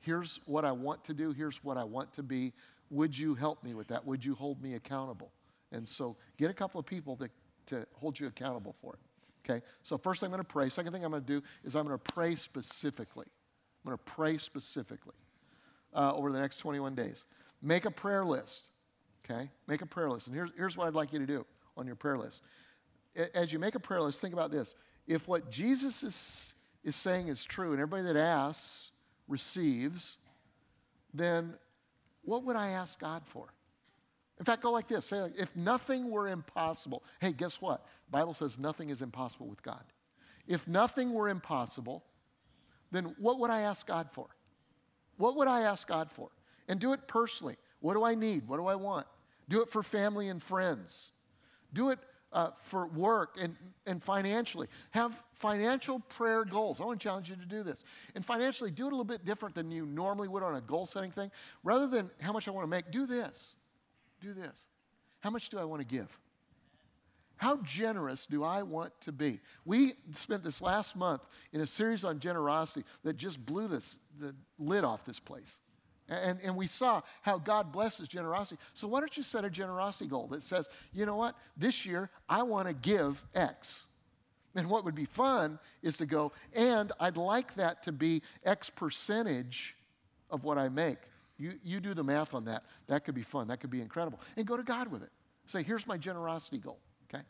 here's 0.00 0.40
what 0.46 0.64
I 0.64 0.72
want 0.72 1.04
to 1.04 1.14
do, 1.14 1.32
here's 1.32 1.62
what 1.62 1.76
I 1.76 1.84
want 1.84 2.12
to 2.14 2.22
be. 2.22 2.52
Would 2.90 3.16
you 3.16 3.34
help 3.34 3.62
me 3.62 3.74
with 3.74 3.88
that? 3.88 4.04
Would 4.04 4.24
you 4.24 4.34
hold 4.34 4.60
me 4.60 4.74
accountable? 4.74 5.30
And 5.72 5.88
so 5.88 6.16
get 6.36 6.50
a 6.50 6.54
couple 6.54 6.80
of 6.80 6.86
people 6.86 7.16
to, 7.16 7.30
to 7.66 7.86
hold 7.94 8.18
you 8.18 8.26
accountable 8.26 8.74
for 8.80 8.94
it. 8.94 8.98
Okay? 9.44 9.64
So, 9.82 9.98
first 9.98 10.22
I'm 10.22 10.30
going 10.30 10.40
to 10.40 10.44
pray. 10.44 10.70
Second 10.70 10.92
thing 10.92 11.04
I'm 11.04 11.10
going 11.10 11.22
to 11.22 11.40
do 11.40 11.42
is 11.64 11.76
I'm 11.76 11.86
going 11.86 11.98
to 11.98 12.12
pray 12.12 12.34
specifically. 12.34 13.26
I'm 13.84 13.90
going 13.90 13.98
to 13.98 14.04
pray 14.04 14.38
specifically 14.38 15.14
uh, 15.92 16.12
over 16.14 16.32
the 16.32 16.40
next 16.40 16.58
21 16.58 16.94
days. 16.94 17.26
Make 17.64 17.86
a 17.86 17.90
prayer 17.90 18.24
list. 18.24 18.70
Okay? 19.24 19.50
Make 19.66 19.80
a 19.80 19.86
prayer 19.86 20.10
list. 20.10 20.28
And 20.28 20.36
here's, 20.36 20.50
here's 20.56 20.76
what 20.76 20.86
I'd 20.86 20.94
like 20.94 21.12
you 21.12 21.18
to 21.18 21.26
do 21.26 21.46
on 21.76 21.86
your 21.86 21.96
prayer 21.96 22.18
list. 22.18 22.42
As 23.34 23.52
you 23.52 23.58
make 23.58 23.74
a 23.74 23.80
prayer 23.80 24.02
list, 24.02 24.20
think 24.20 24.34
about 24.34 24.50
this. 24.50 24.76
If 25.06 25.26
what 25.26 25.50
Jesus 25.50 26.02
is, 26.02 26.54
is 26.84 26.94
saying 26.94 27.28
is 27.28 27.42
true 27.44 27.72
and 27.72 27.80
everybody 27.80 28.02
that 28.02 28.16
asks 28.16 28.90
receives, 29.28 30.18
then 31.14 31.54
what 32.22 32.44
would 32.44 32.56
I 32.56 32.68
ask 32.68 33.00
God 33.00 33.22
for? 33.24 33.46
In 34.38 34.44
fact, 34.44 34.62
go 34.62 34.72
like 34.72 34.88
this 34.88 35.06
say, 35.06 35.22
like, 35.22 35.38
if 35.38 35.54
nothing 35.56 36.10
were 36.10 36.28
impossible, 36.28 37.02
hey, 37.20 37.32
guess 37.32 37.60
what? 37.60 37.86
The 38.06 38.18
Bible 38.18 38.34
says 38.34 38.58
nothing 38.58 38.90
is 38.90 39.00
impossible 39.00 39.46
with 39.46 39.62
God. 39.62 39.84
If 40.46 40.66
nothing 40.68 41.14
were 41.14 41.28
impossible, 41.28 42.04
then 42.90 43.14
what 43.18 43.38
would 43.38 43.50
I 43.50 43.62
ask 43.62 43.86
God 43.86 44.10
for? 44.12 44.26
What 45.16 45.36
would 45.36 45.48
I 45.48 45.62
ask 45.62 45.86
God 45.86 46.10
for? 46.10 46.30
And 46.68 46.80
do 46.80 46.92
it 46.92 47.06
personally. 47.06 47.56
What 47.80 47.94
do 47.94 48.04
I 48.04 48.14
need? 48.14 48.48
What 48.48 48.56
do 48.56 48.66
I 48.66 48.74
want? 48.74 49.06
Do 49.48 49.60
it 49.62 49.70
for 49.70 49.82
family 49.82 50.28
and 50.28 50.42
friends. 50.42 51.10
Do 51.72 51.90
it 51.90 51.98
uh, 52.32 52.50
for 52.62 52.86
work 52.88 53.36
and, 53.40 53.56
and 53.86 54.02
financially. 54.02 54.68
Have 54.92 55.22
financial 55.34 56.00
prayer 56.00 56.44
goals. 56.44 56.80
I 56.80 56.84
want 56.84 56.98
to 57.00 57.04
challenge 57.04 57.28
you 57.28 57.36
to 57.36 57.46
do 57.46 57.62
this. 57.62 57.84
And 58.14 58.24
financially, 58.24 58.70
do 58.70 58.84
it 58.84 58.88
a 58.88 58.90
little 58.90 59.04
bit 59.04 59.24
different 59.24 59.54
than 59.54 59.70
you 59.70 59.86
normally 59.86 60.28
would 60.28 60.42
on 60.42 60.56
a 60.56 60.60
goal 60.60 60.86
setting 60.86 61.10
thing. 61.10 61.30
Rather 61.62 61.86
than 61.86 62.10
how 62.20 62.32
much 62.32 62.48
I 62.48 62.50
want 62.50 62.64
to 62.64 62.70
make, 62.70 62.90
do 62.90 63.06
this 63.06 63.56
do 64.24 64.34
this. 64.34 64.66
How 65.20 65.30
much 65.30 65.50
do 65.50 65.58
I 65.58 65.64
want 65.64 65.80
to 65.80 65.86
give? 65.86 66.08
How 67.36 67.56
generous 67.58 68.26
do 68.26 68.44
I 68.44 68.62
want 68.62 68.92
to 69.02 69.12
be? 69.12 69.40
We 69.64 69.94
spent 70.12 70.42
this 70.42 70.62
last 70.62 70.96
month 70.96 71.22
in 71.52 71.60
a 71.60 71.66
series 71.66 72.04
on 72.04 72.20
generosity 72.20 72.84
that 73.02 73.16
just 73.16 73.44
blew 73.44 73.68
this, 73.68 73.98
the 74.18 74.34
lid 74.58 74.84
off 74.84 75.04
this 75.04 75.20
place. 75.20 75.58
And, 76.08 76.38
and 76.44 76.54
we 76.54 76.66
saw 76.66 77.00
how 77.22 77.38
God 77.38 77.72
blesses 77.72 78.08
generosity. 78.08 78.60
So, 78.74 78.86
why 78.86 79.00
don't 79.00 79.16
you 79.16 79.22
set 79.22 79.44
a 79.44 79.50
generosity 79.50 80.06
goal 80.06 80.26
that 80.28 80.42
says, 80.42 80.68
you 80.92 81.06
know 81.06 81.16
what, 81.16 81.34
this 81.56 81.86
year 81.86 82.10
I 82.28 82.42
want 82.42 82.68
to 82.68 82.74
give 82.74 83.24
X. 83.34 83.86
And 84.54 84.68
what 84.70 84.84
would 84.84 84.94
be 84.94 85.06
fun 85.06 85.58
is 85.82 85.96
to 85.96 86.06
go, 86.06 86.32
and 86.54 86.92
I'd 87.00 87.16
like 87.16 87.54
that 87.54 87.82
to 87.84 87.92
be 87.92 88.22
X 88.44 88.70
percentage 88.70 89.76
of 90.30 90.44
what 90.44 90.58
I 90.58 90.68
make. 90.68 90.98
You, 91.38 91.52
you 91.64 91.80
do 91.80 91.94
the 91.94 92.04
math 92.04 92.34
on 92.34 92.44
that. 92.44 92.64
That 92.86 93.04
could 93.04 93.14
be 93.14 93.22
fun. 93.22 93.48
That 93.48 93.60
could 93.60 93.70
be 93.70 93.80
incredible. 93.80 94.20
And 94.36 94.46
go 94.46 94.56
to 94.56 94.62
God 94.62 94.88
with 94.88 95.02
it. 95.02 95.10
Say, 95.46 95.62
here's 95.62 95.86
my 95.86 95.96
generosity 95.96 96.58
goal, 96.58 96.78
okay? 97.08 97.24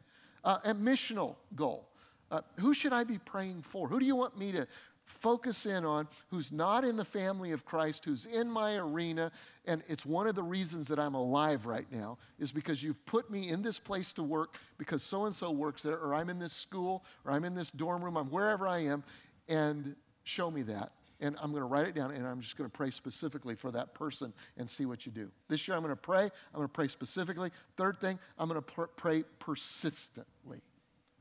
Uh, 0.44 0.58
a 0.64 0.74
missional 0.74 1.36
goal. 1.56 1.88
Uh, 2.30 2.40
who 2.58 2.74
should 2.74 2.92
I 2.92 3.04
be 3.04 3.18
praying 3.18 3.62
for? 3.62 3.88
Who 3.88 3.98
do 3.98 4.04
you 4.04 4.16
want 4.16 4.38
me 4.38 4.52
to 4.52 4.66
focus 5.04 5.66
in 5.66 5.84
on 5.84 6.08
who's 6.28 6.52
not 6.52 6.84
in 6.84 6.96
the 6.96 7.04
family 7.04 7.52
of 7.52 7.64
Christ, 7.64 8.04
who's 8.04 8.26
in 8.26 8.50
my 8.50 8.76
arena? 8.76 9.30
And 9.64 9.82
it's 9.88 10.04
one 10.04 10.26
of 10.26 10.34
the 10.34 10.42
reasons 10.42 10.88
that 10.88 10.98
I'm 10.98 11.14
alive 11.14 11.66
right 11.66 11.86
now, 11.90 12.18
is 12.38 12.52
because 12.52 12.82
you've 12.82 13.04
put 13.06 13.30
me 13.30 13.48
in 13.48 13.62
this 13.62 13.78
place 13.78 14.12
to 14.14 14.22
work 14.22 14.56
because 14.78 15.02
so 15.02 15.24
and 15.24 15.34
so 15.34 15.50
works 15.50 15.82
there, 15.82 15.98
or 15.98 16.14
I'm 16.14 16.30
in 16.30 16.38
this 16.38 16.52
school, 16.52 17.04
or 17.24 17.32
I'm 17.32 17.44
in 17.44 17.54
this 17.54 17.70
dorm 17.70 18.02
room, 18.02 18.16
I'm 18.16 18.30
wherever 18.30 18.66
I 18.66 18.80
am, 18.80 19.04
and 19.48 19.94
show 20.24 20.50
me 20.50 20.62
that 20.62 20.92
and 21.20 21.36
I'm 21.40 21.50
going 21.50 21.62
to 21.62 21.66
write 21.66 21.86
it 21.86 21.94
down 21.94 22.10
and 22.10 22.26
I'm 22.26 22.40
just 22.40 22.56
going 22.56 22.68
to 22.68 22.76
pray 22.76 22.90
specifically 22.90 23.54
for 23.54 23.70
that 23.70 23.94
person 23.94 24.32
and 24.56 24.68
see 24.68 24.84
what 24.84 25.06
you 25.06 25.12
do. 25.12 25.30
This 25.48 25.66
year 25.66 25.76
I'm 25.76 25.82
going 25.82 25.92
to 25.92 25.96
pray. 25.96 26.24
I'm 26.24 26.30
going 26.54 26.68
to 26.68 26.72
pray 26.72 26.88
specifically. 26.88 27.50
Third 27.76 28.00
thing, 28.00 28.18
I'm 28.38 28.48
going 28.48 28.60
to 28.60 28.62
pr- 28.62 28.82
pray 28.96 29.24
persistently. 29.38 30.60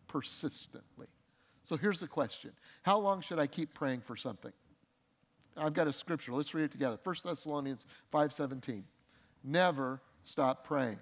Persistently. 0.07 1.07
So 1.63 1.77
here's 1.77 1.99
the 1.99 2.07
question 2.07 2.51
How 2.83 2.97
long 2.99 3.21
should 3.21 3.39
I 3.39 3.47
keep 3.47 3.73
praying 3.73 4.01
for 4.01 4.15
something? 4.15 4.51
I've 5.55 5.73
got 5.73 5.87
a 5.87 5.93
scripture. 5.93 6.33
Let's 6.33 6.53
read 6.53 6.63
it 6.65 6.71
together. 6.71 6.97
1 7.03 7.15
Thessalonians 7.23 7.85
5:17. 8.11 8.83
Never 9.43 10.01
stop 10.23 10.65
praying. 10.65 10.99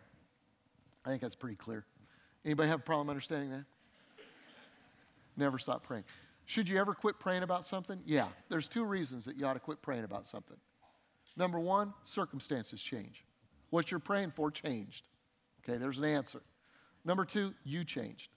I 1.06 1.10
think 1.10 1.22
that's 1.22 1.36
pretty 1.36 1.56
clear. 1.56 1.86
Anybody 2.46 2.70
have 2.70 2.80
a 2.80 2.84
problem 2.84 3.10
understanding 3.10 3.52
that? 3.52 3.66
Never 5.38 5.58
stop 5.58 5.84
praying. 5.84 6.04
Should 6.46 6.68
you 6.68 6.80
ever 6.80 6.94
quit 6.94 7.20
praying 7.20 7.44
about 7.44 7.66
something? 7.66 8.00
Yeah, 8.06 8.28
there's 8.50 8.68
two 8.68 8.84
reasons 8.84 9.26
that 9.26 9.38
you 9.38 9.46
ought 9.46 9.54
to 9.54 9.60
quit 9.60 9.82
praying 9.82 10.04
about 10.04 10.28
something. 10.28 10.58
Number 11.38 11.60
one, 11.60 11.94
circumstances 12.04 12.82
change. 12.82 13.24
What 13.70 13.90
you're 13.90 14.00
praying 14.00 14.32
for 14.32 14.52
changed. 14.52 15.08
Okay, 15.64 15.78
there's 15.78 16.00
an 16.00 16.06
answer. 16.06 16.42
Number 17.06 17.24
two, 17.24 17.54
you 17.64 17.86
changed. 17.86 18.30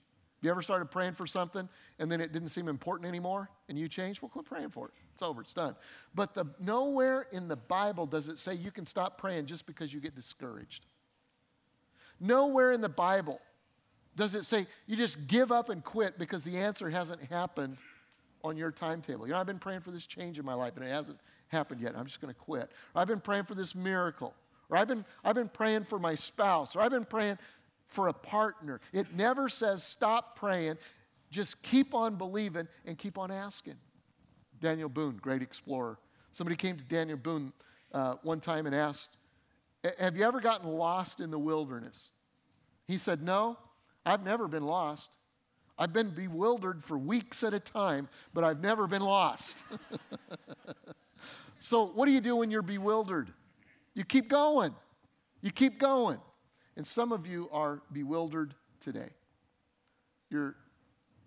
You 0.44 0.50
ever 0.50 0.60
started 0.60 0.90
praying 0.90 1.14
for 1.14 1.26
something 1.26 1.66
and 1.98 2.12
then 2.12 2.20
it 2.20 2.34
didn't 2.34 2.50
seem 2.50 2.68
important 2.68 3.08
anymore 3.08 3.48
and 3.70 3.78
you 3.78 3.88
changed? 3.88 4.20
Well, 4.20 4.28
quit 4.28 4.44
praying 4.44 4.68
for 4.68 4.88
it. 4.88 4.94
It's 5.14 5.22
over, 5.22 5.40
it's 5.40 5.54
done. 5.54 5.74
But 6.14 6.34
the, 6.34 6.44
nowhere 6.60 7.26
in 7.32 7.48
the 7.48 7.56
Bible 7.56 8.04
does 8.04 8.28
it 8.28 8.38
say 8.38 8.52
you 8.52 8.70
can 8.70 8.84
stop 8.84 9.16
praying 9.16 9.46
just 9.46 9.64
because 9.64 9.94
you 9.94 10.00
get 10.00 10.14
discouraged. 10.14 10.84
Nowhere 12.20 12.72
in 12.72 12.82
the 12.82 12.90
Bible 12.90 13.40
does 14.16 14.34
it 14.34 14.44
say 14.44 14.66
you 14.86 14.96
just 14.96 15.26
give 15.28 15.50
up 15.50 15.70
and 15.70 15.82
quit 15.82 16.18
because 16.18 16.44
the 16.44 16.58
answer 16.58 16.90
hasn't 16.90 17.22
happened 17.22 17.78
on 18.42 18.58
your 18.58 18.70
timetable. 18.70 19.26
You 19.26 19.32
know, 19.32 19.38
I've 19.38 19.46
been 19.46 19.58
praying 19.58 19.80
for 19.80 19.92
this 19.92 20.04
change 20.04 20.38
in 20.38 20.44
my 20.44 20.52
life 20.52 20.76
and 20.76 20.84
it 20.84 20.90
hasn't 20.90 21.20
happened 21.48 21.80
yet. 21.80 21.96
I'm 21.96 22.04
just 22.04 22.20
going 22.20 22.34
to 22.34 22.38
quit. 22.38 22.70
Or 22.94 23.00
I've 23.00 23.08
been 23.08 23.18
praying 23.18 23.44
for 23.44 23.54
this 23.54 23.74
miracle. 23.74 24.34
Or 24.68 24.76
I've 24.76 24.88
been, 24.88 25.06
I've 25.24 25.36
been 25.36 25.48
praying 25.48 25.84
for 25.84 25.98
my 25.98 26.14
spouse. 26.14 26.76
Or 26.76 26.82
I've 26.82 26.90
been 26.90 27.06
praying 27.06 27.38
for 27.94 28.08
a 28.08 28.12
partner. 28.12 28.80
It 28.92 29.14
never 29.14 29.48
says 29.48 29.82
stop 29.82 30.36
praying. 30.38 30.76
Just 31.30 31.62
keep 31.62 31.94
on 31.94 32.16
believing 32.16 32.68
and 32.84 32.98
keep 32.98 33.16
on 33.16 33.30
asking. 33.30 33.76
Daniel 34.60 34.88
Boone, 34.88 35.18
great 35.20 35.42
explorer. 35.42 35.98
Somebody 36.32 36.56
came 36.56 36.76
to 36.76 36.84
Daniel 36.84 37.18
Boone 37.18 37.52
uh, 37.92 38.14
one 38.22 38.40
time 38.40 38.66
and 38.66 38.74
asked, 38.74 39.16
Have 39.98 40.16
you 40.16 40.24
ever 40.24 40.40
gotten 40.40 40.68
lost 40.68 41.20
in 41.20 41.30
the 41.30 41.38
wilderness? 41.38 42.10
He 42.86 42.98
said, 42.98 43.22
No, 43.22 43.56
I've 44.04 44.24
never 44.24 44.48
been 44.48 44.64
lost. 44.64 45.10
I've 45.78 45.92
been 45.92 46.10
bewildered 46.10 46.84
for 46.84 46.96
weeks 46.96 47.42
at 47.42 47.52
a 47.52 47.58
time, 47.58 48.08
but 48.32 48.44
I've 48.44 48.60
never 48.60 48.86
been 48.86 49.02
lost. 49.02 49.58
so, 51.60 51.86
what 51.86 52.06
do 52.06 52.12
you 52.12 52.20
do 52.20 52.36
when 52.36 52.50
you're 52.50 52.62
bewildered? 52.62 53.32
You 53.94 54.04
keep 54.04 54.28
going. 54.28 54.74
You 55.42 55.50
keep 55.50 55.78
going. 55.78 56.18
And 56.76 56.86
some 56.86 57.12
of 57.12 57.26
you 57.26 57.48
are 57.52 57.82
bewildered 57.92 58.54
today. 58.80 59.10
Your 60.30 60.56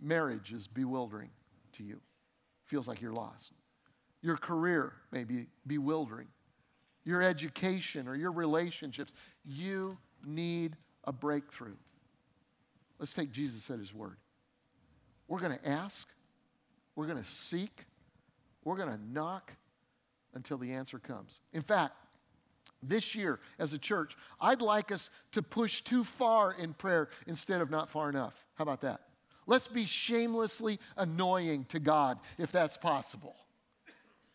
marriage 0.02 0.52
is 0.52 0.68
bewildering 0.68 1.30
to 1.74 1.84
you, 1.84 2.00
feels 2.66 2.88
like 2.88 3.02
you're 3.02 3.14
lost. 3.14 3.54
Your 4.22 4.38
career 4.38 4.94
may 5.12 5.24
be 5.24 5.48
bewildering. 5.66 6.28
Your 7.06 7.22
education 7.22 8.08
or 8.08 8.16
your 8.16 8.32
relationships, 8.32 9.14
you 9.46 9.98
need 10.26 10.76
a 11.06 11.14
breakthrough. 11.14 11.78
Let's 13.00 13.14
take 13.14 13.32
Jesus 13.32 13.70
at 13.70 13.80
his 13.80 13.94
word. 13.94 14.18
We're 15.28 15.40
going 15.40 15.58
to 15.58 15.68
ask, 15.68 16.10
we're 16.96 17.06
going 17.06 17.22
to 17.22 17.30
seek, 17.30 17.86
we're 18.64 18.76
going 18.76 18.90
to 18.90 19.00
knock 19.12 19.54
until 20.34 20.58
the 20.58 20.74
answer 20.74 21.00
comes. 21.00 21.40
In 21.54 21.62
fact, 21.62 21.96
this 22.84 23.16
year 23.16 23.40
as 23.60 23.74
a 23.74 23.78
church, 23.78 24.16
I'd 24.40 24.62
like 24.62 24.92
us 24.92 25.10
to 25.32 25.42
push 25.42 25.82
too 25.82 26.04
far 26.04 26.54
in 26.54 26.74
prayer 26.74 27.10
instead 27.26 27.62
of 27.62 27.70
not 27.70 27.90
far 27.90 28.10
enough. 28.10 28.46
How 28.56 28.64
about 28.64 28.82
that? 28.82 29.02
Let's 29.46 29.68
be 29.68 29.86
shamelessly 29.86 30.80
annoying 30.98 31.66
to 31.70 31.80
God 31.80 32.20
if 32.38 32.52
that's 32.52 32.78
possible. 32.78 33.36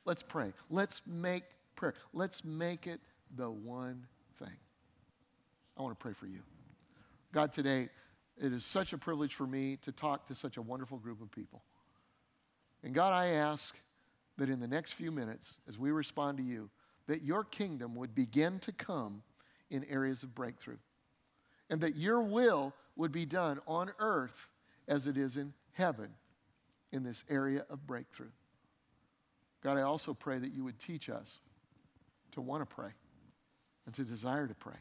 Let's 0.05 0.22
pray. 0.22 0.53
Let's 0.70 1.03
make 1.07 1.45
prayer. 1.76 1.95
Let's 2.12 2.45
make 2.45 2.86
it 2.86 3.01
the 3.36 3.51
one 3.51 4.07
thing. 4.38 4.57
I 5.76 5.82
want 5.82 5.99
to 5.99 6.03
pray 6.03 6.12
for 6.12 6.26
you. 6.26 6.40
God, 7.32 7.53
today, 7.53 7.88
it 8.40 8.53
is 8.53 8.64
such 8.64 8.93
a 8.93 8.99
privilege 8.99 9.34
for 9.34 9.47
me 9.47 9.76
to 9.82 9.93
talk 9.93 10.26
to 10.26 10.34
such 10.34 10.57
a 10.57 10.62
wonderful 10.62 10.99
group 10.99 11.20
of 11.22 11.30
people. 11.30 11.62
And 12.82 12.95
God, 12.95 13.12
I 13.12 13.28
ask 13.28 13.78
that 14.38 14.49
in 14.49 14.61
the 14.61 14.66
next 14.66 14.93
few 14.93 15.11
minutes, 15.11 15.61
as 15.68 15.78
we 15.78 15.90
respond 15.90 16.38
to 16.38 16.43
you, 16.43 16.70
that 17.07 17.22
your 17.22 17.44
kingdom 17.44 17.94
would 17.96 18.14
begin 18.14 18.59
to 18.61 18.72
come 18.72 19.22
in 19.70 19.84
areas 19.84 20.22
of 20.22 20.34
breakthrough. 20.34 20.78
And 21.70 21.80
that 21.80 21.96
your 21.96 22.20
will 22.20 22.74
would 22.96 23.12
be 23.12 23.24
done 23.24 23.59
on 23.66 23.90
earth 23.98 24.48
as 24.86 25.07
it 25.07 25.16
is 25.16 25.36
in 25.36 25.55
heaven 25.72 26.11
in 26.92 27.03
this 27.03 27.24
area 27.30 27.64
of 27.70 27.86
breakthrough. 27.86 28.30
God, 29.62 29.78
I 29.78 29.82
also 29.82 30.12
pray 30.12 30.38
that 30.38 30.53
you 30.53 30.64
would 30.64 30.78
teach 30.78 31.09
us 31.09 31.40
to 32.32 32.40
want 32.40 32.62
to 32.62 32.66
pray 32.66 32.90
and 33.86 33.94
to 33.94 34.05
desire 34.05 34.46
to 34.46 34.55
pray. 34.55 34.78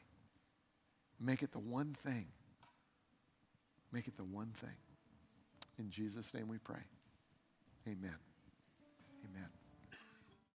Make 1.19 1.43
it 1.43 1.51
the 1.51 1.59
one 1.59 1.93
thing. 1.93 2.27
Make 3.91 4.07
it 4.07 4.17
the 4.17 4.23
one 4.23 4.51
thing. 4.55 4.75
In 5.79 5.89
Jesus' 5.89 6.33
name 6.33 6.47
we 6.47 6.57
pray. 6.57 6.81
Amen. 7.87 8.15